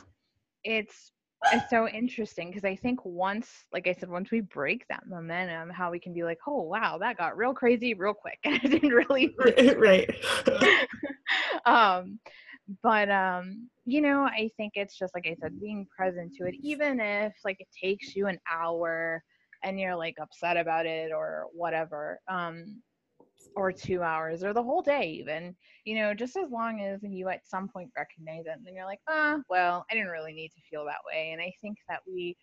it's 0.64 1.12
it's 1.52 1.70
so 1.70 1.88
interesting 1.88 2.48
because 2.48 2.64
I 2.64 2.76
think 2.76 3.04
once, 3.04 3.48
like 3.72 3.88
I 3.88 3.94
said, 3.94 4.10
once 4.10 4.30
we 4.30 4.40
break 4.40 4.84
that 4.88 5.04
momentum, 5.06 5.70
how 5.70 5.90
we 5.90 5.98
can 5.98 6.12
be 6.12 6.22
like, 6.22 6.38
oh 6.46 6.62
wow, 6.62 6.98
that 6.98 7.16
got 7.16 7.36
real 7.36 7.54
crazy 7.54 7.94
real 7.94 8.14
quick, 8.14 8.38
and 8.44 8.62
it 8.62 8.68
didn't 8.68 8.90
really 8.90 9.34
right. 9.78 10.10
um, 11.64 12.18
but 12.82 13.10
um, 13.10 13.68
you 13.84 14.00
know, 14.00 14.24
I 14.24 14.50
think 14.56 14.72
it's 14.74 14.98
just 14.98 15.14
like 15.14 15.26
I 15.26 15.36
said, 15.40 15.60
being 15.60 15.86
present 15.96 16.34
to 16.36 16.46
it, 16.46 16.54
even 16.62 17.00
if 17.00 17.32
like 17.44 17.56
it 17.60 17.68
takes 17.82 18.14
you 18.14 18.26
an 18.26 18.38
hour 18.50 19.22
and 19.62 19.78
you're 19.78 19.96
like 19.96 20.16
upset 20.20 20.56
about 20.56 20.86
it 20.86 21.10
or 21.12 21.46
whatever. 21.52 22.20
Um, 22.28 22.82
or 23.56 23.72
two 23.72 24.02
hours 24.02 24.42
or 24.44 24.52
the 24.52 24.62
whole 24.62 24.82
day 24.82 25.10
even 25.18 25.54
you 25.84 25.94
know 25.94 26.14
just 26.14 26.36
as 26.36 26.50
long 26.50 26.80
as 26.80 27.02
you 27.02 27.28
at 27.28 27.46
some 27.46 27.68
point 27.68 27.90
recognize 27.96 28.46
it 28.46 28.52
and 28.56 28.66
then 28.66 28.74
you're 28.74 28.84
like 28.84 29.00
ah 29.08 29.38
well 29.48 29.84
i 29.90 29.94
didn't 29.94 30.10
really 30.10 30.32
need 30.32 30.50
to 30.50 30.60
feel 30.70 30.84
that 30.84 31.00
way 31.06 31.30
and 31.32 31.40
i 31.40 31.52
think 31.60 31.78
that 31.88 32.00
we 32.06 32.36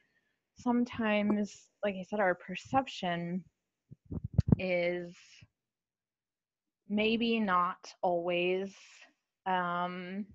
sometimes 0.58 1.68
like 1.84 1.95
i 1.95 2.04
said 2.08 2.20
our 2.20 2.36
perception 2.36 3.43
is 4.60 5.14
maybe 6.89 7.39
not 7.39 7.93
always 8.02 8.74
um 9.45 10.26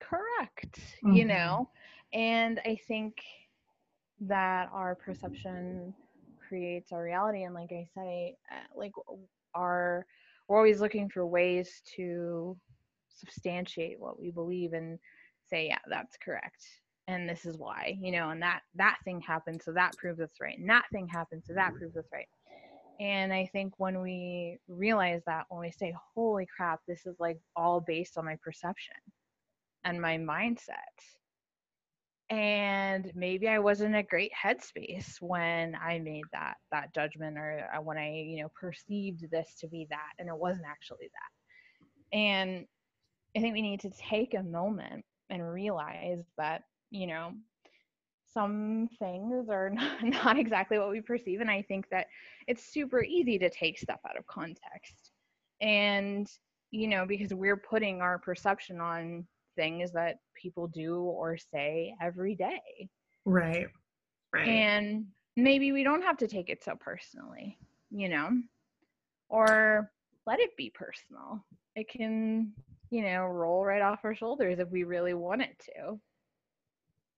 correct 0.00 0.80
mm-hmm. 1.04 1.12
you 1.12 1.24
know 1.24 1.68
and 2.12 2.60
i 2.64 2.76
think 2.88 3.14
that 4.20 4.68
our 4.72 4.94
perception 4.94 5.94
creates 6.48 6.92
our 6.92 7.02
reality 7.02 7.44
and 7.44 7.54
like 7.54 7.70
i 7.72 7.86
say 7.94 8.36
uh, 8.50 8.78
like 8.78 8.92
are 9.54 10.06
we're 10.48 10.56
always 10.56 10.80
looking 10.80 11.08
for 11.08 11.26
ways 11.26 11.82
to 11.96 12.56
substantiate 13.08 14.00
what 14.00 14.20
we 14.20 14.30
believe 14.30 14.72
and 14.72 14.98
say 15.48 15.68
yeah 15.68 15.78
that's 15.88 16.16
correct 16.16 16.64
and 17.08 17.28
this 17.28 17.44
is 17.44 17.56
why 17.56 17.96
you 18.00 18.12
know 18.12 18.30
and 18.30 18.42
that 18.42 18.60
that 18.74 18.98
thing 19.04 19.20
happened 19.20 19.60
so 19.62 19.72
that 19.72 19.96
proves 19.96 20.20
it's 20.20 20.40
right 20.40 20.58
and 20.58 20.68
that 20.70 20.84
thing 20.92 21.06
happened 21.08 21.42
so 21.44 21.52
that 21.54 21.70
mm-hmm. 21.70 21.78
proves 21.78 21.96
it's 21.96 22.12
right. 22.12 22.28
And 23.00 23.32
i 23.32 23.48
think 23.52 23.74
when 23.78 24.00
we 24.00 24.58
realize 24.68 25.22
that 25.26 25.46
when 25.48 25.60
we 25.60 25.70
say 25.70 25.94
holy 26.14 26.46
crap 26.54 26.80
this 26.86 27.06
is 27.06 27.16
like 27.18 27.38
all 27.56 27.80
based 27.80 28.16
on 28.18 28.24
my 28.24 28.36
perception 28.42 28.96
and 29.84 30.00
my 30.00 30.18
mindset 30.18 30.96
and 32.30 33.10
maybe 33.14 33.48
i 33.48 33.58
wasn't 33.58 33.94
a 33.94 34.02
great 34.04 34.30
headspace 34.32 35.20
when 35.20 35.76
i 35.84 35.98
made 35.98 36.24
that 36.32 36.54
that 36.70 36.94
judgment 36.94 37.36
or 37.36 37.68
uh, 37.76 37.80
when 37.80 37.98
i 37.98 38.08
you 38.12 38.40
know 38.40 38.48
perceived 38.58 39.28
this 39.30 39.56
to 39.58 39.66
be 39.66 39.86
that 39.90 40.12
and 40.18 40.28
it 40.28 40.36
wasn't 40.36 40.64
actually 40.66 41.10
that. 41.12 42.16
And 42.16 42.66
i 43.36 43.40
think 43.40 43.52
we 43.52 43.62
need 43.62 43.80
to 43.80 43.90
take 43.90 44.34
a 44.34 44.42
moment 44.42 45.04
and 45.28 45.52
realize 45.52 46.24
that 46.38 46.62
you 46.90 47.06
know 47.06 47.32
some 48.32 48.88
things 49.00 49.48
are 49.48 49.70
not, 49.74 50.04
not 50.04 50.38
exactly 50.38 50.78
what 50.78 50.90
we 50.90 51.00
perceive 51.00 51.40
and 51.40 51.50
i 51.50 51.62
think 51.62 51.88
that 51.90 52.06
it's 52.46 52.72
super 52.72 53.02
easy 53.02 53.38
to 53.38 53.50
take 53.50 53.78
stuff 53.78 54.00
out 54.08 54.16
of 54.16 54.26
context. 54.26 55.12
And 55.60 56.28
you 56.70 56.86
know 56.86 57.04
because 57.06 57.34
we're 57.34 57.56
putting 57.56 58.00
our 58.00 58.18
perception 58.18 58.80
on 58.80 59.26
things 59.60 59.92
that 59.92 60.20
people 60.34 60.66
do 60.68 61.02
or 61.02 61.36
say 61.36 61.94
every 62.00 62.34
day. 62.34 62.88
Right. 63.26 63.66
Right. 64.32 64.48
And 64.48 65.06
maybe 65.36 65.72
we 65.72 65.84
don't 65.84 66.02
have 66.02 66.16
to 66.18 66.26
take 66.26 66.48
it 66.48 66.64
so 66.64 66.76
personally, 66.80 67.58
you 67.90 68.08
know, 68.08 68.30
or 69.28 69.90
let 70.26 70.40
it 70.40 70.56
be 70.56 70.70
personal. 70.70 71.44
It 71.76 71.90
can, 71.90 72.52
you 72.90 73.02
know, 73.02 73.24
roll 73.24 73.64
right 73.64 73.82
off 73.82 74.04
our 74.04 74.14
shoulders 74.14 74.60
if 74.60 74.70
we 74.70 74.84
really 74.84 75.14
want 75.14 75.42
it 75.42 75.60
to. 75.66 76.00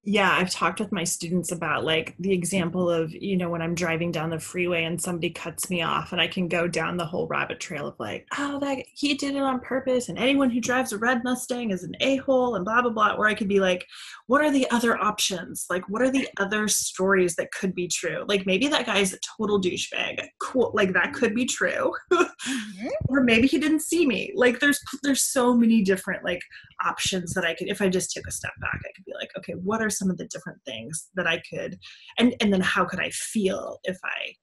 Yeah 0.04 0.36
i've 0.36 0.50
talked 0.50 0.80
with 0.80 0.90
my 0.90 1.04
students 1.04 1.52
about 1.52 1.84
like 1.84 2.14
the 2.18 2.32
example 2.32 2.90
of 2.90 3.12
you 3.12 3.36
know 3.36 3.48
when 3.48 3.62
i'm 3.62 3.74
driving 3.74 4.10
down 4.10 4.30
the 4.30 4.38
freeway 4.38 4.84
and 4.84 5.00
somebody 5.00 5.30
cuts 5.30 5.70
me 5.70 5.80
off 5.82 6.12
and 6.12 6.20
i 6.20 6.26
can 6.26 6.48
go 6.48 6.66
down 6.66 6.96
the 6.96 7.06
whole 7.06 7.28
rabbit 7.28 7.60
trail 7.60 7.86
of 7.86 7.94
like 8.00 8.26
oh 8.38 8.58
that 8.58 8.84
he 8.94 9.14
did 9.14 9.36
it 9.36 9.42
on 9.42 9.60
purpose 9.60 10.08
and 10.08 10.18
anyone 10.18 10.50
who 10.50 10.60
drives 10.60 10.92
a 10.92 10.98
red 10.98 11.22
mustang 11.22 11.70
is 11.70 11.84
an 11.84 11.94
a-hole 12.00 12.56
and 12.56 12.64
blah 12.64 12.82
blah 12.82 12.90
blah 12.90 13.14
or 13.14 13.28
i 13.28 13.34
could 13.34 13.48
be 13.48 13.60
like 13.60 13.86
what 14.32 14.42
are 14.42 14.50
the 14.50 14.70
other 14.70 14.96
options? 14.96 15.66
Like 15.68 15.86
what 15.90 16.00
are 16.00 16.10
the 16.10 16.26
other 16.38 16.66
stories 16.66 17.36
that 17.36 17.52
could 17.52 17.74
be 17.74 17.86
true? 17.86 18.24
Like 18.26 18.46
maybe 18.46 18.66
that 18.68 18.86
guy 18.86 19.00
is 19.00 19.12
a 19.12 19.18
total 19.36 19.60
douchebag. 19.60 20.26
Cool 20.40 20.70
like 20.72 20.94
that 20.94 21.12
could 21.12 21.34
be 21.34 21.44
true. 21.44 21.92
Mm-hmm. 22.10 22.88
or 23.08 23.22
maybe 23.22 23.46
he 23.46 23.58
didn't 23.58 23.80
see 23.80 24.06
me. 24.06 24.32
Like 24.34 24.60
there's 24.60 24.80
there's 25.02 25.22
so 25.22 25.54
many 25.54 25.82
different 25.82 26.24
like 26.24 26.40
options 26.84 27.32
that 27.34 27.44
i 27.44 27.54
could 27.54 27.68
if 27.68 27.80
i 27.80 27.88
just 27.88 28.10
took 28.10 28.26
a 28.26 28.32
step 28.32 28.52
back 28.60 28.80
i 28.84 28.90
could 28.94 29.04
be 29.04 29.12
like 29.14 29.30
okay 29.36 29.52
what 29.54 29.80
are 29.80 29.90
some 29.92 30.10
of 30.10 30.18
the 30.18 30.26
different 30.26 30.58
things 30.64 31.08
that 31.14 31.26
I 31.26 31.42
could 31.48 31.78
and 32.18 32.34
and 32.40 32.52
then 32.52 32.60
how 32.60 32.84
could 32.84 33.00
I 33.00 33.10
feel 33.10 33.78
if 33.84 33.98
I 34.04 34.34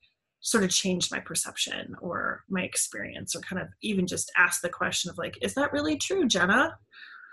sort 0.42 0.64
of 0.64 0.70
changed 0.70 1.12
my 1.12 1.20
perception 1.20 1.96
or 2.02 2.44
my 2.50 2.62
experience 2.62 3.36
or 3.36 3.42
kind 3.42 3.62
of 3.62 3.68
even 3.82 4.08
just 4.08 4.32
ask 4.38 4.62
the 4.62 4.70
question 4.70 5.10
of 5.10 5.18
like 5.18 5.38
is 5.42 5.54
that 5.56 5.74
really 5.74 5.98
true 5.98 6.28
Jenna? 6.28 6.78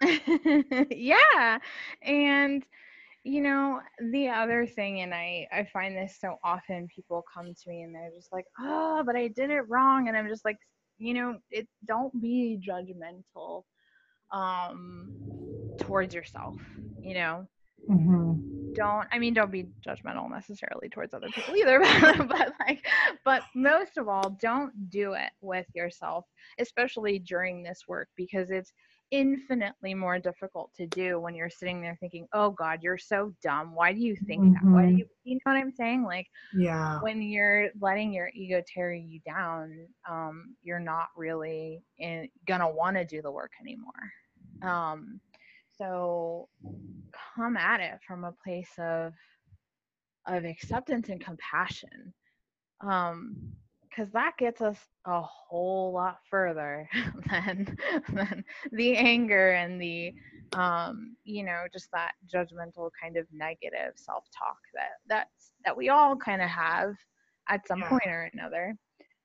Yeah 0.90 1.58
and 2.02 2.66
you 3.26 3.40
know 3.40 3.80
the 4.12 4.28
other 4.28 4.66
thing 4.66 5.00
and 5.00 5.12
i 5.12 5.48
i 5.52 5.66
find 5.72 5.96
this 5.96 6.16
so 6.20 6.36
often 6.44 6.86
people 6.94 7.24
come 7.34 7.46
to 7.46 7.68
me 7.68 7.82
and 7.82 7.92
they're 7.92 8.12
just 8.14 8.32
like 8.32 8.44
oh 8.60 9.02
but 9.04 9.16
i 9.16 9.26
did 9.26 9.50
it 9.50 9.68
wrong 9.68 10.06
and 10.06 10.16
i'm 10.16 10.28
just 10.28 10.44
like 10.44 10.58
you 10.98 11.12
know 11.12 11.36
it 11.50 11.66
don't 11.86 12.22
be 12.22 12.60
judgmental 12.64 13.64
um 14.32 15.12
towards 15.80 16.14
yourself 16.14 16.56
you 17.00 17.14
know 17.14 17.44
Mm-hmm. 17.88 18.72
Don't 18.74 19.06
I 19.10 19.18
mean 19.18 19.34
don't 19.34 19.50
be 19.50 19.68
judgmental 19.86 20.30
necessarily 20.30 20.88
towards 20.88 21.14
other 21.14 21.28
people 21.28 21.56
either, 21.56 21.80
but, 22.00 22.18
but 22.28 22.52
like 22.60 22.86
but 23.24 23.42
most 23.54 23.96
of 23.96 24.08
all, 24.08 24.36
don't 24.40 24.90
do 24.90 25.14
it 25.14 25.30
with 25.40 25.66
yourself, 25.74 26.24
especially 26.58 27.18
during 27.18 27.62
this 27.62 27.84
work 27.88 28.08
because 28.16 28.50
it's 28.50 28.72
infinitely 29.12 29.94
more 29.94 30.18
difficult 30.18 30.70
to 30.74 30.86
do 30.88 31.20
when 31.20 31.34
you're 31.34 31.50
sitting 31.50 31.80
there 31.80 31.96
thinking, 32.00 32.26
"Oh 32.32 32.50
God, 32.50 32.80
you're 32.82 32.98
so 32.98 33.32
dumb. 33.42 33.74
Why 33.74 33.92
do 33.92 34.00
you 34.00 34.16
think 34.26 34.42
mm-hmm. 34.42 34.52
that? 34.52 34.74
Why 34.74 34.82
do 34.82 34.88
mm-hmm. 34.88 34.98
you 34.98 35.06
you 35.24 35.34
know 35.34 35.52
what 35.52 35.56
I'm 35.56 35.72
saying? 35.72 36.04
Like, 36.04 36.26
yeah, 36.54 37.00
when 37.00 37.22
you're 37.22 37.70
letting 37.80 38.12
your 38.12 38.30
ego 38.34 38.62
tear 38.66 38.92
you 38.92 39.20
down, 39.26 39.86
um, 40.08 40.54
you're 40.62 40.80
not 40.80 41.08
really 41.16 41.82
in, 41.98 42.28
gonna 42.46 42.70
want 42.70 42.96
to 42.96 43.04
do 43.04 43.22
the 43.22 43.30
work 43.30 43.52
anymore. 43.60 43.92
Um, 44.62 45.20
so 45.78 46.48
come 47.34 47.56
at 47.56 47.80
it 47.80 47.98
from 48.06 48.24
a 48.24 48.34
place 48.44 48.70
of 48.78 49.12
of 50.26 50.44
acceptance 50.44 51.08
and 51.08 51.20
compassion 51.20 52.12
um 52.82 53.36
because 53.96 54.12
that 54.12 54.32
gets 54.38 54.60
us 54.60 54.78
a 55.06 55.22
whole 55.22 55.92
lot 55.92 56.18
further 56.28 56.88
than 57.30 57.76
than 58.12 58.44
the 58.72 58.96
anger 58.96 59.52
and 59.52 59.80
the 59.80 60.12
um 60.52 61.16
you 61.24 61.42
know 61.42 61.64
just 61.72 61.88
that 61.92 62.12
judgmental 62.32 62.90
kind 63.00 63.16
of 63.16 63.26
negative 63.32 63.92
self-talk 63.94 64.58
that 64.74 64.90
that's 65.08 65.52
that 65.64 65.76
we 65.76 65.88
all 65.88 66.16
kind 66.16 66.42
of 66.42 66.48
have 66.48 66.94
at 67.48 67.66
some 67.66 67.80
yeah. 67.80 67.88
point 67.88 68.06
or 68.06 68.30
another 68.34 68.76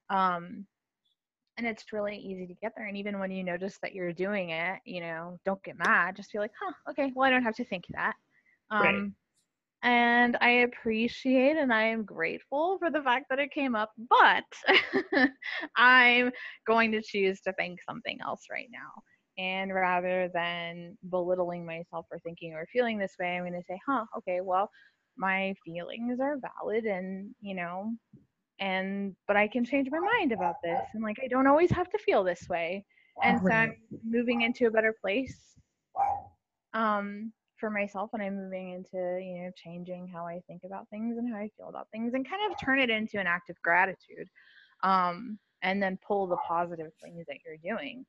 um 0.10 0.66
and 1.62 1.70
it's 1.70 1.94
really 1.94 2.18
easy 2.18 2.48
to 2.48 2.56
get 2.56 2.74
there 2.76 2.88
and 2.88 2.98
even 2.98 3.20
when 3.20 3.30
you 3.30 3.44
notice 3.44 3.78
that 3.84 3.94
you're 3.94 4.12
doing 4.12 4.50
it 4.50 4.80
you 4.84 5.00
know 5.00 5.38
don't 5.46 5.64
get 5.64 5.78
mad 5.78 6.16
just 6.16 6.32
be 6.32 6.40
like 6.40 6.52
huh 6.60 6.74
okay 6.90 7.12
well 7.16 7.28
i 7.28 7.30
don't 7.30 7.44
have 7.44 7.56
to 7.56 7.66
think 7.66 7.86
that 7.90 8.16
um 8.72 8.82
right. 8.82 9.12
and 9.84 10.38
i 10.42 10.50
appreciate 10.50 11.58
and 11.58 11.72
i 11.72 11.84
am 11.84 12.04
grateful 12.04 12.80
for 12.80 12.90
the 12.90 13.02
fact 13.04 13.26
that 13.30 13.38
it 13.38 13.52
came 13.52 13.76
up 13.76 13.92
but 14.10 14.44
i'm 15.78 16.32
going 16.66 16.92
to 16.92 17.02
choose 17.02 17.40
to 17.42 17.54
think 17.54 17.80
something 17.88 18.18
else 18.26 18.46
right 18.50 18.70
now 18.72 18.90
and 19.38 19.72
rather 19.72 20.32
than 20.34 20.98
belittling 21.12 21.64
myself 21.64 22.08
for 22.10 22.18
thinking 22.20 22.54
or 22.54 22.66
feeling 22.74 22.98
this 22.98 23.14
way 23.20 23.38
i'm 23.38 23.44
going 23.44 23.54
to 23.54 23.66
say 23.70 23.80
huh 23.88 24.04
okay 24.18 24.40
well 24.42 24.68
my 25.16 25.54
feelings 25.64 26.20
are 26.20 26.38
valid 26.60 26.86
and 26.86 27.30
you 27.40 27.54
know 27.54 27.92
and 28.62 29.16
but 29.28 29.36
I 29.36 29.48
can 29.48 29.66
change 29.66 29.90
my 29.92 30.00
mind 30.00 30.32
about 30.32 30.56
this 30.64 30.80
and 30.94 31.04
like 31.04 31.18
I 31.22 31.28
don't 31.28 31.48
always 31.48 31.72
have 31.72 31.90
to 31.90 31.98
feel 31.98 32.24
this 32.24 32.48
way. 32.48 32.86
And 33.24 33.40
so 33.42 33.50
I'm 33.50 33.76
moving 34.04 34.44
into 34.44 34.68
a 34.68 34.72
better 34.72 34.96
place 35.02 35.38
um 36.74 37.34
for 37.58 37.70
myself 37.70 38.12
and 38.14 38.24
I'm 38.24 38.36
moving 38.38 38.72
into, 38.72 39.20
you 39.22 39.44
know, 39.44 39.52
changing 39.56 40.08
how 40.08 40.26
I 40.26 40.42
think 40.48 40.62
about 40.66 40.88
things 40.90 41.18
and 41.18 41.32
how 41.32 41.38
I 41.38 41.50
feel 41.58 41.70
about 41.70 41.88
things 41.92 42.14
and 42.14 42.28
kind 42.28 42.52
of 42.52 42.58
turn 42.60 42.80
it 42.80 42.90
into 42.90 43.20
an 43.20 43.28
act 43.28 43.50
of 43.50 43.62
gratitude. 43.62 44.30
Um 44.84 45.38
and 45.64 45.82
then 45.82 45.98
pull 46.08 46.28
the 46.28 46.38
positive 46.48 46.92
things 47.04 47.26
that 47.28 47.38
you're 47.46 47.58
doing 47.58 48.06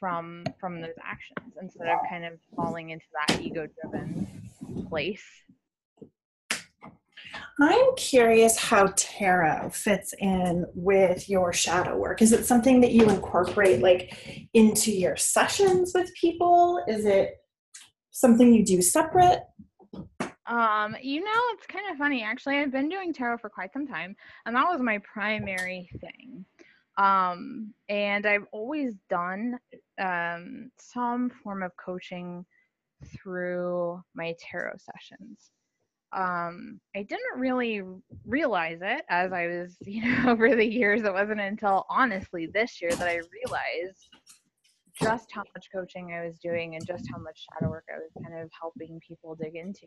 from 0.00 0.44
from 0.58 0.80
those 0.80 0.98
actions 1.04 1.54
instead 1.60 1.88
of 1.88 1.98
kind 2.08 2.24
of 2.24 2.38
falling 2.56 2.90
into 2.90 3.06
that 3.28 3.40
ego 3.40 3.66
driven 3.80 4.26
place 4.88 5.24
I'm 7.60 7.94
curious 7.96 8.58
how 8.58 8.92
tarot 8.96 9.70
fits 9.70 10.14
in 10.18 10.66
with 10.74 11.28
your 11.28 11.52
shadow 11.52 11.96
work. 11.96 12.22
Is 12.22 12.32
it 12.32 12.44
something 12.44 12.80
that 12.80 12.92
you 12.92 13.08
incorporate 13.08 13.80
like 13.80 14.48
into 14.54 14.90
your 14.90 15.16
sessions 15.16 15.92
with 15.94 16.12
people? 16.14 16.82
Is 16.88 17.04
it 17.04 17.36
something 18.10 18.52
you 18.52 18.64
do 18.64 18.82
separate? 18.82 19.42
Um, 20.46 20.96
you 21.00 21.20
know, 21.20 21.40
it's 21.52 21.66
kind 21.66 21.90
of 21.90 21.98
funny. 21.98 22.22
Actually, 22.22 22.58
I've 22.58 22.72
been 22.72 22.88
doing 22.88 23.12
tarot 23.12 23.38
for 23.38 23.48
quite 23.48 23.72
some 23.72 23.86
time, 23.86 24.16
and 24.44 24.56
that 24.56 24.68
was 24.68 24.80
my 24.80 24.98
primary 24.98 25.88
thing. 26.00 26.44
Um, 26.98 27.72
and 27.88 28.26
I've 28.26 28.46
always 28.52 28.94
done 29.08 29.58
um, 30.00 30.70
some 30.78 31.30
form 31.42 31.62
of 31.62 31.72
coaching 31.76 32.44
through 33.04 34.02
my 34.14 34.34
tarot 34.38 34.76
sessions 34.78 35.52
um, 36.12 36.78
I 36.94 37.02
didn't 37.02 37.38
really 37.38 37.82
realize 38.26 38.80
it 38.82 39.02
as 39.08 39.32
I 39.32 39.46
was, 39.46 39.76
you 39.86 40.02
know, 40.02 40.30
over 40.30 40.54
the 40.54 40.66
years. 40.66 41.02
It 41.02 41.12
wasn't 41.12 41.40
until 41.40 41.86
honestly 41.88 42.46
this 42.46 42.80
year 42.80 42.92
that 42.92 43.08
I 43.08 43.20
realized 43.32 44.08
just 45.02 45.32
how 45.32 45.42
much 45.54 45.68
coaching 45.74 46.12
I 46.12 46.26
was 46.26 46.38
doing 46.38 46.74
and 46.74 46.86
just 46.86 47.04
how 47.10 47.18
much 47.18 47.46
shadow 47.52 47.70
work 47.70 47.84
I 47.90 47.98
was 47.98 48.10
kind 48.22 48.42
of 48.42 48.50
helping 48.58 49.00
people 49.06 49.34
dig 49.34 49.56
into 49.56 49.86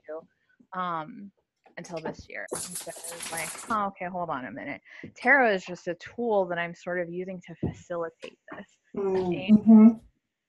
um, 0.76 1.32
until 1.78 2.00
this 2.00 2.26
year. 2.28 2.48
So 2.56 2.92
I 2.92 3.16
was 3.16 3.32
like, 3.32 3.50
oh, 3.70 3.88
okay, 3.88 4.06
hold 4.06 4.30
on 4.30 4.46
a 4.46 4.52
minute. 4.52 4.82
Tarot 5.16 5.54
is 5.54 5.66
just 5.66 5.88
a 5.88 5.96
tool 5.96 6.46
that 6.48 6.58
I'm 6.58 6.74
sort 6.74 7.00
of 7.00 7.12
using 7.12 7.40
to 7.48 7.56
facilitate 7.56 8.38
this. 8.52 8.68
Mm-hmm. 8.98 9.90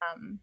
Um, 0.09 0.39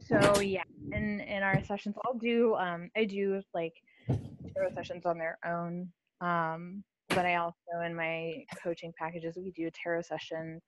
so 0.00 0.40
yeah, 0.40 0.62
in 0.92 1.20
in 1.20 1.42
our 1.42 1.62
sessions, 1.64 1.96
I'll 2.04 2.18
do 2.18 2.54
um, 2.56 2.90
I 2.96 3.04
do 3.04 3.40
like 3.54 3.72
tarot 4.06 4.70
sessions 4.74 5.06
on 5.06 5.18
their 5.18 5.38
own. 5.44 5.88
Um, 6.20 6.84
but 7.08 7.24
I 7.24 7.36
also, 7.36 7.82
in 7.84 7.94
my 7.94 8.44
coaching 8.62 8.92
packages, 8.98 9.36
we 9.36 9.50
do 9.52 9.66
a 9.66 9.70
tarot 9.70 10.02
session 10.02 10.60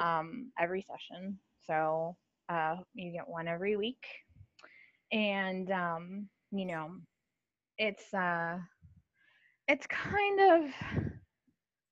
um, 0.00 0.50
every 0.58 0.82
session. 0.82 1.38
So 1.66 2.16
uh, 2.48 2.76
you 2.94 3.12
get 3.12 3.28
one 3.28 3.48
every 3.48 3.76
week. 3.76 4.04
And, 5.12 5.70
um, 5.70 6.28
you 6.50 6.66
know, 6.66 6.90
it's, 7.78 8.12
uh, 8.12 8.58
it's 9.68 9.86
kind 9.86 10.40
of 10.40 10.70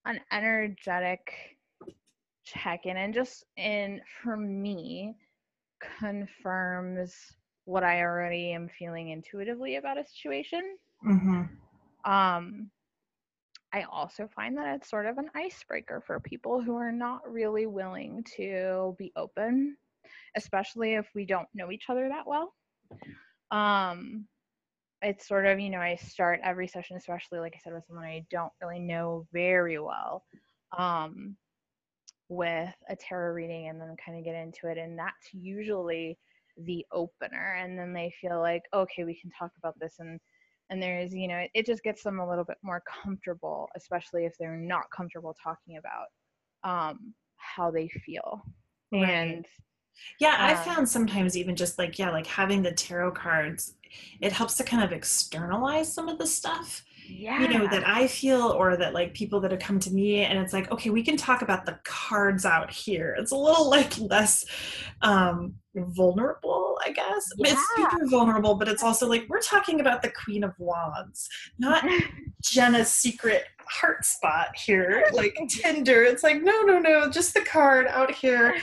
an 0.07 0.21
energetic 0.31 1.33
check 2.45 2.85
in 2.85 2.97
and 2.97 3.15
just 3.15 3.45
in 3.57 4.01
for 4.23 4.37
me 4.37 5.17
confirms 5.99 7.15
what 7.65 7.85
I 7.85 8.03
already 8.03 8.53
am 8.53 8.69
feeling 8.69 9.11
intuitively 9.11 9.77
about 9.77 9.99
a 9.99 10.05
situation. 10.05 10.63
Mm-hmm. 11.07 12.11
Um, 12.11 12.71
I 13.73 13.83
also 13.91 14.29
find 14.35 14.57
that 14.57 14.77
it's 14.77 14.89
sort 14.89 15.07
of 15.07 15.19
an 15.19 15.31
icebreaker 15.35 16.03
for 16.07 16.21
people 16.21 16.63
who 16.63 16.77
are 16.77 16.93
not 16.93 17.29
really 17.29 17.67
willing 17.67 18.25
to 18.37 18.95
be 18.99 19.13
open, 19.17 19.77
especially 20.37 20.95
if 20.95 21.09
we 21.15 21.27
don't 21.27 21.49
know 21.55 21.73
each 21.73 21.87
other 21.89 22.09
that 22.09 22.27
well. 22.27 22.55
Um, 23.51 24.27
it's 25.03 25.27
sort 25.27 25.47
of, 25.47 25.59
you 25.59 25.71
know, 25.71 25.81
I 25.81 25.97
start 25.97 26.41
every 26.43 26.69
session, 26.69 26.97
especially 26.97 27.41
like 27.41 27.55
I 27.57 27.61
said, 27.63 27.75
with 27.75 27.85
someone 27.87 28.05
I 28.05 28.25
don't 28.31 28.53
really 28.63 28.79
know 28.79 29.27
very 29.33 29.79
well, 29.79 30.25
um, 30.79 31.37
with 32.29 32.75
a 32.89 32.97
tarot 32.97 33.35
reading 33.35 33.69
and 33.69 33.81
then 33.81 33.97
kind 34.05 34.17
of 34.17 34.25
get 34.25 34.35
into 34.35 34.69
it. 34.69 34.79
And 34.79 34.99
that's 34.99 35.33
usually 35.33 36.17
the 36.57 36.87
opener. 36.93 37.57
And 37.61 37.79
then 37.79 37.93
they 37.93 38.15
feel 38.21 38.39
like, 38.39 38.63
okay, 38.73 39.05
we 39.05 39.19
can 39.21 39.31
talk 39.31 39.51
about 39.59 39.79
this 39.81 39.97
and 39.99 40.21
and 40.71 40.83
there's 40.83 41.15
you 41.15 41.29
know 41.29 41.37
it, 41.39 41.51
it 41.55 41.67
just 41.67 41.83
gets 41.83 42.03
them 42.03 42.19
a 42.21 42.29
little 42.29 42.45
bit 42.45 42.59
more 42.63 42.83
comfortable 42.87 43.69
especially 43.77 44.25
if 44.25 44.37
they're 44.39 44.57
not 44.57 44.85
comfortable 44.95 45.35
talking 45.43 45.77
about 45.79 46.07
um, 46.65 47.15
how 47.37 47.71
they 47.71 47.89
feel 48.07 48.43
right. 48.93 49.11
and 49.11 49.47
Yeah, 50.19 50.37
I 50.39 50.55
Um, 50.55 50.65
found 50.65 50.89
sometimes 50.89 51.37
even 51.37 51.57
just 51.57 51.79
like, 51.79 51.99
yeah, 51.99 52.11
like 52.11 52.27
having 52.27 52.63
the 52.63 52.73
tarot 52.73 53.13
cards, 53.13 53.75
it 54.21 54.33
helps 54.33 54.57
to 54.57 54.65
kind 54.65 54.83
of 54.83 54.93
externalize 54.93 55.93
some 55.93 56.09
of 56.09 56.19
the 56.19 56.27
stuff, 56.27 56.85
yeah. 57.09 57.41
you 57.41 57.49
know, 57.49 57.67
that 57.67 57.87
I 57.87 58.07
feel 58.07 58.43
or 58.43 58.77
that 58.77 58.95
like 58.95 59.15
people 59.15 59.41
that 59.41 59.51
have 59.51 59.61
come 59.61 59.79
to 59.81 59.91
me 59.91 60.25
and 60.25 60.39
it's 60.39 60.53
like, 60.53 60.71
okay, 60.71 60.91
we 60.91 61.03
can 61.03 61.17
talk 61.17 61.43
about 61.43 61.67
the 61.67 61.79
cards 61.85 62.45
out 62.45 62.71
here. 62.71 63.15
It's 63.19 63.33
a 63.33 63.37
little 63.37 63.69
like 63.69 63.99
less 63.99 64.45
um 65.03 65.55
vulnerable, 65.75 66.79
I 66.85 66.93
guess. 66.93 67.25
Mean, 67.37 67.53
It's 67.53 67.67
super 67.77 68.07
vulnerable, 68.07 68.55
but 68.55 68.69
it's 68.69 68.83
also 68.83 69.09
like 69.09 69.27
we're 69.29 69.41
talking 69.41 69.81
about 69.81 70.03
the 70.03 70.11
Queen 70.25 70.45
of 70.45 70.53
Wands, 70.59 71.29
not 71.59 71.85
Jenna's 72.43 72.91
secret 72.91 73.45
heart 73.69 74.05
spot 74.05 74.57
here, 74.57 75.05
like 75.13 75.37
Tinder. 75.49 76.03
It's 76.03 76.23
like, 76.23 76.43
no, 76.43 76.63
no, 76.63 76.79
no, 76.79 77.11
just 77.11 77.35
the 77.35 77.43
card 77.43 77.87
out 77.89 78.11
here. 78.13 78.57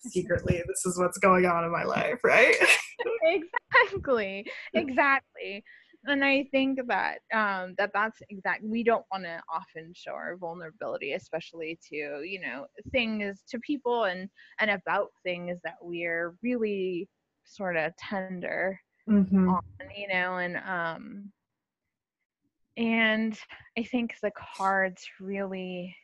Secretly, 0.00 0.62
this 0.66 0.86
is 0.86 0.98
what's 0.98 1.18
going 1.18 1.44
on 1.44 1.64
in 1.64 1.72
my 1.72 1.82
life, 1.82 2.20
right? 2.22 2.54
exactly 3.24 4.46
exactly 4.74 5.62
and 6.08 6.24
i 6.24 6.44
think 6.50 6.78
that 6.88 7.18
um 7.34 7.74
that 7.78 7.90
that's 7.94 8.20
exact 8.30 8.62
we 8.64 8.82
don't 8.82 9.04
want 9.12 9.24
to 9.24 9.40
often 9.52 9.92
show 9.94 10.12
our 10.12 10.36
vulnerability 10.36 11.12
especially 11.12 11.78
to 11.88 12.22
you 12.24 12.40
know 12.40 12.66
things 12.92 13.42
to 13.48 13.58
people 13.60 14.04
and 14.04 14.28
and 14.60 14.70
about 14.70 15.08
things 15.24 15.58
that 15.64 15.76
we're 15.80 16.34
really 16.42 17.08
sort 17.44 17.76
of 17.76 17.92
tender 17.96 18.78
Mm-hmm. 19.08 19.48
on 19.48 19.60
you 19.96 20.08
know 20.08 20.36
and 20.38 20.56
um 20.58 21.32
and 22.76 23.38
i 23.78 23.82
think 23.82 24.14
the 24.22 24.30
cards 24.54 25.06
really 25.20 25.94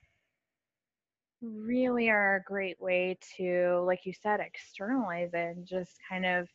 really 1.42 2.08
are 2.08 2.36
a 2.36 2.42
great 2.44 2.80
way 2.80 3.16
to 3.36 3.82
like 3.86 4.06
you 4.06 4.12
said 4.12 4.40
externalize 4.40 5.30
it 5.34 5.56
and 5.56 5.66
just 5.66 5.92
kind 6.08 6.24
of 6.24 6.48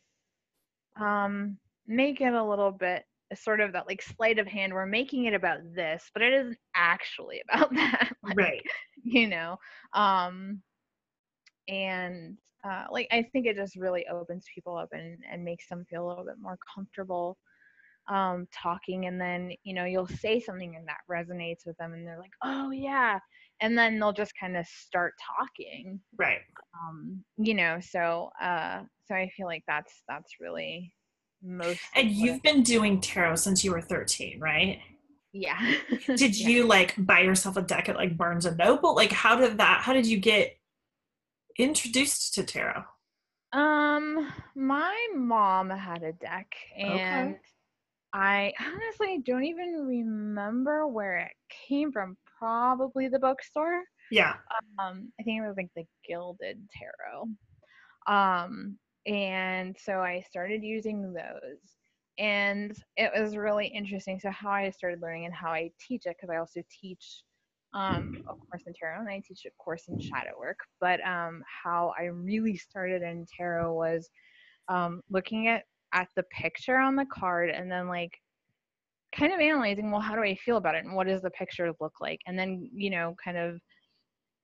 um 1.00 1.56
make 1.86 2.20
it 2.20 2.32
a 2.32 2.42
little 2.44 2.72
bit 2.72 3.04
sort 3.34 3.60
of 3.60 3.72
that 3.72 3.86
like 3.86 4.02
sleight 4.02 4.38
of 4.38 4.46
hand 4.46 4.72
we're 4.72 4.86
making 4.86 5.24
it 5.26 5.34
about 5.34 5.58
this 5.74 6.10
but 6.14 6.22
it 6.22 6.32
isn't 6.32 6.58
actually 6.76 7.40
about 7.52 7.72
that 7.74 8.12
like, 8.22 8.36
Right. 8.36 8.62
you 9.04 9.26
know 9.28 9.56
um 9.94 10.62
and 11.68 12.36
uh 12.64 12.84
like 12.90 13.06
i 13.12 13.22
think 13.32 13.46
it 13.46 13.56
just 13.56 13.76
really 13.76 14.06
opens 14.08 14.46
people 14.54 14.76
up 14.76 14.88
and 14.92 15.18
and 15.30 15.44
makes 15.44 15.68
them 15.68 15.84
feel 15.88 16.06
a 16.06 16.08
little 16.08 16.24
bit 16.24 16.34
more 16.40 16.58
comfortable 16.74 17.36
um 18.08 18.46
talking 18.52 19.06
and 19.06 19.20
then 19.20 19.50
you 19.62 19.74
know 19.74 19.84
you'll 19.84 20.06
say 20.06 20.40
something 20.40 20.76
and 20.76 20.86
that 20.86 20.98
resonates 21.10 21.66
with 21.66 21.76
them 21.78 21.92
and 21.92 22.06
they're 22.06 22.18
like 22.18 22.32
oh 22.44 22.70
yeah 22.70 23.18
and 23.60 23.76
then 23.76 23.98
they'll 23.98 24.12
just 24.12 24.32
kind 24.40 24.56
of 24.56 24.66
start 24.66 25.14
talking 25.38 26.00
Right. 26.16 26.40
um 26.74 27.24
you 27.38 27.54
know 27.54 27.78
so 27.80 28.30
uh 28.42 28.82
so 29.06 29.14
i 29.14 29.28
feel 29.36 29.46
like 29.46 29.62
that's 29.66 30.02
that's 30.08 30.34
really 30.40 30.92
most 31.42 31.80
And 31.94 32.10
you've 32.10 32.42
been 32.42 32.62
doing 32.62 33.00
tarot 33.00 33.36
since 33.36 33.64
you 33.64 33.72
were 33.72 33.80
13, 33.80 34.40
right? 34.40 34.80
yeah 35.32 35.58
Did 36.16 36.36
Yeah. 36.36 36.48
you 36.48 36.66
like 36.66 36.94
buy 36.98 37.20
yourself 37.20 37.56
a 37.56 37.62
deck 37.62 37.88
at 37.88 37.96
like 37.96 38.16
Barnes 38.16 38.46
and 38.46 38.56
Noble? 38.58 38.94
Like 38.96 39.12
how 39.12 39.36
did 39.36 39.58
that 39.58 39.82
how 39.82 39.92
did 39.92 40.06
you 40.06 40.18
get 40.18 40.56
introduced 41.58 42.34
to 42.34 42.42
tarot? 42.44 42.84
um 43.52 44.32
my 44.54 45.08
mom 45.16 45.70
had 45.70 46.04
a 46.04 46.12
deck 46.12 46.46
and 46.78 47.34
i 48.12 48.52
honestly 48.60 49.20
don't 49.26 49.42
even 49.42 49.84
remember 49.88 50.86
where 50.86 51.16
it 51.18 51.32
came 51.68 51.90
from 51.90 52.16
probably 52.38 53.08
the 53.08 53.18
bookstore 53.18 53.82
Yeah. 54.12 54.34
um 54.78 55.10
i 55.18 55.24
think 55.24 55.42
it 55.42 55.46
was 55.46 55.56
like 55.56 55.70
the 55.74 55.84
gilded 56.08 56.60
tarot 56.78 57.24
um 58.06 58.78
and 59.06 59.76
so 59.78 60.00
i 60.00 60.20
started 60.28 60.62
using 60.62 61.12
those. 61.12 61.76
And 62.18 62.76
it 62.96 63.10
was 63.18 63.36
really 63.36 63.66
interesting 63.68 64.20
so 64.20 64.30
how 64.30 64.50
i 64.50 64.70
started 64.70 65.00
learning 65.00 65.24
and 65.26 65.34
how 65.34 65.50
i 65.50 65.70
teach 65.80 66.06
it 66.06 66.16
because 66.16 66.30
i 66.30 66.38
also 66.38 66.60
teach 66.70 67.22
um 67.72 68.18
a 68.28 68.34
course 68.34 68.64
in 68.66 68.74
tarot 68.74 69.00
and 69.00 69.08
i 69.08 69.22
teach 69.26 69.44
a 69.46 69.50
course 69.62 69.84
in 69.88 69.98
shadow 70.00 70.32
work. 70.38 70.58
But 70.80 71.04
um 71.06 71.42
how 71.64 71.92
i 71.98 72.04
really 72.04 72.56
started 72.56 73.02
in 73.02 73.26
tarot 73.36 73.72
was 73.72 74.10
um 74.68 75.02
looking 75.10 75.48
at 75.48 75.64
at 75.92 76.08
the 76.16 76.24
picture 76.24 76.76
on 76.78 76.96
the 76.96 77.06
card 77.06 77.50
and 77.50 77.70
then 77.70 77.88
like 77.88 78.12
kind 79.16 79.32
of 79.32 79.40
analyzing 79.40 79.90
well 79.90 80.00
how 80.00 80.14
do 80.14 80.22
i 80.22 80.34
feel 80.36 80.56
about 80.56 80.74
it 80.76 80.84
and 80.84 80.94
what 80.94 81.06
does 81.06 81.22
the 81.22 81.30
picture 81.30 81.72
look 81.80 81.94
like? 82.00 82.20
And 82.26 82.38
then 82.38 82.70
you 82.72 82.90
know 82.90 83.16
kind 83.22 83.36
of 83.36 83.60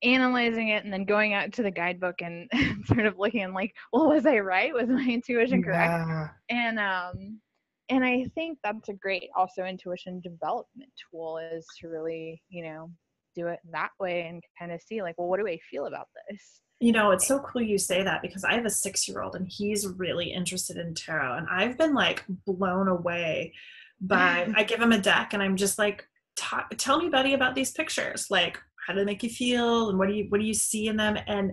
analyzing 0.03 0.69
it 0.69 0.85
and 0.85 0.93
then 0.93 1.05
going 1.05 1.33
out 1.33 1.53
to 1.53 1.63
the 1.63 1.71
guidebook 1.71 2.17
and 2.21 2.51
sort 2.87 3.07
of 3.07 3.19
looking 3.19 3.43
and 3.43 3.55
like 3.55 3.73
well 3.93 4.09
was 4.09 4.27
i 4.27 4.39
right 4.39 4.73
was 4.75 4.89
my 4.89 5.05
intuition 5.09 5.63
correct 5.63 6.07
Yeah. 6.09 6.29
and 6.51 6.79
um 6.79 7.41
and 7.89 8.05
i 8.05 8.27
think 8.35 8.59
that's 8.63 8.89
a 8.89 8.93
great 8.95 9.31
also 9.37 9.65
intuition 9.65 10.21
development 10.21 10.91
tool 11.11 11.39
is 11.39 11.67
to 11.81 11.89
really 11.89 12.43
you 12.51 12.63
know 12.65 12.91
do 13.35 13.47
it 13.49 13.59
that 13.73 13.91
way 13.99 14.27
and 14.29 14.43
kind 14.59 14.71
of 14.73 14.81
see 14.83 15.01
like 15.03 15.15
well 15.19 15.29
what 15.29 15.41
do 15.41 15.47
i 15.49 15.59
feel 15.71 15.87
about 15.87 16.09
this 16.31 16.61
You 16.81 16.93
know, 16.93 17.11
it's 17.13 17.27
so 17.27 17.39
cool 17.41 17.63
you 17.63 17.79
say 17.79 18.03
that 18.03 18.21
because 18.21 18.45
I 18.45 18.53
have 18.53 18.67
a 18.67 18.71
six 18.71 19.09
year 19.09 19.23
old 19.23 19.35
and 19.35 19.49
he's 19.49 19.87
really 19.97 20.31
interested 20.31 20.77
in 20.77 20.93
tarot. 20.93 21.39
And 21.39 21.47
I've 21.51 21.79
been 21.79 21.95
like 21.95 22.23
blown 22.47 22.89
away 22.89 23.55
by, 23.99 24.53
I 24.59 24.63
give 24.65 24.79
him 24.81 24.93
a 24.93 24.99
deck 25.01 25.33
and 25.33 25.43
I'm 25.43 25.57
just 25.57 25.79
like, 25.79 26.07
"Ta- 26.37 26.69
tell 26.77 26.99
me, 27.01 27.09
buddy, 27.09 27.33
about 27.33 27.55
these 27.55 27.71
pictures. 27.73 28.27
Like, 28.31 28.59
how 28.87 28.93
do 28.93 29.01
they 29.01 29.05
make 29.05 29.23
you 29.23 29.31
feel? 29.31 29.89
And 29.91 29.99
what 29.99 30.09
do 30.09 30.15
you, 30.15 30.27
what 30.29 30.41
do 30.41 30.47
you 30.47 30.55
see 30.55 30.87
in 30.87 30.97
them? 30.97 31.17
And 31.27 31.53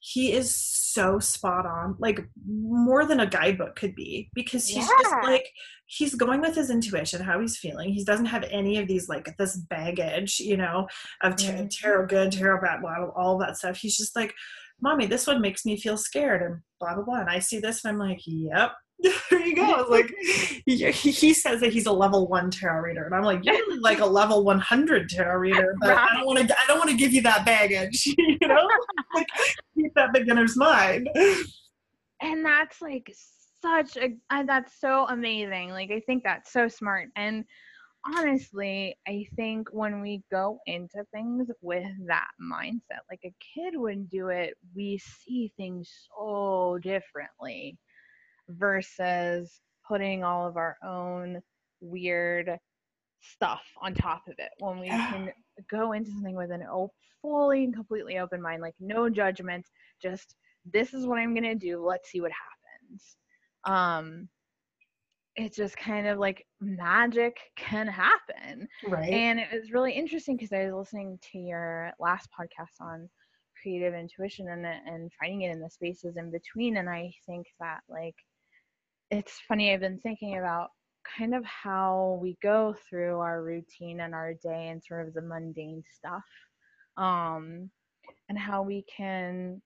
he 0.00 0.32
is 0.32 0.56
so 0.56 1.20
spot 1.20 1.64
on, 1.64 1.94
like 2.00 2.26
more 2.44 3.04
than 3.04 3.20
a 3.20 3.26
guidebook 3.26 3.76
could 3.76 3.94
be, 3.94 4.28
because 4.34 4.66
he's 4.66 4.88
just 4.88 5.14
like, 5.22 5.46
he's 5.86 6.16
going 6.16 6.40
with 6.40 6.56
his 6.56 6.70
intuition, 6.70 7.22
how 7.22 7.38
he's 7.38 7.56
feeling. 7.56 7.92
He 7.92 8.02
doesn't 8.04 8.26
have 8.26 8.42
any 8.50 8.78
of 8.78 8.88
these, 8.88 9.08
like, 9.08 9.36
this 9.36 9.56
baggage, 9.56 10.40
you 10.40 10.56
know, 10.56 10.88
of 11.22 11.36
tar- 11.36 11.54
Mhm. 11.54 11.70
tarot 11.70 12.06
good, 12.06 12.32
tarot 12.32 12.60
bad, 12.60 12.80
blah, 12.80 12.96
blah, 12.98 13.10
all 13.14 13.38
that 13.38 13.56
stuff. 13.56 13.76
He's 13.76 13.96
just 13.96 14.16
like, 14.16 14.34
mommy, 14.80 15.06
this 15.06 15.28
one 15.28 15.40
makes 15.40 15.64
me 15.64 15.76
feel 15.76 15.96
scared 15.96 16.42
and 16.42 16.60
blah, 16.80 16.96
blah, 16.96 17.04
blah. 17.04 17.20
And 17.20 17.30
I 17.30 17.38
see 17.38 17.60
this 17.60 17.84
and 17.84 17.92
I'm 17.92 17.98
like, 17.98 18.18
yep. 18.26 18.72
there 19.30 19.46
you 19.46 19.56
go. 19.56 19.86
Like, 19.88 20.12
he, 20.66 20.90
he 20.90 21.34
says 21.34 21.60
that 21.60 21.72
he's 21.72 21.86
a 21.86 21.92
level 21.92 22.28
one 22.28 22.50
tarot 22.50 22.82
reader, 22.82 23.04
and 23.04 23.14
I'm 23.14 23.24
like, 23.24 23.44
you're 23.44 23.54
really 23.54 23.80
like 23.80 24.00
a 24.00 24.06
level 24.06 24.44
100 24.44 25.08
tarot 25.08 25.38
reader, 25.38 25.74
but 25.80 25.90
I 25.90 26.14
don't 26.14 26.26
want 26.26 26.46
to. 26.46 26.54
I 26.54 26.66
don't 26.66 26.78
want 26.78 26.90
to 26.90 26.96
give 26.96 27.12
you 27.12 27.22
that 27.22 27.44
baggage, 27.44 28.06
you 28.18 28.38
know. 28.42 28.68
like, 29.14 29.26
keep 29.74 29.92
that 29.94 30.12
beginner's 30.12 30.56
mind. 30.56 31.08
and 32.20 32.44
that's 32.44 32.80
like 32.80 33.12
such 33.62 33.96
a 33.96 34.14
uh, 34.30 34.42
that's 34.44 34.80
so 34.80 35.06
amazing 35.08 35.70
like 35.70 35.90
i 35.90 36.00
think 36.00 36.22
that's 36.24 36.52
so 36.52 36.68
smart 36.68 37.08
and 37.16 37.44
honestly 38.16 38.96
i 39.06 39.24
think 39.36 39.68
when 39.72 40.00
we 40.00 40.22
go 40.30 40.58
into 40.66 41.04
things 41.12 41.48
with 41.60 41.86
that 42.06 42.30
mindset 42.42 43.02
like 43.10 43.20
a 43.24 43.34
kid 43.54 43.74
would 43.76 44.08
do 44.08 44.28
it 44.28 44.54
we 44.74 44.98
see 44.98 45.52
things 45.56 46.08
so 46.16 46.78
differently 46.82 47.78
versus 48.48 49.60
putting 49.86 50.22
all 50.24 50.46
of 50.46 50.56
our 50.56 50.76
own 50.84 51.40
weird 51.80 52.58
stuff 53.20 53.62
on 53.80 53.94
top 53.94 54.22
of 54.28 54.34
it 54.38 54.50
when 54.58 54.78
we 54.80 54.88
can 54.88 55.30
go 55.70 55.92
into 55.92 56.10
something 56.10 56.34
with 56.36 56.50
an 56.50 56.62
op- 56.62 56.94
fully 57.20 57.64
and 57.64 57.74
completely 57.74 58.18
open 58.18 58.42
mind 58.42 58.60
like 58.60 58.74
no 58.80 59.08
judgment 59.08 59.64
just 60.00 60.34
this 60.72 60.92
is 60.92 61.06
what 61.06 61.18
i'm 61.18 61.34
going 61.34 61.44
to 61.44 61.54
do 61.54 61.84
let's 61.84 62.10
see 62.10 62.20
what 62.20 62.32
happens 62.32 63.16
um 63.64 64.28
it's 65.36 65.56
just 65.56 65.76
kind 65.76 66.06
of 66.06 66.18
like 66.18 66.44
magic 66.60 67.36
can 67.56 67.86
happen 67.86 68.68
Right. 68.86 69.12
and 69.12 69.38
it 69.40 69.48
was 69.52 69.72
really 69.72 69.92
interesting 69.92 70.36
because 70.36 70.52
I 70.52 70.64
was 70.66 70.74
listening 70.74 71.18
to 71.32 71.38
your 71.38 71.92
last 71.98 72.28
podcast 72.38 72.80
on 72.84 73.08
creative 73.60 73.94
intuition 73.94 74.48
and 74.48 74.66
and 74.66 75.10
finding 75.20 75.42
it 75.42 75.52
in 75.52 75.60
the 75.60 75.70
spaces 75.70 76.16
in 76.16 76.30
between. 76.30 76.76
And 76.76 76.88
I 76.90 77.12
think 77.26 77.46
that 77.60 77.80
like 77.88 78.14
it's 79.12 79.40
funny. 79.48 79.72
I've 79.72 79.80
been 79.80 80.00
thinking 80.00 80.38
about 80.38 80.70
kind 81.18 81.34
of 81.34 81.44
how 81.44 82.18
we 82.22 82.38
go 82.42 82.74
through 82.88 83.20
our 83.20 83.42
routine 83.42 84.00
and 84.00 84.14
our 84.14 84.34
day 84.34 84.68
and 84.70 84.82
sort 84.82 85.08
of 85.08 85.14
the 85.14 85.22
mundane 85.22 85.84
stuff, 85.96 86.24
um, 86.96 87.70
and 88.28 88.38
how 88.38 88.62
we 88.62 88.84
can 88.94 89.62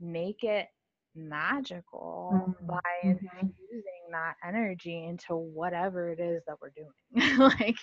make 0.00 0.44
it 0.44 0.68
magical 1.16 2.54
Mhm, 2.62 2.66
by 2.68 2.80
mhm. 3.04 3.20
infusing 3.40 4.12
that 4.12 4.36
energy 4.46 5.04
into 5.06 5.36
whatever 5.36 6.10
it 6.10 6.20
is 6.20 6.42
that 6.46 6.56
we're 6.62 6.70
doing 6.70 7.38
like 7.38 7.76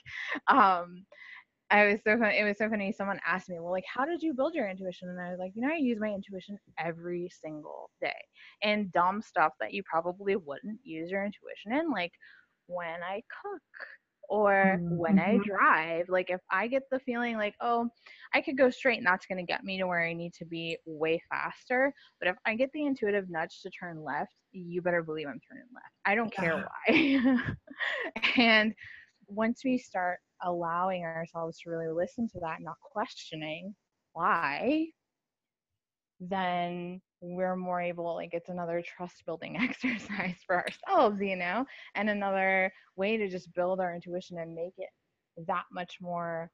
um 0.48 1.06
i 1.72 1.86
was 1.86 2.02
so 2.04 2.18
funny 2.18 2.38
it 2.40 2.44
was 2.44 2.58
so 2.58 2.70
funny 2.70 2.92
someone 2.92 3.20
asked 3.26 3.50
me 3.50 3.60
well 3.60 3.72
like 3.72 3.86
how 3.94 4.06
did 4.06 4.22
you 4.22 4.34
build 4.34 4.54
your 4.54 4.70
intuition 4.70 5.10
and 5.10 5.20
i 5.22 5.30
was 5.30 5.40
like 5.40 5.52
you 5.56 5.62
know 5.62 5.74
i 5.74 5.78
use 5.78 5.98
my 6.00 6.10
intuition 6.10 6.58
every 6.80 7.30
single 7.30 7.90
day 8.02 8.16
and 8.64 8.92
dumb 8.92 9.22
stuff 9.22 9.54
that 9.60 9.74
you 9.74 9.82
probably 9.90 10.36
wouldn't 10.36 10.80
use 10.84 11.10
your 11.12 11.24
intuition 11.26 11.74
in 11.74 11.92
like 11.92 12.12
when 12.68 13.02
i 13.04 13.22
cook 13.42 13.62
or 14.30 14.82
Mm, 14.88 14.90
when 14.90 15.20
I 15.20 15.38
mhm. 15.38 15.46
drive, 15.46 16.06
like 16.10 16.30
if 16.30 16.40
I 16.52 16.68
get 16.68 16.84
the 16.92 17.00
feeling 17.00 17.38
like, 17.38 17.56
oh, 17.62 17.90
I 18.34 18.42
could 18.42 18.58
go 18.58 18.70
straight 18.70 18.98
and 18.98 19.06
that's 19.06 19.26
going 19.26 19.38
to 19.38 19.44
get 19.50 19.64
me 19.64 19.78
to 19.80 19.88
where 19.88 20.04
I 20.04 20.14
need 20.14 20.34
to 20.36 20.46
be 20.46 20.78
way 20.86 21.22
faster. 21.30 21.94
But 22.20 22.30
if 22.30 22.36
I 22.46 22.56
get 22.56 22.70
the 22.74 22.86
intuitive 22.86 23.30
nudge 23.30 23.62
to 23.62 23.70
turn 23.70 24.04
left, 24.04 24.34
you 24.52 24.82
better 24.82 25.04
believe 25.04 25.28
I'm 25.28 25.40
turning 25.50 25.66
left. 25.74 25.94
I 26.06 26.16
don't 26.16 26.34
care 26.34 26.58
why. 26.58 27.30
and 28.38 28.74
once 29.28 29.62
we 29.64 29.78
start 29.78 30.20
allowing 30.44 31.04
ourselves 31.04 31.60
to 31.60 31.70
really 31.70 31.90
listen 31.92 32.28
to 32.30 32.40
that, 32.42 32.62
not 32.62 32.78
questioning 32.82 33.76
why, 34.14 34.88
then 36.20 37.02
we're 37.22 37.56
more 37.56 37.82
able 37.82 38.16
like 38.16 38.30
it's 38.34 38.50
another 38.50 38.82
trust 38.82 39.24
building 39.26 39.58
exercise 39.62 40.36
for 40.46 40.56
ourselves 40.58 41.20
you 41.22 41.36
know 41.36 41.66
and 41.96 42.10
another 42.10 42.72
way 42.96 43.18
to 43.18 43.28
just 43.28 43.54
build 43.54 43.80
our 43.80 43.94
intuition 43.94 44.38
and 44.40 44.54
make 44.54 44.74
it 44.78 44.90
that 45.48 45.64
much 45.72 45.98
more 46.02 46.50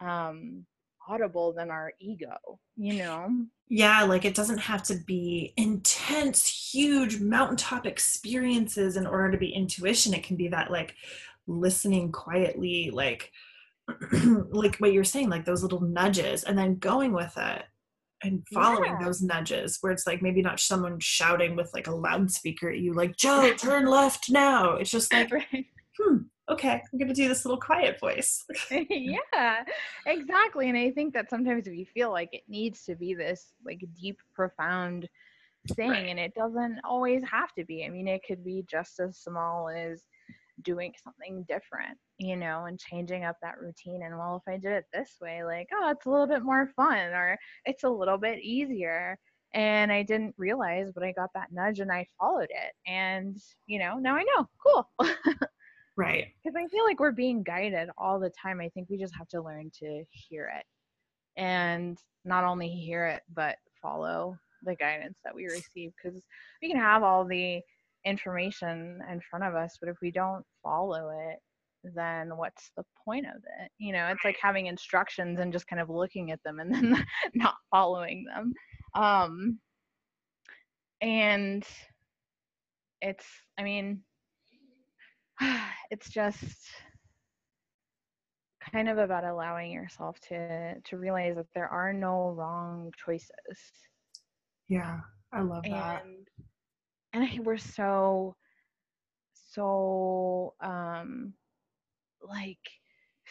um 0.00 0.64
audible 1.08 1.52
than 1.52 1.70
our 1.70 1.92
ego 2.00 2.36
you 2.76 2.94
know 2.94 3.30
Yeah, 3.70 4.02
like 4.04 4.24
it 4.24 4.34
doesn't 4.34 4.58
have 4.58 4.82
to 4.84 4.94
be 5.06 5.52
intense, 5.58 6.72
huge 6.72 7.20
mountaintop 7.20 7.84
experiences 7.84 8.96
in 8.96 9.06
order 9.06 9.30
to 9.30 9.36
be 9.38 9.52
intuition. 9.52 10.14
It 10.14 10.22
can 10.22 10.36
be 10.36 10.48
that 10.48 10.70
like 10.70 10.94
listening 11.48 12.12
quietly, 12.12 12.90
like 12.92 13.32
like 14.50 14.76
what 14.76 14.92
you're 14.92 15.02
saying, 15.04 15.30
like 15.30 15.44
those 15.44 15.62
little 15.62 15.80
nudges, 15.80 16.44
and 16.44 16.56
then 16.56 16.76
going 16.76 17.12
with 17.12 17.32
it 17.36 17.64
and 18.22 18.42
following 18.52 18.92
Yeah. 18.98 19.04
those 19.06 19.22
nudges 19.22 19.78
where 19.80 19.92
it's 19.92 20.06
like 20.06 20.20
maybe 20.22 20.42
not 20.42 20.60
someone 20.60 20.98
shouting 21.00 21.56
with 21.56 21.70
like 21.72 21.86
a 21.86 21.94
loudspeaker 21.94 22.68
at 22.68 22.78
you, 22.78 22.92
like, 22.92 23.16
Joe, 23.16 23.54
turn 23.54 23.86
left 23.86 24.28
now. 24.30 24.72
It's 24.74 24.90
just 24.90 25.12
like, 25.12 25.30
right 25.32 25.66
hmm, 25.98 26.18
okay, 26.50 26.82
I'm 26.92 26.98
gonna 26.98 27.14
do 27.14 27.28
this 27.28 27.44
little 27.44 27.60
quiet 27.60 27.98
voice. 27.98 28.44
yeah 28.70 29.64
exactly 30.06 30.68
and 30.68 30.78
i 30.78 30.90
think 30.90 31.12
that 31.14 31.28
sometimes 31.30 31.66
we 31.66 31.84
feel 31.84 32.10
like 32.12 32.28
it 32.32 32.42
needs 32.48 32.84
to 32.84 32.94
be 32.94 33.14
this 33.14 33.52
like 33.64 33.80
deep 34.00 34.18
profound 34.34 35.08
thing 35.74 35.90
Right. 35.90 36.08
and 36.08 36.18
it 36.18 36.34
doesn't 36.34 36.78
always 36.84 37.22
have 37.30 37.52
to 37.54 37.64
be 37.64 37.84
i 37.84 37.88
mean 37.88 38.06
it 38.08 38.22
could 38.26 38.44
be 38.44 38.64
just 38.70 39.00
as 39.00 39.18
small 39.18 39.68
as 39.68 40.04
doing 40.62 40.92
something 41.02 41.44
different 41.48 41.96
you 42.18 42.36
know 42.36 42.64
and 42.64 42.78
changing 42.78 43.24
up 43.24 43.36
that 43.42 43.60
routine 43.60 44.02
and 44.02 44.16
well 44.16 44.42
if 44.44 44.52
i 44.52 44.56
did 44.56 44.72
it 44.72 44.84
this 44.92 45.16
way 45.20 45.44
like 45.44 45.68
oh 45.74 45.90
it's 45.90 46.06
a 46.06 46.10
little 46.10 46.26
bit 46.26 46.42
more 46.42 46.70
fun 46.74 46.96
or 46.98 47.38
it's 47.64 47.84
a 47.84 47.88
little 47.88 48.18
bit 48.18 48.38
easier 48.42 49.16
and 49.54 49.92
i 49.92 50.02
didn't 50.02 50.34
realize 50.36 50.90
but 50.92 51.04
i 51.04 51.12
got 51.12 51.30
that 51.34 51.52
nudge 51.52 51.80
and 51.80 51.92
i 51.92 52.06
followed 52.18 52.50
it 52.50 52.72
and 52.86 53.36
you 53.66 53.78
know 53.78 53.98
now 53.98 54.16
i 54.16 54.24
know 54.24 54.48
cool 54.64 54.88
Right. 55.98 56.28
because 56.44 56.54
I 56.56 56.68
feel 56.68 56.84
like 56.84 57.00
we're 57.00 57.10
being 57.10 57.42
guided 57.42 57.90
all 57.98 58.20
the 58.20 58.30
time. 58.40 58.60
I 58.60 58.68
think 58.68 58.88
we 58.88 58.96
just 58.96 59.16
have 59.16 59.26
to 59.30 59.42
learn 59.42 59.68
to 59.80 60.04
hear 60.12 60.48
it 60.56 60.64
and 61.36 61.98
not 62.24 62.44
only 62.44 62.68
hear 62.68 63.06
it, 63.06 63.22
but 63.34 63.56
follow 63.82 64.38
the 64.62 64.76
guidance 64.76 65.18
that 65.24 65.34
we 65.34 65.46
receive. 65.46 65.92
Because 66.00 66.22
we 66.62 66.70
can 66.70 66.78
have 66.78 67.02
all 67.02 67.24
the 67.24 67.60
information 68.08 69.00
in 69.10 69.20
front 69.30 69.44
of 69.44 69.54
us, 69.54 69.76
but 69.80 69.88
if 69.90 69.96
we 70.02 70.10
don't 70.10 70.44
follow 70.62 71.10
it, 71.30 71.38
then 71.94 72.36
what's 72.36 72.70
the 72.76 72.84
point 73.04 73.26
of 73.26 73.42
it? 73.62 73.70
You 73.78 73.92
know, 73.92 74.08
it's 74.08 74.24
like 74.24 74.38
having 74.40 74.66
instructions 74.66 75.40
and 75.40 75.52
just 75.52 75.66
kind 75.68 75.80
of 75.80 75.90
looking 75.90 76.32
at 76.32 76.42
them 76.44 76.60
and 76.60 76.74
then 76.74 77.04
not 77.34 77.54
following 77.70 78.24
them. 78.24 78.52
Um, 78.94 79.58
and 81.00 81.64
it's, 83.00 83.26
I 83.58 83.62
mean, 83.62 84.02
it's 85.90 86.10
just 86.10 86.68
kind 88.72 88.88
of 88.88 88.98
about 88.98 89.24
allowing 89.24 89.72
yourself 89.72 90.18
to 90.20 90.74
to 90.84 90.98
realize 90.98 91.36
that 91.36 91.46
there 91.54 91.68
are 91.68 91.92
no 91.92 92.30
wrong 92.30 92.92
choices 93.02 93.32
Yeah. 94.68 95.00
I 95.32 95.42
love 95.42 95.64
that. 95.64 96.04
And 97.12 97.24
I 97.24 97.38
we're 97.42 97.56
so 97.58 98.36
so 99.34 100.54
um 100.60 101.32
like 102.22 102.58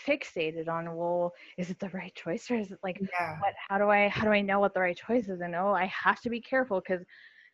fixated 0.07 0.67
on 0.67 0.95
well 0.95 1.33
is 1.57 1.69
it 1.71 1.79
the 1.79 1.89
right 1.89 2.13
choice 2.15 2.49
or 2.51 2.55
is 2.55 2.71
it 2.71 2.79
like 2.83 2.99
Yeah. 3.01 3.37
what 3.39 3.53
how 3.67 3.77
do 3.77 3.89
i 3.89 4.07
how 4.07 4.23
do 4.23 4.31
i 4.31 4.41
know 4.41 4.59
what 4.59 4.73
the 4.73 4.79
right 4.79 4.97
choice 4.97 5.27
is 5.27 5.41
and 5.41 5.55
oh 5.55 5.71
i 5.73 5.85
have 5.85 6.21
to 6.21 6.29
be 6.29 6.39
careful 6.39 6.81
because 6.81 7.03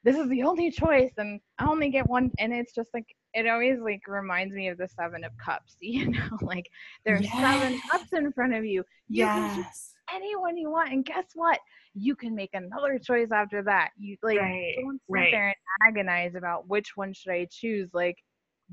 this 0.03 0.17
is 0.17 0.28
the 0.30 0.43
only 0.43 0.69
choice 0.69 1.11
and 1.17 1.39
i 1.59 1.65
only 1.65 1.89
get 1.89 2.07
one 2.07 2.32
and 2.39 2.53
it's 2.53 2.74
just 2.74 2.89
like 2.93 3.05
it 3.34 3.47
always 3.47 3.80
like 3.80 4.01
reminds 4.07 4.53
me 4.53 4.67
of 4.67 4.78
the 4.78 4.88
seven 4.88 5.24
of 5.24 5.32
cups 5.43 5.78
you 5.82 6.09
know 6.09 6.38
like 6.41 6.69
there's 7.05 7.28
seven 7.32 7.80
cups 7.91 8.11
in 8.13 8.32
front 8.34 8.53
of 8.53 8.65
you 8.65 8.84
you 9.09 9.26
Yes. 9.26 9.93
Anyone 10.13 10.57
you 10.57 10.69
want 10.71 10.91
and 10.91 11.05
guess 11.05 11.25
what 11.35 11.59
you 11.93 12.15
can 12.15 12.33
make 12.35 12.49
another 12.53 12.99
choice 12.99 13.29
after 13.31 13.61
that 13.63 13.89
you 13.97 14.17
like 14.23 14.39
Right. 14.39 14.75
don't 14.77 14.99
sit 14.99 15.01
Right. 15.09 15.31
there 15.31 15.47
and 15.47 15.55
agonize 15.87 16.35
about 16.35 16.67
which 16.67 16.91
one 16.95 17.13
should 17.13 17.31
i 17.31 17.47
choose 17.51 17.89
like 17.93 18.17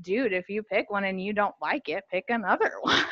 dude 0.01 0.33
if 0.33 0.49
you 0.49 0.63
pick 0.63 0.89
one 0.89 1.03
and 1.03 1.21
you 1.21 1.33
don't 1.33 1.55
like 1.61 1.87
it 1.89 2.03
pick 2.09 2.25
another 2.29 2.71
one 2.81 3.05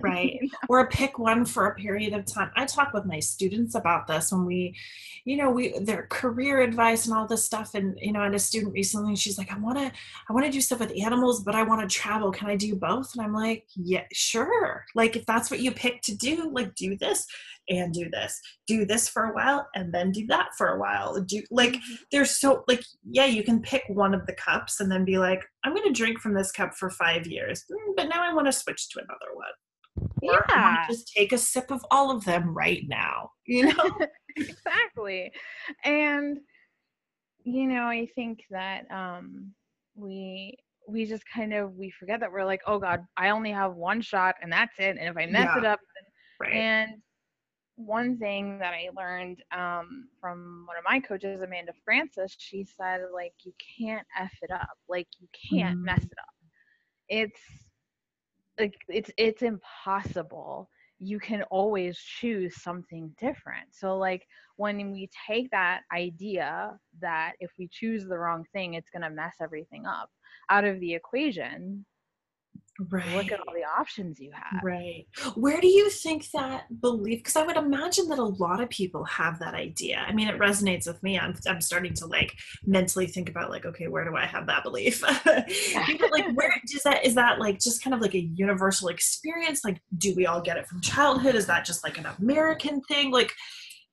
Right. 0.00 0.38
or 0.68 0.88
pick 0.88 1.18
one 1.18 1.44
for 1.44 1.66
a 1.66 1.74
period 1.74 2.12
of 2.12 2.26
time. 2.26 2.50
I 2.54 2.66
talk 2.66 2.92
with 2.92 3.06
my 3.06 3.18
students 3.18 3.74
about 3.74 4.06
this 4.06 4.30
when 4.30 4.44
we, 4.44 4.76
you 5.24 5.36
know, 5.36 5.50
we 5.50 5.78
their 5.80 6.06
career 6.08 6.60
advice 6.60 7.06
and 7.06 7.16
all 7.16 7.26
this 7.26 7.44
stuff. 7.44 7.74
And 7.74 7.98
you 8.00 8.12
know, 8.12 8.22
had 8.22 8.34
a 8.34 8.38
student 8.38 8.74
recently, 8.74 9.16
she's 9.16 9.38
like, 9.38 9.52
I 9.52 9.58
want 9.58 9.78
to, 9.78 9.90
I 10.28 10.32
want 10.32 10.44
to 10.44 10.52
do 10.52 10.60
stuff 10.60 10.80
with 10.80 10.92
animals, 11.02 11.42
but 11.42 11.54
I 11.54 11.62
want 11.62 11.88
to 11.88 11.92
travel. 11.92 12.30
Can 12.30 12.48
I 12.48 12.56
do 12.56 12.76
both? 12.76 13.14
And 13.14 13.24
I'm 13.24 13.32
like, 13.34 13.66
yeah, 13.74 14.04
sure. 14.12 14.84
Like 14.94 15.16
if 15.16 15.26
that's 15.26 15.50
what 15.50 15.60
you 15.60 15.72
pick 15.72 16.02
to 16.02 16.14
do, 16.14 16.50
like 16.52 16.74
do 16.74 16.96
this 16.96 17.26
and 17.68 17.92
do 17.92 18.08
this, 18.10 18.40
do 18.66 18.84
this 18.84 19.08
for 19.08 19.24
a 19.24 19.34
while, 19.34 19.66
and 19.74 19.92
then 19.92 20.12
do 20.12 20.26
that 20.28 20.48
for 20.56 20.68
a 20.68 20.78
while. 20.78 21.20
Do 21.20 21.42
like 21.50 21.76
there's 22.12 22.38
so 22.38 22.64
like 22.68 22.82
yeah, 23.04 23.26
you 23.26 23.42
can 23.42 23.60
pick 23.62 23.82
one 23.88 24.14
of 24.14 24.26
the 24.26 24.34
cups 24.34 24.80
and 24.80 24.90
then 24.90 25.04
be 25.04 25.18
like, 25.18 25.44
I'm 25.64 25.74
going 25.74 25.86
to 25.86 25.92
drink 25.92 26.20
from 26.20 26.34
this 26.34 26.52
cup 26.52 26.74
for 26.74 26.90
five 26.90 27.26
years, 27.26 27.64
Mm, 27.70 27.94
but 27.96 28.08
now 28.08 28.22
I 28.22 28.34
want 28.34 28.46
to 28.46 28.52
switch 28.52 28.88
to 28.90 29.00
another 29.00 29.34
one 29.34 29.46
or 30.22 30.44
yeah 30.50 30.86
just 30.88 31.10
take 31.14 31.32
a 31.32 31.38
sip 31.38 31.70
of 31.70 31.84
all 31.90 32.10
of 32.10 32.24
them 32.24 32.54
right 32.54 32.82
now. 32.86 33.30
You 33.46 33.72
know? 33.72 33.90
exactly 34.36 35.32
and 35.84 36.38
you 37.44 37.66
know 37.66 37.84
i 37.84 38.06
think 38.14 38.40
that 38.50 38.84
um 38.90 39.52
we 39.94 40.56
we 40.88 41.06
just 41.06 41.22
kind 41.32 41.54
of 41.54 41.72
we 41.74 41.90
forget 41.90 42.20
that 42.20 42.30
we're 42.30 42.44
like 42.44 42.60
oh 42.66 42.78
god 42.78 43.00
i 43.16 43.30
only 43.30 43.50
have 43.50 43.74
one 43.74 44.00
shot 44.02 44.34
and 44.42 44.52
that's 44.52 44.74
it 44.78 44.96
and 44.98 45.08
if 45.08 45.16
i 45.16 45.24
mess 45.26 45.48
Yeah. 45.54 45.58
it 45.58 45.64
up 45.64 45.80
right. 46.40 46.52
and 46.52 46.90
one 47.76 48.18
thing 48.18 48.58
that 48.58 48.72
i 48.74 48.88
learned 48.96 49.42
um 49.52 50.08
from 50.20 50.64
one 50.66 50.76
of 50.76 50.84
my 50.84 51.00
coaches 51.00 51.40
amanda 51.42 51.72
frances 51.84 52.34
she 52.38 52.64
said 52.64 53.00
like 53.14 53.32
you 53.44 53.52
can't 53.78 54.06
f 54.18 54.32
it 54.42 54.50
up. 54.50 54.76
Like 54.88 55.08
you 55.20 55.28
can't 55.50 55.76
Mhm. 55.76 55.84
mess 55.84 56.04
it 56.04 56.18
up. 56.18 56.34
It's 57.08 57.40
like 58.58 58.74
it's 58.88 59.10
it's 59.16 59.42
impossible. 59.42 60.68
You 60.98 61.18
can 61.18 61.42
always 61.44 61.98
choose 61.98 62.62
something 62.62 63.12
different. 63.18 63.72
So 63.72 63.96
like 63.96 64.26
when 64.56 64.92
we 64.92 65.08
take 65.26 65.50
that 65.50 65.82
idea 65.94 66.78
that 67.00 67.32
if 67.40 67.50
we 67.58 67.68
choose 67.70 68.06
the 68.06 68.18
wrong 68.18 68.44
thing 68.52 68.74
it's 68.74 68.90
going 68.90 69.02
to 69.02 69.10
mess 69.10 69.36
everything 69.42 69.86
up 69.86 70.10
out 70.50 70.64
of 70.64 70.80
the 70.80 70.94
equation 70.94 71.84
right. 72.90 73.14
look 73.14 73.32
at 73.32 73.40
all 73.40 73.54
the 73.54 73.64
options 73.64 74.20
you 74.20 74.30
have 74.32 74.62
Right. 74.62 75.06
Where 75.34 75.60
do 75.60 75.68
you 75.68 75.90
think 75.90 76.30
that 76.32 76.80
belief? 76.80 77.20
Because 77.20 77.36
I 77.36 77.44
would 77.44 77.56
imagine 77.56 78.08
that 78.08 78.18
a 78.18 78.24
lot 78.24 78.60
of 78.60 78.68
people 78.70 79.04
have 79.04 79.38
that 79.38 79.54
idea. 79.54 80.04
I 80.06 80.12
mean, 80.12 80.28
it 80.28 80.38
resonates 80.38 80.86
with 80.86 81.02
me. 81.02 81.18
I'm, 81.18 81.34
I'm 81.46 81.60
starting 81.60 81.94
to 81.94 82.06
like 82.06 82.34
mentally 82.64 83.06
think 83.06 83.28
about 83.28 83.50
like, 83.50 83.64
okay, 83.64 83.88
where 83.88 84.04
do 84.04 84.16
I 84.16 84.26
have 84.26 84.46
that 84.46 84.62
belief? 84.62 85.02
You 85.86 85.98
know, 85.98 86.08
like, 86.10 86.34
where 86.34 86.52
does 86.66 86.82
that? 86.82 87.04
Is 87.04 87.14
that 87.14 87.38
like 87.38 87.60
just 87.60 87.82
kind 87.82 87.94
of 87.94 88.00
like 88.00 88.14
a 88.14 88.20
universal 88.20 88.88
experience? 88.88 89.64
Like, 89.64 89.80
do 89.98 90.14
we 90.14 90.26
all 90.26 90.40
get 90.40 90.56
it 90.56 90.66
from 90.66 90.80
childhood? 90.80 91.34
Is 91.34 91.46
that 91.46 91.64
just 91.64 91.84
like 91.84 91.98
an 91.98 92.06
American 92.18 92.80
thing? 92.82 93.10
Like, 93.10 93.32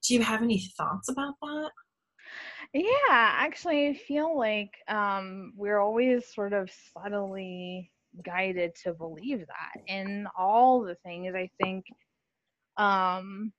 do 0.03 0.13
you 0.13 0.21
have 0.21 0.41
any 0.41 0.59
thoughts 0.77 1.09
about 1.09 1.35
that? 1.41 1.71
Yeah, 2.73 2.87
actually, 3.09 3.87
I 3.89 3.93
feel 3.93 4.37
like 4.37 4.71
um, 4.87 5.53
we're 5.55 5.79
always 5.79 6.33
sort 6.33 6.53
of 6.53 6.71
subtly 6.93 7.91
guided 8.23 8.75
to 8.83 8.93
believe 8.93 9.39
that 9.47 9.73
in 9.87 10.27
all 10.37 10.81
the 10.81 10.95
things. 10.95 11.33
I 11.35 11.49
think 11.57 11.85
um, 12.77 13.53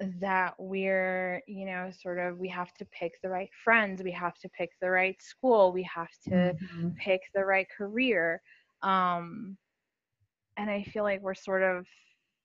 that 0.00 0.54
we're, 0.58 1.42
you 1.48 1.66
know, 1.66 1.90
sort 1.90 2.18
of, 2.18 2.38
we 2.38 2.48
have 2.48 2.72
to 2.74 2.84
pick 2.86 3.20
the 3.22 3.28
right 3.28 3.50
friends, 3.64 4.02
we 4.02 4.12
have 4.12 4.38
to 4.38 4.48
pick 4.50 4.70
the 4.80 4.90
right 4.90 5.20
school, 5.20 5.72
we 5.72 5.82
have 5.82 6.10
to 6.28 6.54
Mhm. 6.60 6.96
pick 6.96 7.20
the 7.34 7.44
right 7.44 7.68
career. 7.70 8.40
Um, 8.82 9.58
and 10.56 10.70
I 10.70 10.82
feel 10.84 11.04
like 11.04 11.20
we're 11.20 11.34
sort 11.34 11.62
of 11.62 11.86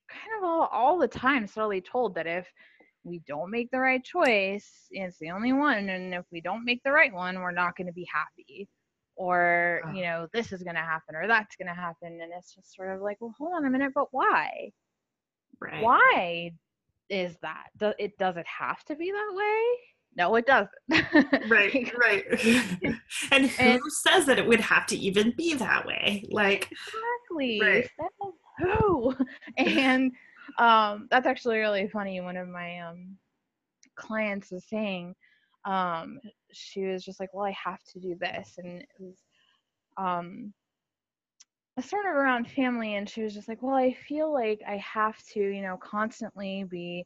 kind 0.10 0.38
of 0.38 0.44
all, 0.44 0.68
all 0.68 0.98
the 0.98 1.08
time 1.08 1.48
slowly 1.48 1.82
told 1.82 2.16
that 2.16 2.28
if 2.28 2.48
we 3.04 3.20
don't 3.28 3.52
make 3.52 3.70
the 3.72 3.80
right 3.80 4.04
choice, 4.04 4.88
it's 4.92 5.18
the 5.20 5.32
only 5.32 5.54
one. 5.54 5.90
And 5.90 6.14
if 6.14 6.26
we 6.32 6.42
don't 6.42 6.66
make 6.66 6.82
the 6.84 6.92
right 6.92 7.14
one, 7.14 7.40
we're 7.40 7.52
not 7.52 7.76
going 7.76 7.88
to 7.88 7.94
be 7.94 8.08
happy. 8.14 8.70
Or 9.16 9.82
you 9.94 10.02
know 10.04 10.28
this 10.34 10.52
is 10.52 10.64
going 10.64 10.76
to 10.76 10.82
happen 10.82 11.16
or 11.16 11.28
that's 11.28 11.56
going 11.56 11.68
to 11.68 11.74
happen 11.74 12.20
and 12.22 12.32
it's 12.38 12.54
just 12.56 12.76
sort 12.76 12.90
of 12.96 13.02
like 13.02 13.18
well 13.22 13.34
hold 13.38 13.54
on 13.56 13.66
a 13.66 13.70
minute 13.70 13.92
but 13.94 14.08
why? 14.12 14.72
Right. 15.62 15.82
why 15.84 16.52
is 17.10 17.36
that? 17.42 17.68
Do- 17.78 17.94
it 18.00 18.18
does 18.18 18.38
it 18.38 18.46
have 18.48 18.84
to 18.86 18.96
be 18.96 19.12
that 19.12 19.34
way? 19.36 19.80
No 20.16 20.36
it 20.36 20.46
doesn't. 20.46 21.50
Right 21.50 21.92
right. 22.00 22.24
And 23.32 23.46
who 23.50 23.64
And- 23.64 23.82
says 23.90 24.26
that 24.26 24.40
it 24.40 24.48
would 24.48 24.62
have 24.62 24.86
to 24.88 24.98
even 24.98 25.34
be 25.38 25.54
that 25.56 25.86
way? 25.86 26.24
Like 26.30 26.70
exactly. 26.72 27.60
Right. 27.62 27.90
Says 28.00 28.32
who? 28.60 29.16
And 29.58 30.12
um 30.60 31.08
that's 31.10 31.28
actually 31.28 31.58
really 31.60 31.88
funny. 31.88 32.20
One 32.22 32.38
of 32.38 32.48
my 32.48 32.80
um 32.80 33.18
clients 33.96 34.52
was 34.52 34.66
saying 34.66 35.16
um 35.66 36.20
she 36.52 36.86
was 36.86 37.04
just 37.04 37.20
like 37.20 37.34
well 37.34 37.46
i 37.46 37.56
have 37.64 37.82
to 37.84 38.00
do 38.00 38.16
this 38.20 38.56
and 38.58 38.82
it 38.82 38.88
was 39.00 39.24
um 39.98 40.54
sort 41.82 42.06
of 42.06 42.16
around 42.16 42.48
family 42.50 42.96
and 42.96 43.10
she 43.10 43.24
was 43.24 43.34
just 43.34 43.48
like 43.48 43.62
well 43.64 43.76
i 43.76 43.94
feel 44.08 44.32
like 44.32 44.62
i 44.68 44.78
have 44.78 45.18
to 45.26 45.40
you 45.40 45.62
know 45.62 45.78
constantly 45.78 46.64
be 46.70 47.06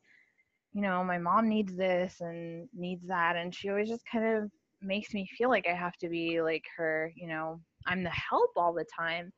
you 0.73 0.81
know 0.81 1.03
my 1.03 1.17
mom 1.17 1.47
needs 1.47 1.75
this 1.75 2.17
and 2.19 2.67
needs 2.75 3.07
that 3.07 3.35
and 3.35 3.55
she 3.55 3.69
always 3.69 3.87
just 3.87 4.03
kind 4.11 4.25
of 4.25 4.51
makes 4.81 5.13
me 5.13 5.27
feel 5.37 5.49
like 5.49 5.67
i 5.67 5.73
have 5.73 5.95
to 5.97 6.09
be 6.09 6.41
like 6.41 6.63
her 6.75 7.11
you 7.15 7.27
know 7.27 7.59
i'm 7.87 8.03
the 8.03 8.09
help 8.09 8.51
all 8.57 8.73
the 8.73 8.85
time 8.97 9.31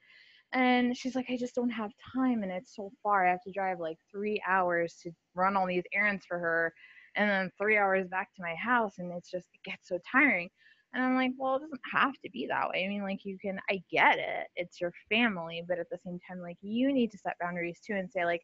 and 0.53 0.97
she's 0.97 1.15
like 1.15 1.27
i 1.29 1.37
just 1.37 1.55
don't 1.55 1.69
have 1.69 1.91
time 2.13 2.41
and 2.43 2.51
it's 2.51 2.75
so 2.75 2.91
far. 3.03 3.25
I 3.25 3.31
have 3.31 3.43
to 3.43 3.51
drive 3.51 3.79
like 3.79 3.97
three 4.11 4.41
hours 4.47 4.97
to 5.03 5.11
run 5.35 5.55
all 5.55 5.67
these 5.67 5.83
errands 5.93 6.25
for 6.27 6.39
her 6.39 6.73
and 7.15 7.29
then 7.29 7.51
three 7.57 7.77
hours 7.77 8.07
back 8.07 8.33
to 8.35 8.41
my 8.41 8.55
house 8.55 8.95
and 8.97 9.11
it's 9.11 9.29
just 9.31 9.47
it 9.53 9.69
gets 9.69 9.89
so 9.89 9.99
tiring 10.11 10.49
and 10.93 11.03
i'm 11.03 11.15
like 11.15 11.31
well 11.37 11.55
it 11.55 11.61
doesn't 11.61 11.81
have 11.91 12.13
to 12.23 12.29
be 12.31 12.47
that 12.47 12.69
way 12.69 12.85
i 12.85 12.87
mean 12.87 13.03
like 13.03 13.23
you 13.23 13.37
can 13.39 13.59
i 13.69 13.81
get 13.91 14.17
it 14.17 14.47
it's 14.55 14.81
your 14.81 14.91
family 15.09 15.63
but 15.67 15.79
at 15.79 15.89
the 15.89 15.99
same 16.03 16.19
time 16.27 16.41
like 16.41 16.57
you 16.61 16.91
need 16.91 17.11
to 17.11 17.17
set 17.17 17.37
boundaries 17.39 17.79
too 17.85 17.93
and 17.93 18.11
say 18.11 18.25
like 18.25 18.41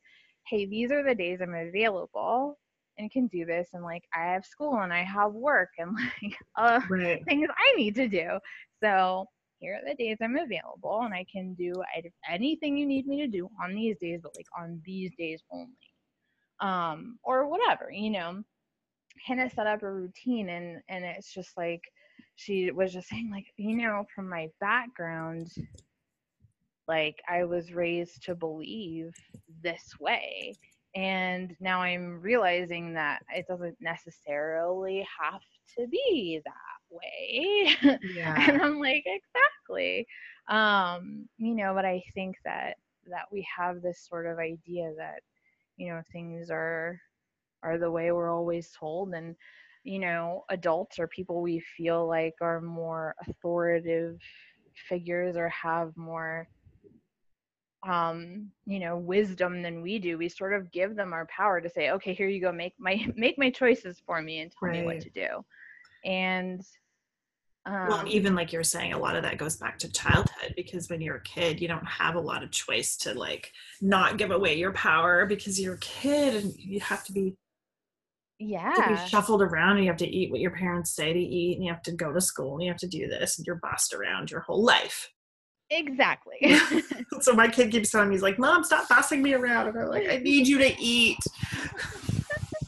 hey 0.47 0.65
these 0.65 0.91
are 0.91 1.03
the 1.03 1.15
days 1.15 1.39
i'm 1.41 1.53
available 1.53 2.57
and 2.97 3.11
can 3.11 3.27
do 3.27 3.45
this 3.45 3.69
and 3.73 3.83
like 3.83 4.03
i 4.15 4.23
have 4.23 4.45
school 4.45 4.79
and 4.81 4.93
i 4.93 5.03
have 5.03 5.33
work 5.33 5.69
and 5.79 5.91
like 6.23 6.37
uh 6.57 6.79
right 6.89 7.23
things 7.25 7.49
I 7.57 7.75
need 7.75 7.95
to 7.95 8.07
do. 8.07 8.39
So 8.81 9.25
here 9.59 9.75
are 9.75 9.89
the 9.89 9.95
days 9.95 10.17
I'm 10.21 10.37
available, 10.37 11.01
and 11.03 11.13
I 11.13 11.25
can 11.31 11.53
do 11.53 11.73
anything 12.29 12.77
you 12.77 12.85
need 12.85 13.07
me 13.07 13.21
to 13.21 13.27
do 13.27 13.49
on 13.63 13.73
these 13.73 13.97
days, 13.99 14.19
but 14.21 14.35
like 14.35 14.47
on 14.57 14.81
these 14.85 15.11
days 15.17 15.41
only, 15.51 15.71
um, 16.59 17.17
or 17.23 17.47
whatever, 17.47 17.89
you 17.91 18.09
know. 18.11 18.43
Hannah 19.23 19.49
set 19.49 19.67
up 19.67 19.83
a 19.83 19.91
routine, 19.91 20.49
and 20.49 20.81
and 20.89 21.05
it's 21.05 21.33
just 21.33 21.57
like 21.57 21.81
she 22.35 22.71
was 22.71 22.93
just 22.93 23.09
saying, 23.09 23.29
like 23.31 23.47
you 23.57 23.75
know, 23.77 24.05
from 24.15 24.29
my 24.29 24.49
background, 24.59 25.51
like 26.87 27.21
I 27.27 27.43
was 27.45 27.73
raised 27.73 28.23
to 28.23 28.35
believe 28.35 29.13
this 29.63 29.93
way. 29.99 30.55
And 30.95 31.55
now 31.59 31.81
I'm 31.81 32.21
realizing 32.21 32.93
that 32.93 33.21
it 33.35 33.45
doesn't 33.49 33.75
necessarily 33.81 35.05
have 35.21 35.41
to 35.77 35.87
be 35.87 36.39
that 36.45 36.75
way. 36.89 37.99
yeah 38.15 38.49
and 38.49 38.61
I'm 38.61 38.79
like, 38.79 39.03
exactly. 39.05 40.07
Um, 40.47 41.27
you 41.37 41.55
know, 41.55 41.73
but 41.73 41.85
I 41.85 42.01
think 42.13 42.37
that 42.45 42.75
that 43.07 43.25
we 43.31 43.45
have 43.57 43.81
this 43.81 44.05
sort 44.07 44.25
of 44.25 44.39
idea 44.39 44.91
that, 44.97 45.19
you 45.77 45.89
know, 45.89 46.01
things 46.11 46.49
are 46.49 46.99
are 47.65 47.77
the 47.77 47.91
way 47.91 48.11
we're 48.11 48.33
always 48.33 48.71
told 48.79 49.13
and 49.13 49.35
you 49.85 49.99
know, 49.99 50.43
adults 50.49 50.97
or 50.99 51.07
people 51.07 51.41
we 51.41 51.59
feel 51.77 52.07
like 52.07 52.33
are 52.41 52.59
more 52.59 53.15
authoritative 53.27 54.19
figures 54.89 55.37
or 55.37 55.47
have 55.49 55.95
more 55.95 56.49
um 57.87 58.49
you 58.65 58.79
know 58.79 58.97
wisdom 58.97 59.61
than 59.61 59.83
we 59.83 59.99
do 59.99 60.17
we 60.17 60.27
sort 60.27 60.53
of 60.53 60.71
give 60.71 60.95
them 60.95 61.13
our 61.13 61.27
power 61.27 61.61
to 61.61 61.69
say 61.69 61.91
okay 61.91 62.15
here 62.15 62.27
you 62.27 62.41
go 62.41 62.51
make 62.51 62.73
my 62.79 63.07
make 63.15 63.37
my 63.37 63.49
choices 63.51 64.01
for 64.05 64.23
me 64.23 64.39
and 64.39 64.51
tell 64.51 64.71
me 64.71 64.83
what 64.83 64.99
to 64.99 65.09
do. 65.11 65.45
And 66.03 66.61
um, 67.67 67.87
well 67.87 68.03
even 68.07 68.33
like 68.33 68.51
you're 68.51 68.63
saying 68.63 68.93
a 68.93 68.97
lot 68.97 69.15
of 69.15 69.21
that 69.21 69.37
goes 69.37 69.57
back 69.57 69.77
to 69.79 69.91
childhood 69.91 70.53
because 70.55 70.89
when 70.89 70.99
you're 70.99 71.17
a 71.17 71.23
kid 71.23 71.61
you 71.61 71.67
don't 71.67 71.85
have 71.85 72.15
a 72.15 72.19
lot 72.19 72.43
of 72.43 72.49
choice 72.49 72.97
to 72.97 73.13
like 73.13 73.51
not 73.81 74.17
give 74.17 74.31
away 74.31 74.57
your 74.57 74.73
power 74.73 75.27
because 75.27 75.61
you're 75.61 75.75
a 75.75 75.79
kid 75.79 76.43
and 76.43 76.53
you 76.57 76.79
have 76.79 77.03
to 77.03 77.13
be 77.13 77.35
to 78.39 78.45
be 78.45 78.51
yeah. 78.51 79.05
shuffled 79.05 79.41
around 79.41 79.77
and 79.77 79.85
you 79.85 79.89
have 79.89 79.97
to 79.97 80.07
eat 80.07 80.31
what 80.31 80.41
your 80.41 80.51
parents 80.51 80.95
say 80.95 81.13
to 81.13 81.19
eat 81.19 81.55
and 81.55 81.65
you 81.65 81.71
have 81.71 81.81
to 81.83 81.91
go 81.91 82.11
to 82.11 82.21
school 82.21 82.55
and 82.55 82.63
you 82.63 82.69
have 82.69 82.79
to 82.79 82.87
do 82.87 83.07
this 83.07 83.37
and 83.37 83.47
you're 83.47 83.59
bossed 83.61 83.93
around 83.93 84.29
your 84.29 84.41
whole 84.41 84.63
life. 84.63 85.11
Exactly. 85.69 86.37
So 87.21 87.33
my 87.33 87.47
kid 87.47 87.71
keeps 87.71 87.91
telling 87.91 88.09
me 88.09 88.15
he's 88.15 88.21
like 88.21 88.37
mom 88.37 88.63
stop 88.63 88.89
bossing 88.89 89.21
me 89.21 89.33
around. 89.33 89.69
And 89.69 89.79
i'm 89.79 89.87
like 89.87 90.09
i 90.09 90.17
need 90.17 90.47
you 90.47 90.57
to 90.59 90.75
eat. 90.79 91.19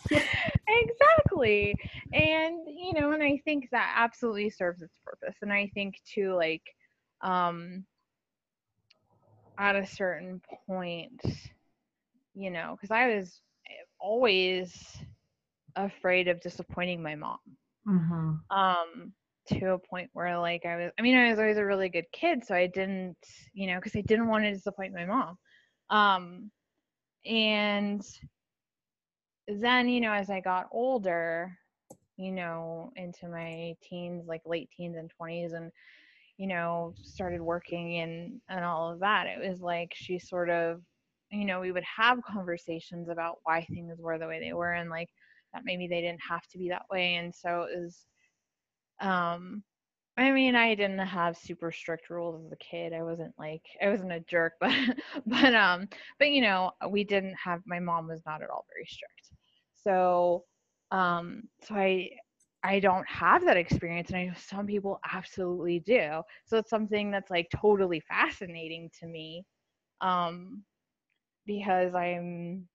Exactly. 0.69 1.75
And 2.13 2.59
you 2.67 2.93
know 2.93 3.11
and 3.11 3.23
i 3.23 3.41
think 3.45 3.69
that 3.71 3.93
absolutely 3.95 4.49
serves 4.49 4.81
its 4.81 4.93
purpose 5.05 5.35
and 5.41 5.51
i 5.51 5.69
think 5.73 5.95
too 6.05 6.33
like 6.35 6.61
um 7.21 7.85
at 9.57 9.75
a 9.75 9.85
certain 9.85 10.41
point 10.67 11.21
you 12.35 12.51
know 12.51 12.75
because 12.75 12.91
i 12.91 13.15
was 13.15 13.41
always 13.99 14.97
afraid 15.85 16.27
of 16.27 16.41
disappointing 16.41 17.01
my 17.01 17.15
mom 17.15 17.39
mm-hmm. 17.87 18.33
um 18.57 19.13
to 19.47 19.73
a 19.73 19.79
point 19.79 20.09
where 20.13 20.37
like 20.39 20.65
i 20.65 20.75
was 20.75 20.91
i 20.99 21.01
mean 21.01 21.15
i 21.15 21.29
was 21.29 21.39
always 21.39 21.57
a 21.57 21.65
really 21.65 21.89
good 21.89 22.05
kid 22.11 22.45
so 22.45 22.53
i 22.53 22.67
didn't 22.67 23.17
you 23.53 23.67
know 23.67 23.75
because 23.77 23.95
i 23.95 24.01
didn't 24.01 24.27
want 24.27 24.43
to 24.43 24.53
disappoint 24.53 24.93
my 24.93 25.05
mom 25.05 25.37
um 25.89 26.51
and 27.25 28.01
then 29.47 29.87
you 29.87 30.01
know 30.01 30.11
as 30.11 30.29
i 30.29 30.39
got 30.39 30.67
older 30.71 31.57
you 32.17 32.31
know 32.31 32.91
into 32.95 33.27
my 33.29 33.73
teens 33.81 34.25
like 34.27 34.41
late 34.45 34.69
teens 34.75 34.97
and 34.97 35.11
20s 35.21 35.53
and 35.53 35.71
you 36.37 36.47
know 36.47 36.93
started 37.01 37.41
working 37.41 37.99
and 37.99 38.41
and 38.49 38.65
all 38.65 38.91
of 38.91 38.99
that 38.99 39.27
it 39.27 39.47
was 39.47 39.61
like 39.61 39.91
she 39.93 40.19
sort 40.19 40.49
of 40.49 40.81
you 41.31 41.45
know 41.45 41.59
we 41.59 41.71
would 41.71 41.83
have 41.83 42.21
conversations 42.23 43.09
about 43.09 43.37
why 43.43 43.65
things 43.65 43.99
were 43.99 44.17
the 44.17 44.27
way 44.27 44.39
they 44.39 44.53
were 44.53 44.73
and 44.73 44.89
like 44.89 45.09
that 45.57 45.65
maybe 45.65 45.87
they 45.87 46.01
didn't 46.01 46.21
have 46.29 46.47
to 46.47 46.57
be 46.57 46.69
that 46.69 46.85
way 46.91 47.15
and 47.15 47.35
so 47.35 47.63
it 47.63 47.79
was 47.79 48.05
um 49.01 49.63
I 50.19 50.31
mean, 50.33 50.55
I 50.55 50.75
didn't 50.75 50.99
have 50.99 51.37
super 51.37 51.71
strict 51.71 52.09
rules 52.11 52.45
as 52.45 52.51
a 52.51 52.57
kid. 52.57 52.93
I 52.93 53.03
wasn't 53.03 53.33
like 53.39 53.63
I 53.81 53.89
wasn't 53.89 54.11
a 54.13 54.19
jerk, 54.21 54.53
but 54.61 54.73
but 55.27 55.55
um 55.55 55.89
but 56.19 56.31
you 56.31 56.41
know, 56.41 56.71
we 56.89 57.05
didn't 57.05 57.35
have 57.43 57.61
my 57.67 57.79
mom 57.79 58.07
was 58.07 58.23
not 58.27 58.43
at 58.43 58.49
all 58.51 58.65
very 58.73 58.85
strict. 58.87 59.31
So 59.83 60.45
um 60.91 61.43
so 61.63 61.75
I 61.75 62.11
I 62.63 62.79
don't 62.81 63.07
have 63.09 63.45
that 63.45 63.57
experience 63.57 64.09
and 64.09 64.17
I 64.19 64.25
know 64.27 64.33
some 64.37 64.67
people 64.67 64.99
absolutely 65.11 65.79
do. 65.81 66.21
So 66.45 66.57
it's 66.57 66.69
something 66.71 67.11
that's 67.11 67.31
like 67.31 67.49
totally 67.55 68.01
fascinating 68.01 68.91
to 69.01 69.07
me. 69.07 69.45
Um 70.01 70.63
because 71.47 71.95
I'm 71.95 72.69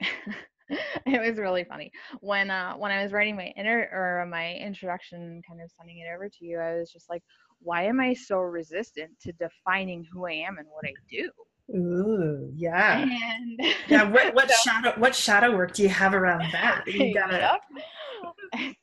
it 1.06 1.20
was 1.26 1.38
really 1.38 1.64
funny 1.64 1.90
when 2.20 2.50
uh 2.50 2.74
when 2.74 2.90
I 2.90 3.02
was 3.02 3.12
writing 3.12 3.36
my 3.36 3.52
inner 3.56 3.88
or 3.92 4.26
my 4.26 4.54
introduction 4.54 5.40
kind 5.48 5.60
of 5.62 5.70
sending 5.76 5.98
it 5.98 6.06
over 6.14 6.28
to 6.28 6.44
you 6.44 6.58
I 6.58 6.76
was 6.76 6.90
just 6.92 7.08
like 7.08 7.22
why 7.60 7.84
am 7.84 8.00
I 8.00 8.14
so 8.14 8.38
resistant 8.38 9.10
to 9.22 9.32
defining 9.32 10.04
who 10.12 10.26
I 10.26 10.32
am 10.32 10.58
and 10.58 10.68
what 10.70 10.84
I 10.84 10.94
do 11.10 11.30
Ooh, 11.74 12.50
yeah 12.54 13.02
and 13.02 13.60
yeah 13.88 14.02
what, 14.10 14.34
what 14.34 14.50
so- 14.50 14.56
shadow 14.62 14.92
what 14.98 15.14
shadow 15.14 15.56
work 15.56 15.72
do 15.74 15.82
you 15.82 15.88
have 15.88 16.14
around 16.14 16.50
that 16.52 16.86
you 16.86 17.10
gotta 17.14 17.38
Yep. 17.38 17.60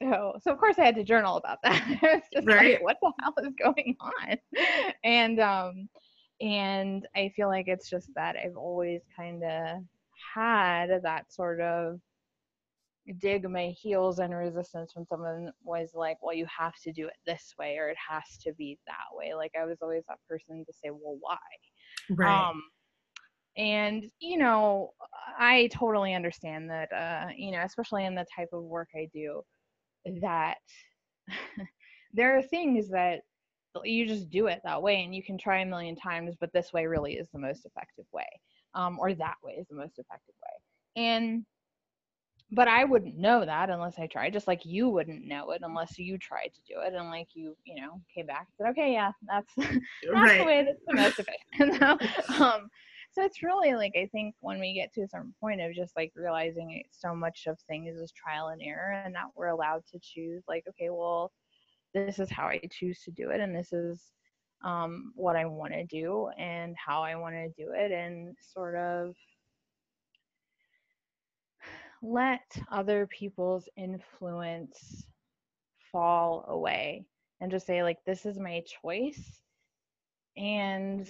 so 0.02 0.34
so 0.42 0.52
of 0.52 0.60
course 0.60 0.78
I 0.80 0.86
had 0.86 0.96
to 0.96 1.04
journal 1.04 1.38
about 1.38 1.60
that. 1.64 1.82
I 2.04 2.16
was 2.16 2.24
just 2.34 2.48
Right. 2.48 2.74
like, 2.74 2.82
what 2.84 2.98
the 3.02 3.12
hell 3.22 3.34
is 3.44 3.54
going 3.62 3.96
on? 4.00 4.38
And 5.04 5.40
um 5.40 5.90
and 6.42 7.08
I 7.16 7.32
feel 7.36 7.48
like 7.48 7.68
it's 7.68 7.90
just 7.90 8.10
that 8.16 8.36
I've 8.36 8.58
always 8.58 9.02
kind 9.16 9.44
of 9.44 9.78
had 10.34 10.90
that 11.04 11.32
sort 11.32 11.62
of 11.62 12.00
dig 13.20 13.48
my 13.50 13.68
heels 13.68 14.20
and 14.20 14.34
resistance 14.36 14.96
when 14.96 15.06
someone 15.06 15.52
was 15.64 15.92
like, 15.94 16.18
well, 16.22 16.36
you 16.36 16.46
have 16.46 16.74
to 16.84 16.92
do 16.92 17.08
it 17.08 17.14
this 17.26 17.54
way 17.60 17.78
or 17.78 17.90
it 17.90 17.98
has 18.10 18.38
to 18.42 18.54
be 18.54 18.80
that 18.88 19.16
way. 19.16 19.34
Like 19.36 19.52
I 19.60 19.66
was 19.66 19.78
always 19.82 20.04
that 20.08 20.18
person 20.28 20.66
to 20.66 20.74
say, 20.74 20.90
well, 20.90 21.18
why? 21.20 21.38
right 22.10 22.48
Um, 22.50 22.64
and 23.58 24.06
you 24.20 24.38
know, 24.38 24.92
I 25.38 25.70
totally 25.74 26.14
understand 26.14 26.70
that. 26.70 26.92
Uh, 26.92 27.28
you 27.36 27.52
know, 27.52 27.62
especially 27.62 28.06
in 28.06 28.16
the 28.16 28.26
type 28.36 28.50
of 28.52 28.64
work 28.64 28.90
I 28.96 29.08
do, 29.14 29.42
that 30.22 30.58
there 32.14 32.38
are 32.38 32.42
things 32.42 32.90
that 32.90 33.22
you 33.84 34.08
just 34.08 34.30
do 34.30 34.48
it 34.48 34.62
that 34.64 34.82
way, 34.82 35.04
and 35.04 35.16
you 35.16 35.24
can 35.24 35.38
try 35.38 35.60
a 35.60 35.66
million 35.66 35.96
times, 35.96 36.36
but 36.40 36.52
this 36.54 36.74
way 36.74 36.86
really 36.86 37.14
is 37.14 37.30
the 37.32 37.40
most 37.40 37.66
effective 37.66 38.06
way, 38.14 38.28
um, 38.76 39.00
or 39.00 39.14
that 39.14 39.36
way 39.44 39.54
is 39.54 39.68
the 39.70 39.76
most 39.76 39.98
effective 39.98 40.36
way. 40.44 41.04
And 41.04 41.46
but 42.52 42.68
I 42.68 42.84
wouldn't 42.84 43.18
know 43.18 43.44
that 43.44 43.70
unless 43.70 43.98
I 43.98 44.08
tried, 44.08 44.34
just 44.34 44.48
like 44.48 44.66
you 44.66 44.88
wouldn't 44.88 45.26
know 45.26 45.52
it 45.52 45.62
unless 45.64 45.98
you 45.98 46.18
tried 46.18 46.52
to 46.54 46.62
do 46.74 46.80
it. 46.82 46.94
And 46.94 47.10
like 47.10 47.28
you, 47.34 47.58
you 47.66 47.82
know, 47.82 48.00
came 48.14 48.28
back 48.28 48.48
and 48.48 48.56
said, 48.58 48.72
okay, 48.72 48.94
yeah, 48.94 49.12
that's 49.28 49.54
that's 49.58 49.82
right. 50.14 50.40
the 50.40 50.46
way 50.46 50.64
that's 50.64 50.86
the 50.88 50.96
most 50.96 51.20
efficient. 51.20 52.00
so, 52.30 52.44
um, 52.44 52.70
so 53.12 53.24
it's 53.24 53.42
really 53.42 53.74
like 53.74 53.94
I 53.96 54.08
think 54.12 54.36
when 54.42 54.60
we 54.60 54.74
get 54.74 54.94
to 54.94 55.02
a 55.02 55.08
certain 55.08 55.34
point 55.42 55.62
of 55.62 55.74
just 55.74 55.96
like 55.96 56.12
realizing 56.16 56.84
so 56.92 57.16
much 57.16 57.44
of 57.48 57.58
things 57.68 57.98
is 57.98 58.12
trial 58.12 58.50
and 58.50 58.62
error, 58.62 59.02
and 59.04 59.16
that 59.16 59.26
we're 59.36 59.48
allowed 59.48 59.84
to 59.92 60.00
choose. 60.02 60.44
Like, 60.48 60.66
okay, 60.70 60.90
well, 60.92 61.32
this 61.94 62.20
is 62.20 62.30
how 62.30 62.46
I 62.46 62.62
choose 62.72 63.02
to 63.04 63.12
do 63.12 63.32
it, 63.32 63.42
and 63.42 63.56
this 63.56 63.74
is 63.74 64.12
um, 64.64 65.12
what 65.16 65.36
I 65.36 65.46
want 65.46 65.74
to 65.74 65.86
do, 65.86 66.30
and 66.38 66.76
how 66.78 67.02
I 67.04 67.16
want 67.16 67.36
to 67.36 67.50
do 67.50 67.72
it, 67.74 67.92
and 67.92 68.36
sort 68.54 68.76
of 68.76 69.16
let 72.02 72.42
other 72.72 73.08
people's 73.08 73.68
influence 73.78 75.06
fall 75.92 76.46
away 76.48 77.06
and 77.42 77.52
just 77.52 77.66
say 77.66 77.84
like 77.84 77.98
this 78.06 78.26
is 78.26 78.40
my 78.40 78.64
choice. 78.82 79.42
And 80.38 81.08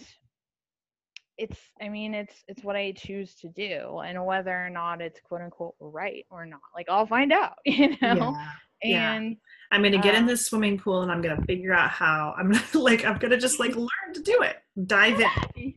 it's 1.37 1.59
i 1.81 1.89
mean 1.89 2.13
it's 2.13 2.45
it's 2.47 2.63
what 2.63 2.77
i 2.77 2.93
choose 2.93 3.35
to 3.35 3.49
do 3.49 3.99
and 3.99 4.25
whether 4.25 4.55
or 4.55 4.69
not 4.69 5.01
it's 5.01 5.19
quote 5.19 5.41
unquote 5.41 5.75
right 5.79 6.25
or 6.29 6.45
not. 6.45 6.61
Like 6.73 6.87
i'll 6.89 7.05
find 7.07 7.33
out 7.33 7.55
you 7.65 7.89
know? 8.01 8.33
Yeah. 8.35 8.49
And 8.93 9.31
yeah. 9.31 9.35
i'm 9.71 9.83
gonna 9.83 10.01
get 10.01 10.15
in 10.15 10.21
um, 10.21 10.27
this 10.27 10.45
swimming 10.45 10.77
pool 10.77 11.01
and 11.01 11.11
i'm 11.11 11.21
gonna 11.21 11.41
figure 11.45 11.73
out 11.73 11.89
how. 11.89 12.33
I'm 12.37 12.51
gonna 12.51 12.63
like 12.73 13.05
i'm 13.05 13.17
gonna 13.17 13.37
just 13.37 13.59
like 13.59 13.75
learn 13.75 14.13
to 14.13 14.21
do 14.21 14.41
it. 14.41 14.57
Dive 14.85 15.19
in. 15.19 15.73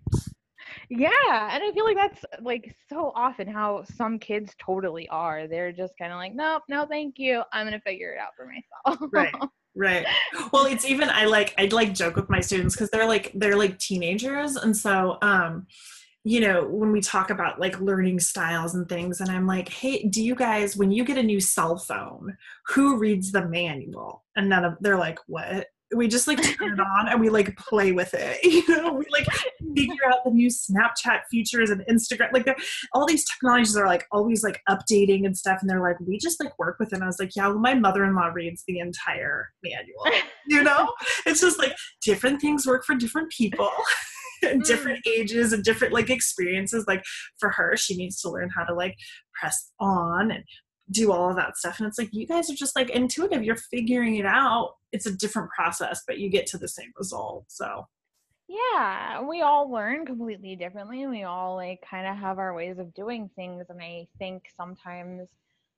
Yeah 0.91 1.51
and 1.53 1.63
i 1.63 1.71
feel 1.73 1.85
like 1.85 1.97
that's 1.97 2.25
like 2.41 2.75
so 2.89 3.13
often 3.15 3.47
how 3.47 3.85
some 3.97 4.19
kids 4.19 4.55
totally 4.59 5.09
are. 5.09 5.47
They're 5.47 5.73
just 5.73 5.95
kind 5.99 6.13
of 6.13 6.19
like 6.19 6.35
nope 6.35 6.63
no 6.69 6.87
thank 6.87 7.19
you. 7.19 7.43
I'm 7.53 7.67
gonna 7.67 7.81
figure 7.81 8.13
it 8.13 8.19
out 8.19 8.31
for 8.37 8.47
myself. 8.47 9.11
Right. 9.13 9.35
Right. 9.77 10.07
Well 10.53 10.67
it's 10.67 10.85
even 10.85 11.09
i 11.09 11.27
like 11.27 11.55
i'd 11.57 11.73
like 11.73 11.95
joke 11.95 12.17
with 12.17 12.29
my 12.29 12.41
students 12.41 12.75
because 12.75 12.91
they're 12.91 13.07
like 13.07 13.31
they're 13.35 13.57
like 13.57 13.79
teenagers 13.79 14.57
and 14.57 14.77
so 14.77 15.19
um 15.23 15.69
you 16.29 16.41
know 16.41 16.65
when 16.65 16.93
we 16.93 17.01
talk 17.01 17.31
about 17.31 17.61
like 17.61 17.81
learning 17.81 18.21
styles 18.21 18.75
and 18.75 18.89
things 18.89 19.21
and 19.21 19.31
i'm 19.31 19.47
like 19.47 19.69
hey 19.69 20.03
do 20.09 20.23
you 20.23 20.35
guys 20.35 20.77
when 20.77 20.91
you 20.91 21.05
get 21.05 21.17
a 21.17 21.23
new 21.23 21.41
cell 21.41 21.79
phone 21.79 22.37
who 22.69 22.99
reads 22.99 23.33
the 23.33 23.47
manual? 23.49 24.25
And 24.37 24.49
none 24.49 24.65
of 24.65 24.77
they're 24.81 24.99
like 24.99 25.19
what? 25.27 25.69
We 25.97 26.07
just 26.07 26.29
like 26.29 26.43
turn 26.43 26.75
it 26.75 26.81
on 26.81 27.09
and 27.09 27.19
we 27.19 27.31
like 27.31 27.57
play 27.57 27.93
with 27.93 28.13
it 28.13 28.39
you 28.45 28.63
know? 28.69 28.93
We 28.93 29.07
like 29.11 29.27
figure 29.75 30.07
out 30.13 30.23
the 30.25 30.31
new 30.31 30.49
snapchat 30.49 31.21
features 31.31 31.71
and 31.71 31.83
instagram 31.91 32.33
like 32.33 32.47
all 32.93 33.07
these 33.07 33.25
technologies 33.25 33.77
are 33.77 33.87
like 33.87 34.05
always 34.13 34.45
like 34.45 34.61
updating 34.69 35.25
and 35.25 35.37
stuff 35.37 35.59
and 35.63 35.71
they're 35.71 35.81
like 35.81 35.99
we 36.01 36.19
just 36.19 36.43
like 36.43 36.57
work 36.59 36.79
with 36.79 36.93
it. 36.93 36.97
And 36.97 37.05
i 37.05 37.07
was 37.07 37.19
like 37.19 37.35
yeah 37.35 37.49
well 37.49 37.59
my 37.59 37.73
mother-in-law 37.73 38.29
reads 38.29 38.65
the 38.67 38.81
entire 38.81 39.51
manual 39.65 40.21
you 40.47 40.63
know? 40.63 40.93
It's 41.27 41.41
just 41.41 41.59
like 41.59 41.75
different 42.03 42.41
things 42.41 42.67
work 42.67 42.85
for 42.85 42.95
different 42.95 43.31
people 43.31 43.71
different 44.65 45.07
ages 45.07 45.53
and 45.53 45.65
different 45.65 45.93
like 45.93 46.11
experiences 46.11 46.85
like 46.87 47.03
for 47.39 47.51
her 47.51 47.77
she 47.77 47.97
needs 47.97 48.21
to 48.21 48.31
learn 48.31 48.51
how 48.55 48.65
to 48.65 48.75
like 48.75 48.97
press 49.39 49.73
on 49.81 50.31
and 50.31 50.45
do 50.91 51.13
all 51.13 51.31
of 51.31 51.37
that 51.37 51.57
stuff 51.57 51.79
and 51.79 51.87
it's 51.87 51.99
like 51.99 52.09
you 52.13 52.27
guys 52.27 52.51
are 52.51 52.55
just 52.55 52.75
like 52.75 52.91
intuitive 52.91 53.45
you're 53.45 53.57
figuring 53.57 54.17
it 54.17 54.27
out. 54.27 54.73
It's 54.93 55.07
a 55.07 55.17
different 55.17 55.51
process 55.51 56.03
but 56.07 56.19
you 56.19 56.31
get 56.31 56.47
to 56.49 56.59
the 56.59 56.69
same 56.69 56.93
result 56.97 57.45
so. 57.49 57.87
Yeah 58.49 59.21
we 59.21 59.43
all 59.43 59.71
learn 59.71 60.07
completely 60.07 60.57
differently 60.57 61.03
and 61.03 61.11
we 61.11 61.25
all 61.25 61.57
like 61.57 61.83
kind 61.89 62.07
of 62.07 62.17
have 62.17 62.39
our 62.39 62.55
ways 62.55 62.79
of 62.79 62.95
doing 62.95 63.29
things 63.37 63.67
and 63.69 63.83
i 63.83 64.07
think 64.19 64.45
sometimes 64.57 65.29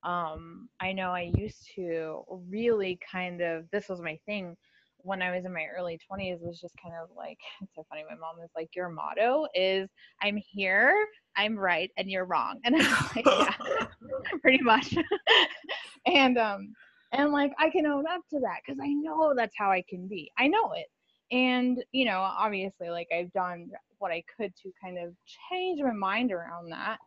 um 0.05 0.69
i 0.81 0.93
know 0.93 1.11
i 1.11 1.33
used 1.35 1.69
to 1.75 2.23
really 2.49 2.99
kind 3.11 3.41
of 3.41 3.65
this 3.73 3.89
was 3.89 4.01
my 4.01 4.17
thing 4.25 4.57
when 5.03 5.23
i 5.23 5.35
was 5.35 5.45
in 5.45 5.53
my 5.53 5.67
early 5.77 5.99
20s 6.11 6.41
was 6.43 6.61
just 6.61 6.75
kind 6.83 6.95
of 7.03 7.09
like 7.17 7.39
it's 7.63 7.75
so 7.75 7.85
funny 7.89 8.05
my 8.09 8.17
mom 8.17 8.37
was 8.39 8.51
like 8.57 8.69
your 8.75 8.89
motto 8.89 9.47
is 9.55 9.89
i'm 10.23 10.39
here 10.51 10.95
i'm 11.37 11.57
right 11.57 11.91
and 11.97 12.11
you're 12.11 12.25
wrong 12.27 12.59
and 12.65 12.77
i'm 12.77 13.09
like 13.17 13.27
yeah 13.27 13.87
pretty 14.41 14.63
much. 14.63 14.95
And 16.07 16.39
um 16.39 16.73
and 17.13 17.33
like 17.33 17.53
i 17.59 17.71
can 17.71 17.87
own 17.87 18.07
up 18.07 18.23
to 18.31 18.41
that 18.41 18.61
because 18.65 18.81
i 18.83 18.89
know 18.89 19.35
that's 19.37 19.55
how 19.57 19.71
i 19.71 19.83
can 19.89 20.07
be. 20.07 20.31
I 20.39 20.47
know 20.47 20.73
it. 20.73 20.87
And 21.35 21.83
you 21.93 22.05
know 22.05 22.21
obviously 22.21 22.91
like 22.91 23.09
i've 23.17 23.33
done 23.33 23.71
what 23.99 24.13
i 24.13 24.23
could 24.37 24.55
to 24.63 24.71
kind 24.83 24.99
of 24.99 25.15
change 25.51 25.81
my 25.83 25.93
mind 25.93 26.33
around 26.33 26.73
that 26.73 26.99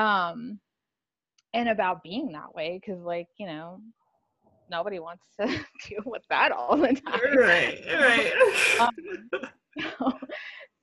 um 0.00 0.58
and 1.54 1.68
about 1.68 2.02
being 2.02 2.32
that 2.32 2.54
way 2.54 2.80
because 2.80 3.02
like 3.02 3.28
you 3.38 3.46
know 3.46 3.80
nobody 4.70 4.98
wants 4.98 5.24
to 5.40 5.46
deal 5.88 6.02
with 6.04 6.22
that 6.30 6.52
all 6.52 6.76
the 6.76 6.88
time. 6.94 7.36
right 7.36 7.84
right. 7.92 8.32
Um, 8.80 10.12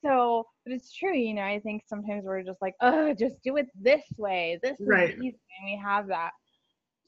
so 0.04 0.46
but 0.66 0.74
it's 0.74 0.94
true 0.94 1.16
you 1.16 1.34
know 1.34 1.42
i 1.44 1.60
think 1.60 1.84
sometimes 1.88 2.26
we're 2.26 2.44
just 2.44 2.62
like 2.62 2.76
oh 2.82 3.14
just 3.14 3.36
do 3.44 3.58
it 3.58 3.68
this 3.80 4.04
way. 4.18 4.60
This 4.62 4.80
is 4.80 4.88
Right. 4.88 5.16
easy. 5.18 5.40
And 5.60 5.66
we 5.66 5.82
have 5.84 6.08
that 6.08 6.32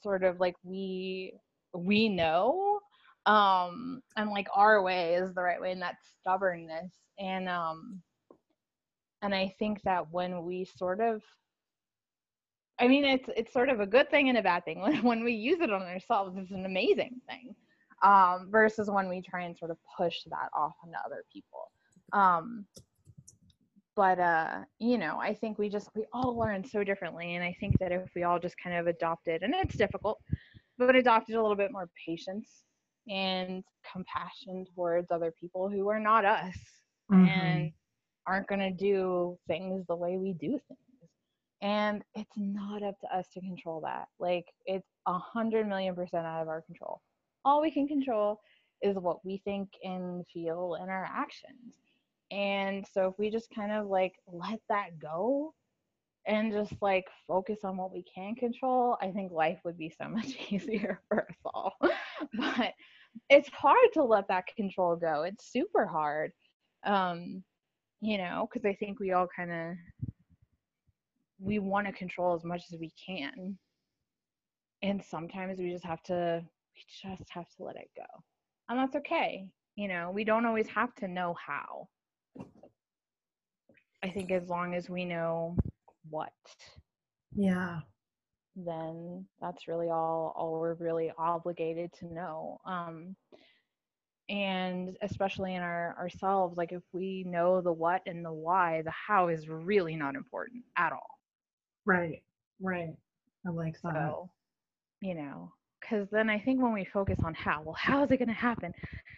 sort 0.02 0.24
of 0.24 0.40
like 0.40 0.56
we 0.64 1.34
we 1.74 2.10
know 2.10 2.80
um 3.26 4.02
and 4.18 4.30
like 4.30 4.48
our 4.54 4.82
way 4.84 5.16
is 5.16 5.34
the 5.34 5.42
right 5.42 5.60
way 5.60 5.72
and 5.72 5.82
that 5.82 5.96
stubbornness. 6.22 6.92
And 7.20 7.48
um 7.50 8.02
and 9.22 9.34
i 9.34 9.54
think 9.60 9.82
that 9.84 10.12
when 10.12 10.44
we 10.44 10.66
sort 10.66 11.02
of 11.02 11.22
i 12.80 12.88
mean 12.88 13.06
it's 13.06 13.30
it's 13.36 13.54
sort 13.54 13.70
of 13.70 13.80
a 13.80 13.86
good 13.88 14.10
thing 14.10 14.30
and 14.30 14.38
a 14.38 14.44
bad 14.44 14.64
thing. 14.66 14.80
When, 14.86 15.04
when 15.04 15.24
we 15.24 15.34
use 15.34 15.60
it 15.62 15.72
on 15.72 15.82
ourselves 15.84 16.38
it's 16.38 16.52
an 16.52 16.66
amazing 16.66 17.22
thing 17.30 17.56
um 18.04 18.50
versus 18.52 18.90
when 18.90 19.08
we 19.08 19.22
try 19.22 19.44
and 19.44 19.58
sort 19.58 19.72
of 19.72 19.78
push 19.98 20.18
that 20.30 20.50
off 20.54 20.74
onto 20.84 20.98
other 21.06 21.24
people. 21.32 21.72
Um 22.14 22.66
but 23.96 24.20
uh 24.20 24.60
you 24.80 24.98
know 24.98 25.18
i 25.20 25.34
think 25.34 25.58
we 25.58 25.70
just 25.70 25.90
we 25.96 26.06
all 26.14 26.38
learn 26.38 26.64
so 26.64 26.84
differently 26.84 27.36
and 27.36 27.44
i 27.44 27.56
think 27.60 27.78
that 27.80 27.92
if 27.92 28.10
we 28.16 28.24
all 28.24 28.40
just 28.40 28.56
kind 28.62 28.76
of 28.76 28.88
adopted 28.88 29.42
and 29.44 29.54
it's 29.56 29.76
difficult 29.78 30.20
but 30.78 30.96
adopted 30.96 31.36
a 31.36 31.42
little 31.42 31.56
bit 31.56 31.72
more 31.72 31.90
patience 32.06 32.66
and 33.10 33.64
compassion 33.90 34.66
towards 34.76 35.12
other 35.12 35.32
people 35.40 35.70
who 35.70 35.88
are 35.90 36.00
not 36.00 36.26
us 36.26 36.58
Mhm. 37.12 37.28
and 37.30 37.74
aren't 38.28 38.48
going 38.48 38.60
to 38.60 38.72
do 38.72 39.38
things 39.48 39.86
the 39.88 39.96
way 39.96 40.18
we 40.18 40.34
do 40.34 40.60
things 40.68 40.80
and 41.66 42.04
it's 42.14 42.38
not 42.38 42.84
up 42.84 43.00
to 43.00 43.08
us 43.08 43.28
to 43.34 43.42
control 43.42 43.82
that 43.82 44.08
like 44.20 44.46
it's 44.66 44.88
a 45.08 45.18
hundred 45.18 45.68
million 45.68 45.96
percent 45.96 46.26
out 46.26 46.42
of 46.42 46.48
our 46.48 46.62
control 46.62 47.02
all 47.44 47.62
we 47.62 47.72
can 47.72 47.88
control 47.88 48.40
is 48.82 48.96
what 48.98 49.26
we 49.26 49.42
think 49.44 49.70
and 49.84 50.24
feel 50.32 50.78
in 50.82 50.90
our 50.90 51.10
actions 51.12 51.74
and 52.32 52.86
so 52.94 53.08
if 53.08 53.16
we 53.18 53.32
just 53.32 53.50
kind 53.54 53.72
of 53.72 53.88
like 53.88 54.14
let 54.32 54.60
that 54.70 55.00
go 55.00 55.54
and 56.28 56.52
just 56.52 56.74
like 56.82 57.06
focus 57.28 57.60
on 57.64 57.78
what 57.78 57.94
we 57.94 58.04
can 58.04 58.36
control, 58.36 58.98
I 59.02 59.12
think 59.12 59.32
life 59.32 59.60
would 59.64 59.78
be 59.78 59.94
so 59.96 60.10
much 60.10 60.36
easier 60.50 61.02
for 61.08 61.22
us 61.22 61.38
all. 61.46 61.74
but 62.34 62.74
it's 63.30 63.50
hard 63.50 63.90
to 63.94 64.04
let 64.04 64.28
that 64.28 64.48
control 64.56 64.96
go. 64.96 65.24
It's 65.24 65.52
super 65.52 65.86
hard. 65.86 66.32
Um, 66.86 67.44
you 68.02 68.18
know, 68.18 68.48
because 68.52 68.66
I 68.66 68.76
think 68.76 69.00
we 69.00 69.12
all 69.14 69.28
kind 69.36 69.52
of 69.52 69.76
we 71.46 71.60
want 71.60 71.88
to 71.88 71.94
control 71.94 72.36
as 72.36 72.44
much 72.44 72.64
as 72.72 72.80
we 72.80 72.92
can. 73.06 73.58
And 74.82 75.04
sometimes 75.04 75.60
we 75.60 75.72
just 75.72 75.86
have 75.86 76.02
to 76.04 76.42
we 76.44 76.82
just 77.10 77.30
have 77.30 77.48
to 77.58 77.64
let 77.64 77.76
it 77.76 77.90
go. 77.96 78.04
And 78.68 78.80
that's 78.80 78.96
okay. 78.96 79.48
You 79.76 79.88
know, 79.88 80.12
we 80.12 80.24
don't 80.24 80.46
always 80.46 80.68
have 80.70 80.94
to 80.96 81.08
know 81.08 81.36
how. 81.46 81.88
I 84.04 84.10
think 84.10 84.32
as 84.32 84.50
long 84.50 84.76
as 84.76 84.90
we 84.90 85.06
know 85.06 85.56
what, 86.10 86.32
yeah 87.36 87.80
then 88.56 89.26
that's 89.42 89.68
really 89.68 89.90
all 89.90 90.34
all 90.36 90.54
we're 90.54 90.76
really 90.76 91.12
obligated 91.18 91.92
to 92.00 92.14
know. 92.14 92.60
Um 92.66 93.16
and 94.30 94.98
especially 95.02 95.56
in 95.56 95.62
our 95.62 95.96
ourselves, 96.00 96.58
like 96.58 96.72
if 96.72 96.82
we 96.94 97.24
know 97.28 97.62
the 97.62 97.72
what 97.72 98.02
and 98.08 98.26
the 98.26 98.34
why, 98.34 98.82
the 98.82 98.92
how 98.92 99.28
is 99.28 99.48
really 99.50 99.96
not 99.96 100.16
important 100.16 100.64
at 100.78 100.94
all. 100.94 101.15
Right 101.86 102.22
right 102.62 102.96
i 103.46 103.50
like 103.50 103.76
that 103.84 103.94
So, 103.94 104.30
you 105.02 105.16
know, 105.16 105.52
because 105.82 106.10
then 106.12 106.30
I 106.30 106.40
think 106.40 106.62
when 106.62 106.74
we 106.74 106.86
focus 106.86 107.20
on 107.24 107.34
how, 107.34 107.62
well, 107.64 107.76
how 107.78 108.04
is 108.04 108.12
it 108.12 108.18
going 108.18 108.30
to 108.30 108.34
happen? 108.34 108.74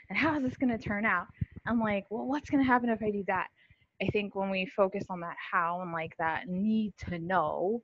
And 0.09 0.17
how 0.17 0.35
is 0.37 0.43
this 0.43 0.57
going 0.57 0.77
to 0.77 0.83
turn 0.83 1.05
out? 1.05 1.27
I'm 1.65 1.79
like, 1.79 2.05
well, 2.09 2.25
what's 2.25 2.49
going 2.49 2.63
to 2.63 2.67
happen 2.67 2.89
if 2.89 3.01
I 3.01 3.11
do 3.11 3.23
that? 3.27 3.47
I 4.01 4.07
think 4.07 4.35
when 4.35 4.49
we 4.49 4.65
focus 4.65 5.05
on 5.09 5.21
that 5.21 5.35
how 5.51 5.81
and 5.81 5.91
like 5.91 6.13
that 6.19 6.47
need 6.47 6.93
to 7.09 7.19
know 7.19 7.81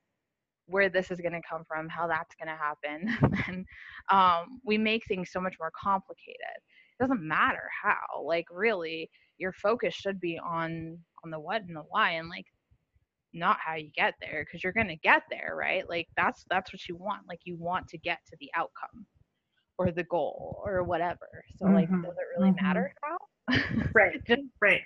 where 0.67 0.89
this 0.89 1.11
is 1.11 1.19
going 1.21 1.33
to 1.33 1.41
come 1.47 1.63
from, 1.67 1.89
how 1.89 2.07
that's 2.07 2.35
going 2.35 2.47
to 2.47 2.61
happen, 2.61 3.35
then 3.47 3.65
um, 4.11 4.59
we 4.65 4.77
make 4.77 5.05
things 5.07 5.31
so 5.31 5.41
much 5.41 5.55
more 5.59 5.71
complicated. 5.79 6.39
It 6.57 7.03
doesn't 7.03 7.21
matter 7.27 7.69
how. 7.83 8.23
Like, 8.23 8.45
really, 8.51 9.09
your 9.37 9.53
focus 9.53 9.93
should 9.93 10.19
be 10.19 10.39
on 10.39 10.97
on 11.23 11.31
the 11.31 11.39
what 11.39 11.63
and 11.63 11.75
the 11.75 11.83
why, 11.89 12.11
and 12.11 12.29
like 12.29 12.45
not 13.33 13.57
how 13.59 13.75
you 13.75 13.89
get 13.95 14.13
there 14.21 14.45
because 14.45 14.63
you're 14.63 14.73
going 14.73 14.87
to 14.87 14.95
get 14.97 15.23
there 15.29 15.55
right 15.57 15.87
like 15.89 16.07
that's 16.17 16.45
that's 16.49 16.71
what 16.73 16.87
you 16.87 16.95
want 16.95 17.27
like 17.27 17.39
you 17.45 17.55
want 17.57 17.87
to 17.87 17.97
get 17.97 18.19
to 18.27 18.35
the 18.39 18.49
outcome 18.55 19.05
or 19.77 19.91
the 19.91 20.03
goal 20.05 20.61
or 20.65 20.83
whatever 20.83 21.43
so 21.57 21.65
like 21.65 21.89
Mhm, 21.89 22.03
does 22.03 22.13
it 22.17 22.39
really 22.39 22.51
mhm. 22.51 22.61
matter 22.61 22.93
how 23.03 23.17
Right. 23.93 24.21
just 24.27 24.41
Right. 24.61 24.81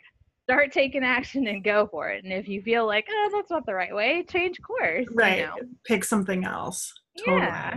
start 0.50 0.72
taking 0.72 1.04
action 1.04 1.48
and 1.48 1.64
go 1.64 1.88
for 1.88 2.10
it 2.10 2.24
and 2.24 2.34
if 2.34 2.48
you 2.48 2.62
feel 2.62 2.86
like 2.88 3.06
oh 3.10 3.30
that's 3.34 3.52
not 3.52 3.66
the 3.66 3.74
right 3.74 3.94
way 3.94 4.24
change 4.30 4.62
course 4.62 5.08
you 5.10 5.16
Right. 5.16 5.38
know? 5.38 5.56
Pick 5.86 6.04
something 6.04 6.44
else. 6.46 6.94
Totally. 7.18 7.44
yeah 7.44 7.76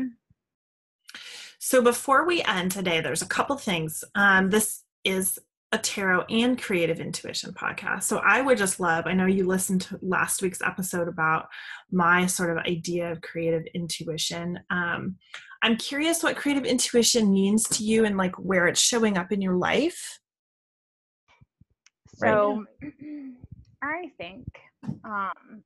So 1.59 1.83
before 1.83 2.27
we 2.27 2.43
end 2.43 2.73
today, 2.73 3.01
there's 3.01 3.23
a 3.23 3.27
couple 3.27 3.57
things. 3.57 4.03
Um, 4.15 4.51
this 4.51 4.85
is 5.05 5.39
a 5.73 5.79
tarot 5.79 6.25
and 6.31 6.61
creative 6.61 6.99
intuition 6.99 7.53
podcast. 7.53 8.03
So 8.03 8.19
I 8.19 8.41
would 8.41 8.59
just 8.59 8.81
love, 8.81 9.07
I 9.07 9.13
know 9.13 9.27
you 9.27 9.47
listened 9.47 9.83
to 9.83 9.99
last 10.03 10.43
week's 10.43 10.63
episode 10.63 11.07
about 11.07 11.47
my 11.93 12.27
sort 12.27 12.51
of 12.51 12.65
idea 12.65 13.13
of 13.13 13.21
creative 13.21 13.65
intuition. 13.75 14.59
Um, 14.71 15.17
I'm 15.63 15.77
curious 15.77 16.23
what 16.23 16.37
creative 16.37 16.65
intuition 16.65 17.33
means 17.33 17.65
to 17.69 17.85
you 17.85 18.05
and 18.05 18.17
like 18.17 18.35
where 18.37 18.67
it's 18.67 18.81
showing 18.81 19.17
up 19.17 19.31
in 19.31 19.41
your 19.41 19.55
life. 19.55 20.19
Right. 22.21 22.31
So 22.31 22.65
I 23.83 24.11
think 24.19 24.47
um, 25.05 25.63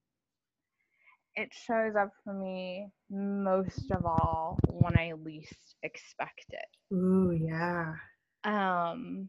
it 1.35 1.49
shows 1.67 1.95
up 1.99 2.11
for 2.25 2.35
me 2.35 2.89
most 3.11 3.91
of 3.91 4.05
all 4.05 4.59
when 4.69 4.99
I 4.99 5.13
least 5.13 5.77
expect 5.83 6.45
it. 6.51 6.95
Ooh, 6.95 7.33
yeah. 7.33 7.95
Um, 8.45 9.29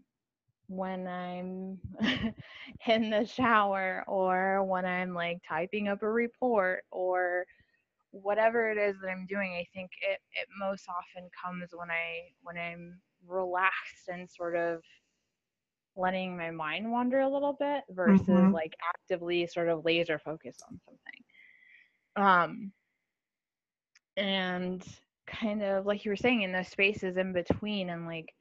when 0.67 1.07
I'm 1.07 1.79
in 2.87 3.09
the 3.09 3.25
shower 3.25 4.03
or 4.07 4.63
when 4.63 4.85
I'm 4.85 5.13
like 5.13 5.41
typing 5.47 5.87
up 5.87 6.01
a 6.03 6.09
report 6.11 6.83
or 6.91 7.45
whatever 8.11 8.69
it 8.71 8.77
is 8.77 8.95
that 9.01 9.09
I'm 9.09 9.25
doing, 9.27 9.53
I 9.53 9.65
think 9.73 9.91
it, 10.01 10.19
it 10.33 10.47
most 10.59 10.87
often 10.89 11.29
comes 11.41 11.71
when 11.73 11.89
I 11.91 12.29
when 12.43 12.57
I'm 12.57 13.01
relaxed 13.25 14.07
and 14.09 14.29
sort 14.29 14.55
of 14.55 14.81
letting 15.95 16.37
my 16.37 16.51
mind 16.51 16.91
wander 16.91 17.19
a 17.19 17.29
little 17.29 17.53
bit 17.59 17.83
versus 17.89 18.49
Mhm. 18.49 18.53
like 18.53 18.73
actively 18.93 19.45
sort 19.47 19.69
of 19.69 19.85
laser 19.85 20.19
focused 20.19 20.63
on 20.69 20.79
something. 20.85 21.23
Um 22.15 22.71
and 24.17 24.83
kind 25.27 25.61
of 25.63 25.85
like 25.85 26.05
you 26.05 26.11
were 26.11 26.15
saying 26.15 26.41
in 26.41 26.51
those 26.51 26.67
spaces 26.67 27.17
in 27.17 27.33
between 27.33 27.89
and 27.89 28.05
like 28.05 28.33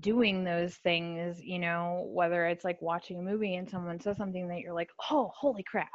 doing 0.00 0.44
those 0.44 0.76
things, 0.76 1.40
you 1.42 1.58
know, 1.58 2.06
whether 2.12 2.46
it's 2.46 2.64
like 2.64 2.80
watching 2.82 3.18
a 3.18 3.22
movie 3.22 3.54
and 3.56 3.68
someone 3.68 4.00
says 4.00 4.16
something 4.16 4.48
that 4.48 4.60
you're 4.60 4.74
like, 4.74 4.90
oh, 5.10 5.30
holy 5.34 5.62
crap. 5.62 5.88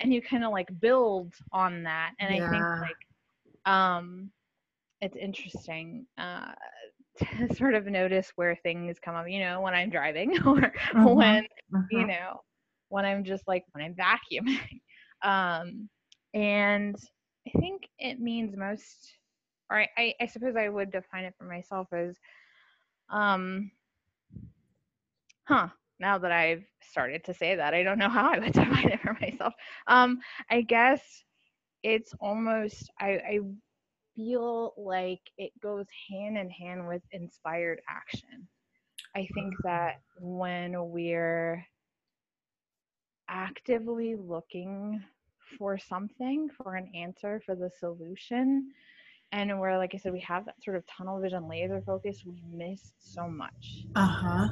And 0.00 0.12
you 0.12 0.22
kind 0.22 0.44
of 0.44 0.52
like 0.52 0.68
build 0.80 1.34
on 1.52 1.84
that. 1.84 2.12
And 2.20 2.32
I 2.32 2.42
think 2.48 2.68
like 2.80 3.72
um 3.74 4.30
it's 5.00 5.16
interesting 5.16 6.06
uh 6.18 6.52
to 7.18 7.54
sort 7.54 7.74
of 7.74 7.86
notice 7.86 8.32
where 8.36 8.56
things 8.62 8.98
come 8.98 9.14
up, 9.14 9.28
you 9.28 9.40
know, 9.40 9.60
when 9.60 9.74
I'm 9.74 9.90
driving 9.90 10.36
or 10.46 10.72
Mhm, 10.92 11.14
when 11.14 11.42
you 11.90 12.04
mhm. 12.04 12.06
know 12.06 12.40
when 12.88 13.04
i'm 13.04 13.24
just 13.24 13.46
like 13.46 13.64
when 13.72 13.84
i'm 13.84 13.94
vacuuming 13.94 14.80
um 15.22 15.88
and 16.34 16.96
i 17.46 17.58
think 17.60 17.82
it 17.98 18.20
means 18.20 18.56
most 18.56 19.16
or 19.70 19.80
I, 19.80 19.88
I 19.98 20.14
i 20.22 20.26
suppose 20.26 20.56
i 20.56 20.68
would 20.68 20.90
define 20.90 21.24
it 21.24 21.34
for 21.38 21.44
myself 21.44 21.88
as 21.92 22.16
um 23.12 23.70
huh 25.44 25.68
now 26.00 26.18
that 26.18 26.32
i've 26.32 26.64
started 26.82 27.24
to 27.24 27.34
say 27.34 27.56
that 27.56 27.74
i 27.74 27.82
don't 27.82 27.98
know 27.98 28.08
how 28.08 28.32
i 28.32 28.38
would 28.38 28.52
define 28.52 28.88
it 28.90 29.00
for 29.00 29.16
myself. 29.20 29.54
Um 29.86 30.18
i 30.50 30.62
guess 30.62 31.24
it's 31.82 32.14
almost 32.20 32.90
i 33.00 33.10
i 33.12 33.38
feel 34.16 34.74
like 34.76 35.20
it 35.38 35.52
goes 35.62 35.86
hand 36.10 36.38
in 36.38 36.50
hand 36.50 36.86
with 36.88 37.02
inspired 37.12 37.80
action. 37.88 38.48
I 39.14 39.28
think 39.34 39.54
that 39.64 40.00
when 40.18 40.74
we're 40.90 41.64
actively 43.28 44.16
looking 44.16 45.02
for 45.58 45.78
something, 45.78 46.48
for 46.56 46.76
an 46.76 46.90
answer, 46.94 47.40
for 47.44 47.54
the 47.56 47.70
solution, 47.80 48.72
and 49.32 49.58
where, 49.58 49.78
like 49.78 49.94
I 49.94 49.98
said, 49.98 50.12
we 50.12 50.20
have 50.20 50.44
that 50.46 50.62
sort 50.62 50.76
of 50.76 50.84
tunnel 50.86 51.20
vision, 51.20 51.48
laser 51.48 51.82
focus, 51.84 52.22
we 52.26 52.42
miss 52.52 52.92
so 52.98 53.26
much. 53.28 53.84
Uh-huh. 53.96 54.48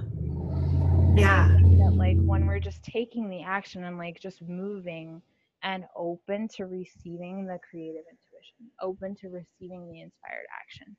Yeah. 1.16 1.49
That, 1.49 1.95
like, 1.97 2.16
when 2.20 2.47
we're 2.47 2.61
just 2.61 2.83
taking 2.83 3.28
the 3.28 3.43
action 3.43 3.85
and, 3.85 3.99
like, 3.99 4.20
just 4.20 4.43
moving 4.43 5.20
and 5.62 5.85
open 5.97 6.49
to 6.57 6.64
receiving 6.66 7.47
the 7.47 7.59
creative 7.68 8.05
intuition, 8.11 8.70
open 8.81 9.14
to 9.16 9.28
receiving 9.28 9.91
the 9.91 10.01
inspired 10.01 10.47
action, 10.59 10.97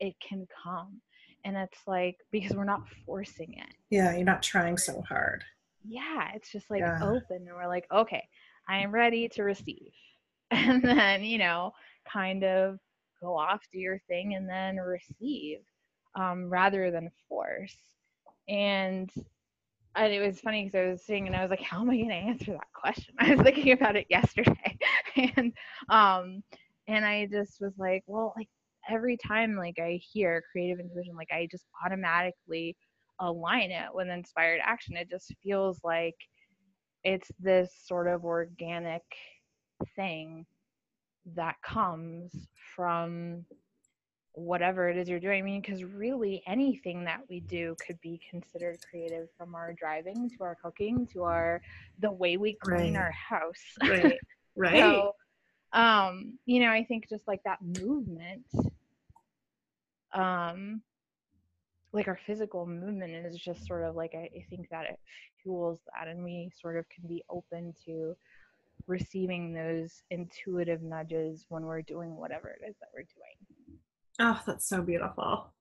it 0.00 0.14
can 0.20 0.46
come. 0.62 1.00
And 1.44 1.56
it's 1.56 1.80
like, 1.86 2.16
because 2.30 2.56
we're 2.56 2.64
not 2.64 2.82
forcing 3.04 3.54
it. 3.54 3.74
Yeah, 3.90 4.14
you're 4.14 4.24
not 4.24 4.42
trying 4.42 4.78
so 4.78 5.02
hard. 5.08 5.44
yeah, 5.86 6.30
it's 6.34 6.50
just 6.50 6.70
like 6.70 6.80
Yeah. 6.80 6.98
open 7.02 7.46
and 7.46 7.54
we're 7.54 7.68
like, 7.68 7.86
okay, 7.92 8.26
I 8.68 8.78
am 8.78 8.92
ready 8.92 9.28
to 9.30 9.42
receive. 9.42 9.92
And 10.50 10.82
then, 10.82 11.24
you 11.24 11.38
know, 11.38 11.72
kind 12.10 12.44
of 12.44 12.78
go 13.24 13.36
off, 13.36 13.62
do 13.72 13.78
your 13.78 14.00
thing, 14.08 14.34
and 14.34 14.48
then 14.48 14.76
receive 14.76 15.58
um, 16.16 16.48
rather 16.48 16.90
than 16.90 17.10
force. 17.28 17.76
And 18.48 19.10
and 19.96 20.12
it 20.12 20.20
was 20.20 20.40
funny 20.40 20.64
because 20.64 20.78
I 20.78 20.90
was 20.90 21.06
sitting 21.06 21.26
and 21.26 21.36
I 21.36 21.42
was 21.42 21.50
like, 21.50 21.62
how 21.62 21.80
am 21.80 21.90
I 21.90 21.96
going 21.96 22.08
to 22.08 22.14
answer 22.14 22.52
that 22.52 22.72
question? 22.74 23.14
I 23.20 23.34
was 23.34 23.40
thinking 23.42 23.72
about 23.72 23.96
it 23.96 24.06
yesterday. 24.10 24.78
and 25.16 25.52
um 25.88 26.42
and 26.88 27.04
I 27.04 27.26
just 27.26 27.60
was 27.60 27.72
like, 27.78 28.02
well, 28.06 28.34
like 28.36 28.48
every 28.90 29.16
time 29.16 29.56
like 29.56 29.78
I 29.78 30.00
hear 30.12 30.42
creative 30.50 30.80
intuition, 30.80 31.16
like 31.16 31.30
I 31.32 31.48
just 31.50 31.64
automatically 31.84 32.76
align 33.20 33.70
it 33.70 33.88
with 33.92 34.08
inspired 34.08 34.60
action. 34.64 34.96
It 34.96 35.08
just 35.08 35.32
feels 35.42 35.80
like 35.84 36.16
it's 37.04 37.30
this 37.38 37.72
sort 37.86 38.08
of 38.08 38.24
organic 38.24 39.02
thing 39.96 40.46
that 41.34 41.56
comes 41.62 42.48
from 42.76 43.44
whatever 44.32 44.88
it 44.88 44.96
is 44.96 45.08
you're 45.08 45.20
doing. 45.20 45.38
I 45.40 45.44
mean, 45.44 45.60
because 45.60 45.84
really 45.84 46.42
anything 46.46 47.04
that 47.04 47.20
we 47.30 47.40
do 47.40 47.76
could 47.86 48.00
be 48.00 48.20
considered 48.28 48.78
creative 48.88 49.28
from 49.38 49.54
our 49.54 49.72
driving 49.72 50.28
to 50.36 50.42
our 50.42 50.56
cooking 50.56 51.06
to 51.12 51.22
our 51.22 51.62
the 52.00 52.10
way 52.10 52.36
we 52.36 52.54
clean 52.54 52.94
Right. 52.94 52.96
our 52.96 53.12
house. 53.12 53.62
Right. 53.88 54.18
Right. 54.56 54.78
So, 54.78 55.14
um, 55.72 56.38
you 56.46 56.60
know, 56.60 56.70
I 56.70 56.84
think 56.84 57.08
just 57.08 57.26
like 57.26 57.42
that 57.42 57.60
movement, 57.60 58.46
um, 60.12 60.80
like 61.92 62.06
our 62.06 62.18
physical 62.24 62.66
movement 62.66 63.14
is 63.14 63.36
just 63.36 63.66
sort 63.66 63.82
of 63.82 63.96
like 63.96 64.14
I, 64.14 64.28
I 64.36 64.44
think 64.48 64.68
that 64.70 64.84
it 64.84 64.98
fuels 65.42 65.80
that, 65.92 66.06
and 66.06 66.22
we 66.22 66.50
sort 66.60 66.76
of 66.76 66.88
can 66.88 67.08
be 67.08 67.24
open 67.28 67.74
to 67.84 68.16
receiving 68.86 69.52
those 69.52 70.02
intuitive 70.10 70.82
nudges 70.82 71.46
when 71.48 71.64
we're 71.64 71.82
doing 71.82 72.16
whatever 72.16 72.48
it 72.48 72.68
is 72.68 72.76
that 72.80 72.88
we're 72.94 73.00
doing. 73.02 73.78
Oh, 74.20 74.40
that's 74.46 74.68
so 74.68 74.82
beautiful. 74.82 75.52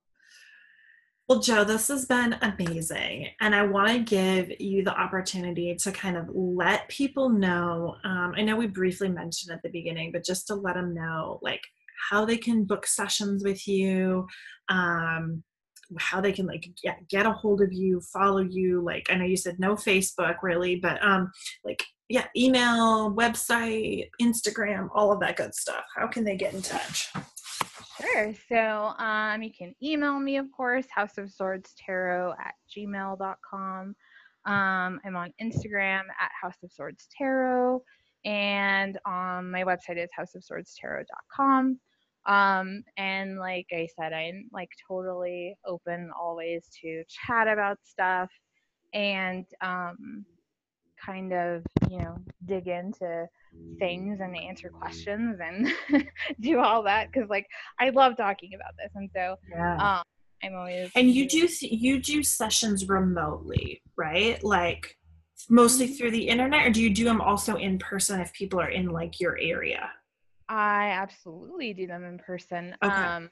Well, 1.30 1.40
Joe, 1.40 1.64
this 1.64 1.88
has 1.88 2.06
been 2.06 2.36
amazing. 2.42 3.30
And 3.40 3.56
I 3.56 3.64
want 3.64 3.90
to 3.90 4.00
give 4.00 4.52
you 4.60 4.84
the 4.84 4.94
opportunity 4.94 5.74
to 5.76 5.92
kind 5.92 6.18
of 6.18 6.28
let 6.34 6.88
people 6.90 7.30
know. 7.30 7.96
Um, 8.04 8.34
I 8.36 8.42
know 8.42 8.58
we 8.58 8.68
briefly 8.68 9.10
mentioned 9.10 9.54
at 9.54 9.64
the 9.64 9.70
beginning, 9.70 10.12
but 10.12 10.26
just 10.26 10.48
to 10.48 10.56
let 10.56 10.76
them 10.76 10.94
know, 10.94 11.40
like, 11.42 11.62
how 12.10 12.26
they 12.26 12.38
can 12.38 12.66
book 12.66 12.86
sessions 12.86 13.44
with 13.44 13.66
you, 13.68 14.28
um, 14.70 15.44
how 16.00 16.20
they 16.20 16.32
can 16.34 16.46
like 16.46 16.70
get, 16.82 17.08
get 17.08 17.26
a 17.26 17.32
hold 17.32 17.62
of 17.62 17.72
you, 17.72 18.02
follow 18.12 18.42
you. 18.42 18.84
Like, 18.84 19.08
I 19.10 19.16
know 19.16 19.26
you 19.26 19.38
said 19.38 19.60
no 19.60 19.76
Facebook 19.76 20.38
really, 20.42 20.76
but 20.76 21.04
um, 21.04 21.32
like, 21.64 21.84
yeah, 22.10 22.26
email, 22.36 23.12
website, 23.14 24.10
Instagram, 24.22 24.90
all 24.94 25.12
of 25.12 25.20
that 25.22 25.38
good 25.38 25.56
stuff. 25.56 25.86
How 25.96 26.08
can 26.08 26.24
they 26.24 26.36
get 26.36 26.54
in 26.54 26.62
touch? 26.62 27.12
Sure. 28.02 28.34
So 28.50 29.04
um, 29.04 29.42
you 29.44 29.52
can 29.58 29.74
email 29.82 30.20
me, 30.20 30.38
of 30.38 30.48
course, 30.56 30.86
House 30.94 31.18
of 31.18 31.32
Swords 31.32 31.74
Tarot 31.86 32.34
at 32.40 32.56
gmail.com. 32.76 33.96
Um, 34.46 35.00
I'm 35.06 35.16
on 35.16 35.32
Instagram 35.42 36.02
at 36.20 36.32
House 36.42 36.58
of 36.64 36.72
Swords 36.72 37.08
Tarot, 37.18 37.82
and 38.26 39.00
on 39.06 39.50
my 39.50 39.64
website 39.64 40.04
is 40.04 40.10
house 40.16 40.36
of 40.36 40.42
houseofswordstarot.com. 40.44 41.80
Um, 42.26 42.84
and 42.98 43.38
like 43.38 43.68
I 43.72 43.88
said, 44.00 44.14
I'm 44.14 44.50
like 44.52 44.70
totally 44.88 45.56
open 45.66 46.10
always 46.20 46.68
to 46.82 47.04
chat 47.08 47.48
about 47.48 47.78
stuff 47.84 48.30
and 48.94 49.46
um, 49.62 50.26
kind 51.06 51.34
of, 51.34 51.64
you 51.90 51.98
know, 52.00 52.18
dig 52.46 52.68
into 52.68 53.28
things 53.80 54.20
and 54.22 54.38
answer 54.38 54.70
questions 54.70 55.40
and 55.44 55.68
do 56.40 56.60
all 56.60 56.84
that 56.84 57.10
because 57.12 57.30
like 57.30 57.48
I 57.80 57.90
love 57.90 58.16
talking 58.16 58.52
about 58.54 58.74
this 58.78 58.92
and 58.96 59.10
so 59.16 59.36
Yeah. 59.50 59.78
um 59.98 60.04
I'm 60.44 60.56
always 60.56 60.92
And 60.96 61.10
you 61.10 61.28
do 61.28 61.48
you 61.62 62.00
do 62.00 62.22
sessions 62.24 62.88
remotely, 62.88 63.82
right? 63.98 64.42
Like 64.44 64.96
mostly 65.50 65.88
through 65.88 66.12
the 66.12 66.28
internet 66.28 66.68
or 66.68 66.70
do 66.70 66.82
you 66.82 66.94
do 66.94 67.04
them 67.04 67.20
also 67.20 67.56
in 67.56 67.80
person 67.80 68.20
if 68.22 68.32
people 68.34 68.60
are 68.62 68.70
in 68.70 68.88
like 68.88 69.20
your 69.20 69.38
area 69.40 69.90
I 70.50 70.90
absolutely 70.90 71.74
do 71.74 71.88
them 71.88 72.04
in 72.04 72.18
person. 72.20 72.76
Okay. 72.84 72.94
Um, 72.94 73.30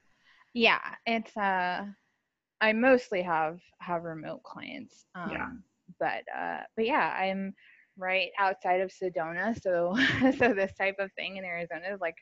yeah, 0.53 0.79
it's 1.05 1.35
uh, 1.37 1.85
I 2.61 2.73
mostly 2.73 3.21
have 3.21 3.59
have 3.79 4.03
remote 4.03 4.43
clients. 4.43 5.05
Um, 5.15 5.31
Yeah. 5.31 5.47
But 5.99 6.23
uh, 6.35 6.61
but 6.75 6.85
yeah, 6.85 7.13
I'm 7.17 7.53
right 7.97 8.29
outside 8.39 8.81
of 8.81 8.91
Sedona, 8.91 9.59
so 9.61 9.95
so 10.37 10.53
this 10.53 10.73
type 10.79 10.95
of 10.99 11.11
thing 11.13 11.37
in 11.37 11.45
Arizona 11.45 11.93
is 11.93 11.99
like 12.01 12.15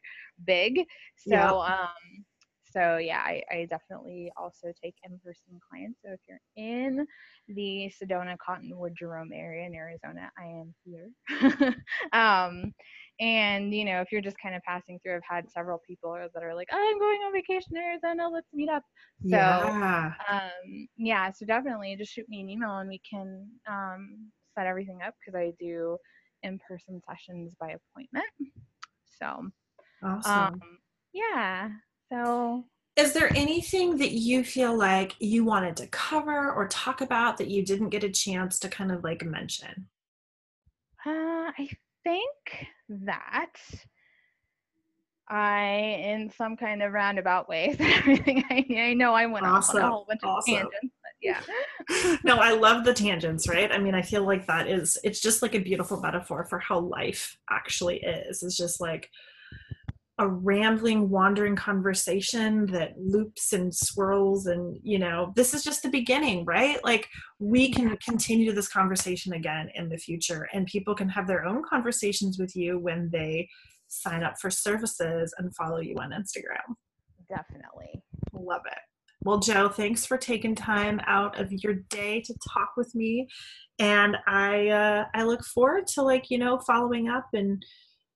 big. 0.45 0.81
So 1.15 1.37
Yeah. 1.37 1.53
um, 1.61 2.25
so 2.71 2.97
yeah, 2.97 3.19
I, 3.19 3.41
I 3.51 3.67
definitely 3.69 4.31
also 4.37 4.67
take 4.81 4.95
in-person 5.03 5.59
clients. 5.69 5.99
So 6.03 6.11
if 6.13 6.19
you're 6.27 6.39
in 6.55 7.05
the 7.47 7.91
Sedona, 8.01 8.37
Cottonwood, 8.37 8.95
Jerome 8.97 9.31
area 9.33 9.65
in 9.65 9.73
Arizona, 9.75 10.31
I 10.37 10.45
am 10.45 10.73
here. 10.85 11.09
um, 12.13 12.73
and 13.19 13.73
you 13.73 13.85
know, 13.85 14.01
if 14.01 14.11
you're 14.11 14.21
just 14.21 14.37
kind 14.41 14.55
of 14.55 14.61
passing 14.63 14.99
through, 15.03 15.15
I've 15.15 15.21
had 15.29 15.49
several 15.51 15.79
people 15.87 16.13
that 16.33 16.43
are 16.43 16.55
like, 16.55 16.67
oh, 16.71 16.77
"I'm 16.77 16.99
going 16.99 17.19
on 17.21 17.33
vacation 17.33 17.75
in 17.75 17.83
Arizona. 17.83 18.29
Let's 18.29 18.47
meet 18.53 18.69
up." 18.69 18.83
So 19.23 19.35
yeah 19.35 20.13
um, 20.29 20.87
yeah, 20.97 21.31
so 21.31 21.45
definitely 21.45 21.95
just 21.97 22.13
shoot 22.13 22.27
me 22.29 22.41
an 22.41 22.49
email 22.49 22.77
and 22.77 22.89
we 22.89 23.01
can 23.09 23.47
um, 23.69 24.31
set 24.57 24.65
everything 24.67 24.99
up 25.05 25.13
because 25.19 25.37
I 25.37 25.53
do 25.59 25.97
in-person 26.43 27.01
sessions 27.07 27.55
by 27.59 27.75
appointment. 27.93 28.25
So 29.19 29.49
awesome 30.03 30.31
um, 30.31 30.61
yeah, 31.13 31.69
so 32.11 32.65
Is 32.95 33.13
there 33.13 33.31
anything 33.35 33.97
that 33.97 34.11
you 34.11 34.43
feel 34.43 34.77
like 34.77 35.15
you 35.19 35.43
wanted 35.45 35.77
to 35.77 35.87
cover 35.87 36.51
or 36.51 36.67
talk 36.67 37.01
about 37.01 37.37
that 37.37 37.47
you 37.49 37.63
didn't 37.65 37.89
get 37.89 38.03
a 38.03 38.09
chance 38.09 38.59
to 38.59 38.69
kind 38.69 38.91
of 38.91 39.03
like 39.03 39.23
mention? 39.25 39.87
Uh, 41.05 41.51
I 41.57 41.69
think 42.03 42.67
that 42.89 43.55
I, 45.29 46.01
in 46.03 46.31
some 46.35 46.57
kind 46.57 46.81
of 46.81 46.91
roundabout 46.91 47.47
way, 47.47 47.75
everything 47.79 48.43
I, 48.49 48.65
I 48.75 48.93
know 48.93 49.13
I 49.13 49.25
went 49.27 49.45
off 49.45 49.69
on 49.75 49.81
a 49.81 49.87
whole 49.87 50.05
bunch 50.07 50.21
awesome. 50.23 50.53
of 50.55 50.59
tangents, 50.59 50.95
but 51.03 51.11
yeah. 51.21 52.17
no, 52.23 52.37
I 52.37 52.53
love 52.53 52.83
the 52.83 52.93
tangents, 52.93 53.47
right? 53.47 53.71
I 53.71 53.77
mean, 53.77 53.93
I 53.93 54.01
feel 54.01 54.23
like 54.23 54.47
that 54.47 54.67
is 54.67 54.97
it's 55.03 55.19
just 55.19 55.41
like 55.41 55.53
a 55.53 55.59
beautiful 55.59 56.01
metaphor 56.01 56.45
for 56.45 56.59
how 56.59 56.79
life 56.79 57.37
actually 57.49 57.97
is. 57.97 58.41
It's 58.41 58.57
just 58.57 58.81
like 58.81 59.09
a 60.19 60.27
rambling, 60.27 61.09
wandering 61.09 61.55
conversation 61.55 62.65
that 62.67 62.93
loops 62.97 63.53
and 63.53 63.73
swirls 63.73 64.47
and, 64.47 64.77
you 64.83 64.99
know, 64.99 65.31
this 65.35 65.53
is 65.53 65.63
just 65.63 65.81
the 65.81 65.89
beginning, 65.89 66.43
right? 66.43 66.83
Like 66.83 67.07
we 67.39 67.71
can 67.71 67.95
continue 67.97 68.51
this 68.51 68.67
conversation 68.67 69.33
again 69.33 69.69
in 69.75 69.87
the 69.87 69.97
future 69.97 70.47
and 70.53 70.67
people 70.67 70.93
can 70.93 71.07
have 71.07 71.25
their 71.25 71.45
own 71.45 71.63
conversations 71.67 72.37
with 72.37 72.53
you 72.53 72.77
when 72.79 73.09
they 73.11 73.47
sign 73.87 74.21
up 74.21 74.35
for 74.39 74.51
services 74.51 75.33
and 75.37 75.55
follow 75.55 75.79
you 75.79 75.95
on 75.95 76.11
Instagram. 76.11 76.75
Definitely. 77.29 78.03
Love 78.33 78.63
it. 78.65 78.79
Well, 79.23 79.39
Joe, 79.39 79.69
thanks 79.69 80.05
for 80.05 80.17
taking 80.17 80.53
time 80.53 80.99
out 81.07 81.39
of 81.39 81.51
your 81.51 81.73
day 81.89 82.21
to 82.21 82.33
talk 82.53 82.69
with 82.77 82.95
me, 82.95 83.27
and 83.77 84.15
I 84.25 84.69
uh, 84.69 85.05
I 85.13 85.23
look 85.23 85.43
forward 85.43 85.87
to 85.87 86.03
like 86.03 86.29
you 86.29 86.37
know 86.37 86.57
following 86.59 87.09
up 87.09 87.25
and 87.33 87.61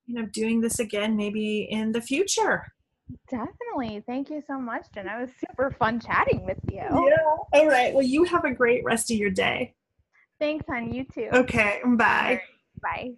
you 0.06 0.16
know 0.16 0.28
doing 0.34 0.62
this 0.62 0.80
again 0.80 1.16
maybe 1.16 1.68
in 1.70 1.92
the 1.92 2.02
future. 2.02 2.64
Definitely. 3.30 4.04
Thank 4.08 4.30
you 4.30 4.42
so 4.48 4.60
much, 4.60 4.86
Jen. 4.94 5.08
It 5.08 5.22
was 5.22 5.30
super 5.40 5.72
fun 5.72 6.00
chatting 6.00 6.46
with 6.46 6.58
you. 6.72 6.78
Yeah. 6.78 7.18
All 7.54 7.68
right. 7.68 7.94
Well, 7.94 8.04
you 8.04 8.24
have 8.24 8.46
a 8.46 8.54
great 8.54 8.84
rest 8.84 9.12
of 9.12 9.18
your 9.18 9.30
day. 9.30 9.76
Thanks, 10.40 10.66
hon. 10.70 10.94
You 10.94 11.06
too. 11.14 11.30
Okay. 11.34 11.80
Bye. 11.86 11.96
right, 11.96 12.42
Bye. 12.82 13.12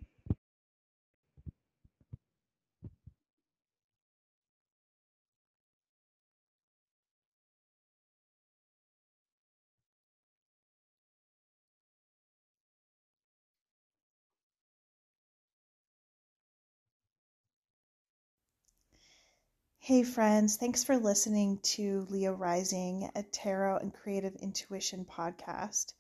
Hey, 19.86 20.02
friends, 20.02 20.56
thanks 20.56 20.84
for 20.84 20.98
listening 20.98 21.60
to 21.76 22.08
Leo 22.10 22.34
Rising, 22.34 23.08
a 23.16 23.22
tarot 23.22 23.78
and 23.78 23.94
creative 23.94 24.36
intuition 24.38 25.06
podcast. 25.06 25.94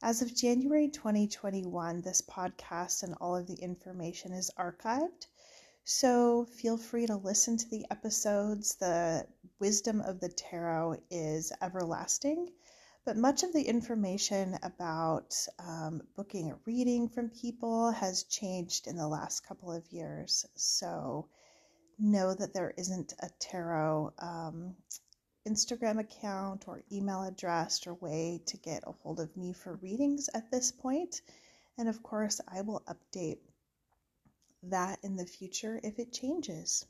As 0.00 0.22
of 0.22 0.34
January 0.34 0.88
2021, 0.88 2.00
this 2.00 2.22
podcast 2.22 3.02
and 3.02 3.14
all 3.20 3.36
of 3.36 3.46
the 3.46 3.56
information 3.56 4.32
is 4.32 4.50
archived. 4.58 5.26
So 5.84 6.46
feel 6.46 6.78
free 6.78 7.04
to 7.04 7.16
listen 7.16 7.58
to 7.58 7.68
the 7.68 7.84
episodes. 7.90 8.76
The 8.76 9.26
wisdom 9.58 10.00
of 10.00 10.20
the 10.20 10.30
tarot 10.30 10.96
is 11.10 11.52
everlasting, 11.60 12.50
but 13.04 13.18
much 13.18 13.42
of 13.42 13.52
the 13.52 13.68
information 13.68 14.58
about 14.62 15.36
um, 15.58 16.00
booking 16.16 16.52
a 16.52 16.58
reading 16.64 17.10
from 17.10 17.28
people 17.28 17.90
has 17.90 18.22
changed 18.22 18.86
in 18.86 18.96
the 18.96 19.06
last 19.06 19.40
couple 19.40 19.70
of 19.70 19.92
years. 19.92 20.46
So 20.54 21.28
know 21.98 22.34
that 22.34 22.54
there 22.54 22.72
isn't 22.76 23.14
a 23.20 23.28
tarot 23.40 24.12
um, 24.18 24.74
Instagram 25.48 25.98
account 25.98 26.64
or 26.68 26.82
email 26.92 27.22
address 27.22 27.86
or 27.86 27.94
way 27.94 28.40
to 28.46 28.56
get 28.58 28.84
a 28.86 28.92
hold 29.02 29.20
of 29.20 29.36
me 29.36 29.52
for 29.52 29.76
readings 29.76 30.28
at 30.34 30.50
this 30.50 30.72
point. 30.72 31.22
And 31.78 31.88
of 31.88 32.02
course, 32.02 32.40
I 32.48 32.62
will 32.62 32.82
update 32.86 33.38
that 34.64 34.98
in 35.02 35.16
the 35.16 35.26
future 35.26 35.80
if 35.82 35.98
it 35.98 36.12
changes. 36.12 36.84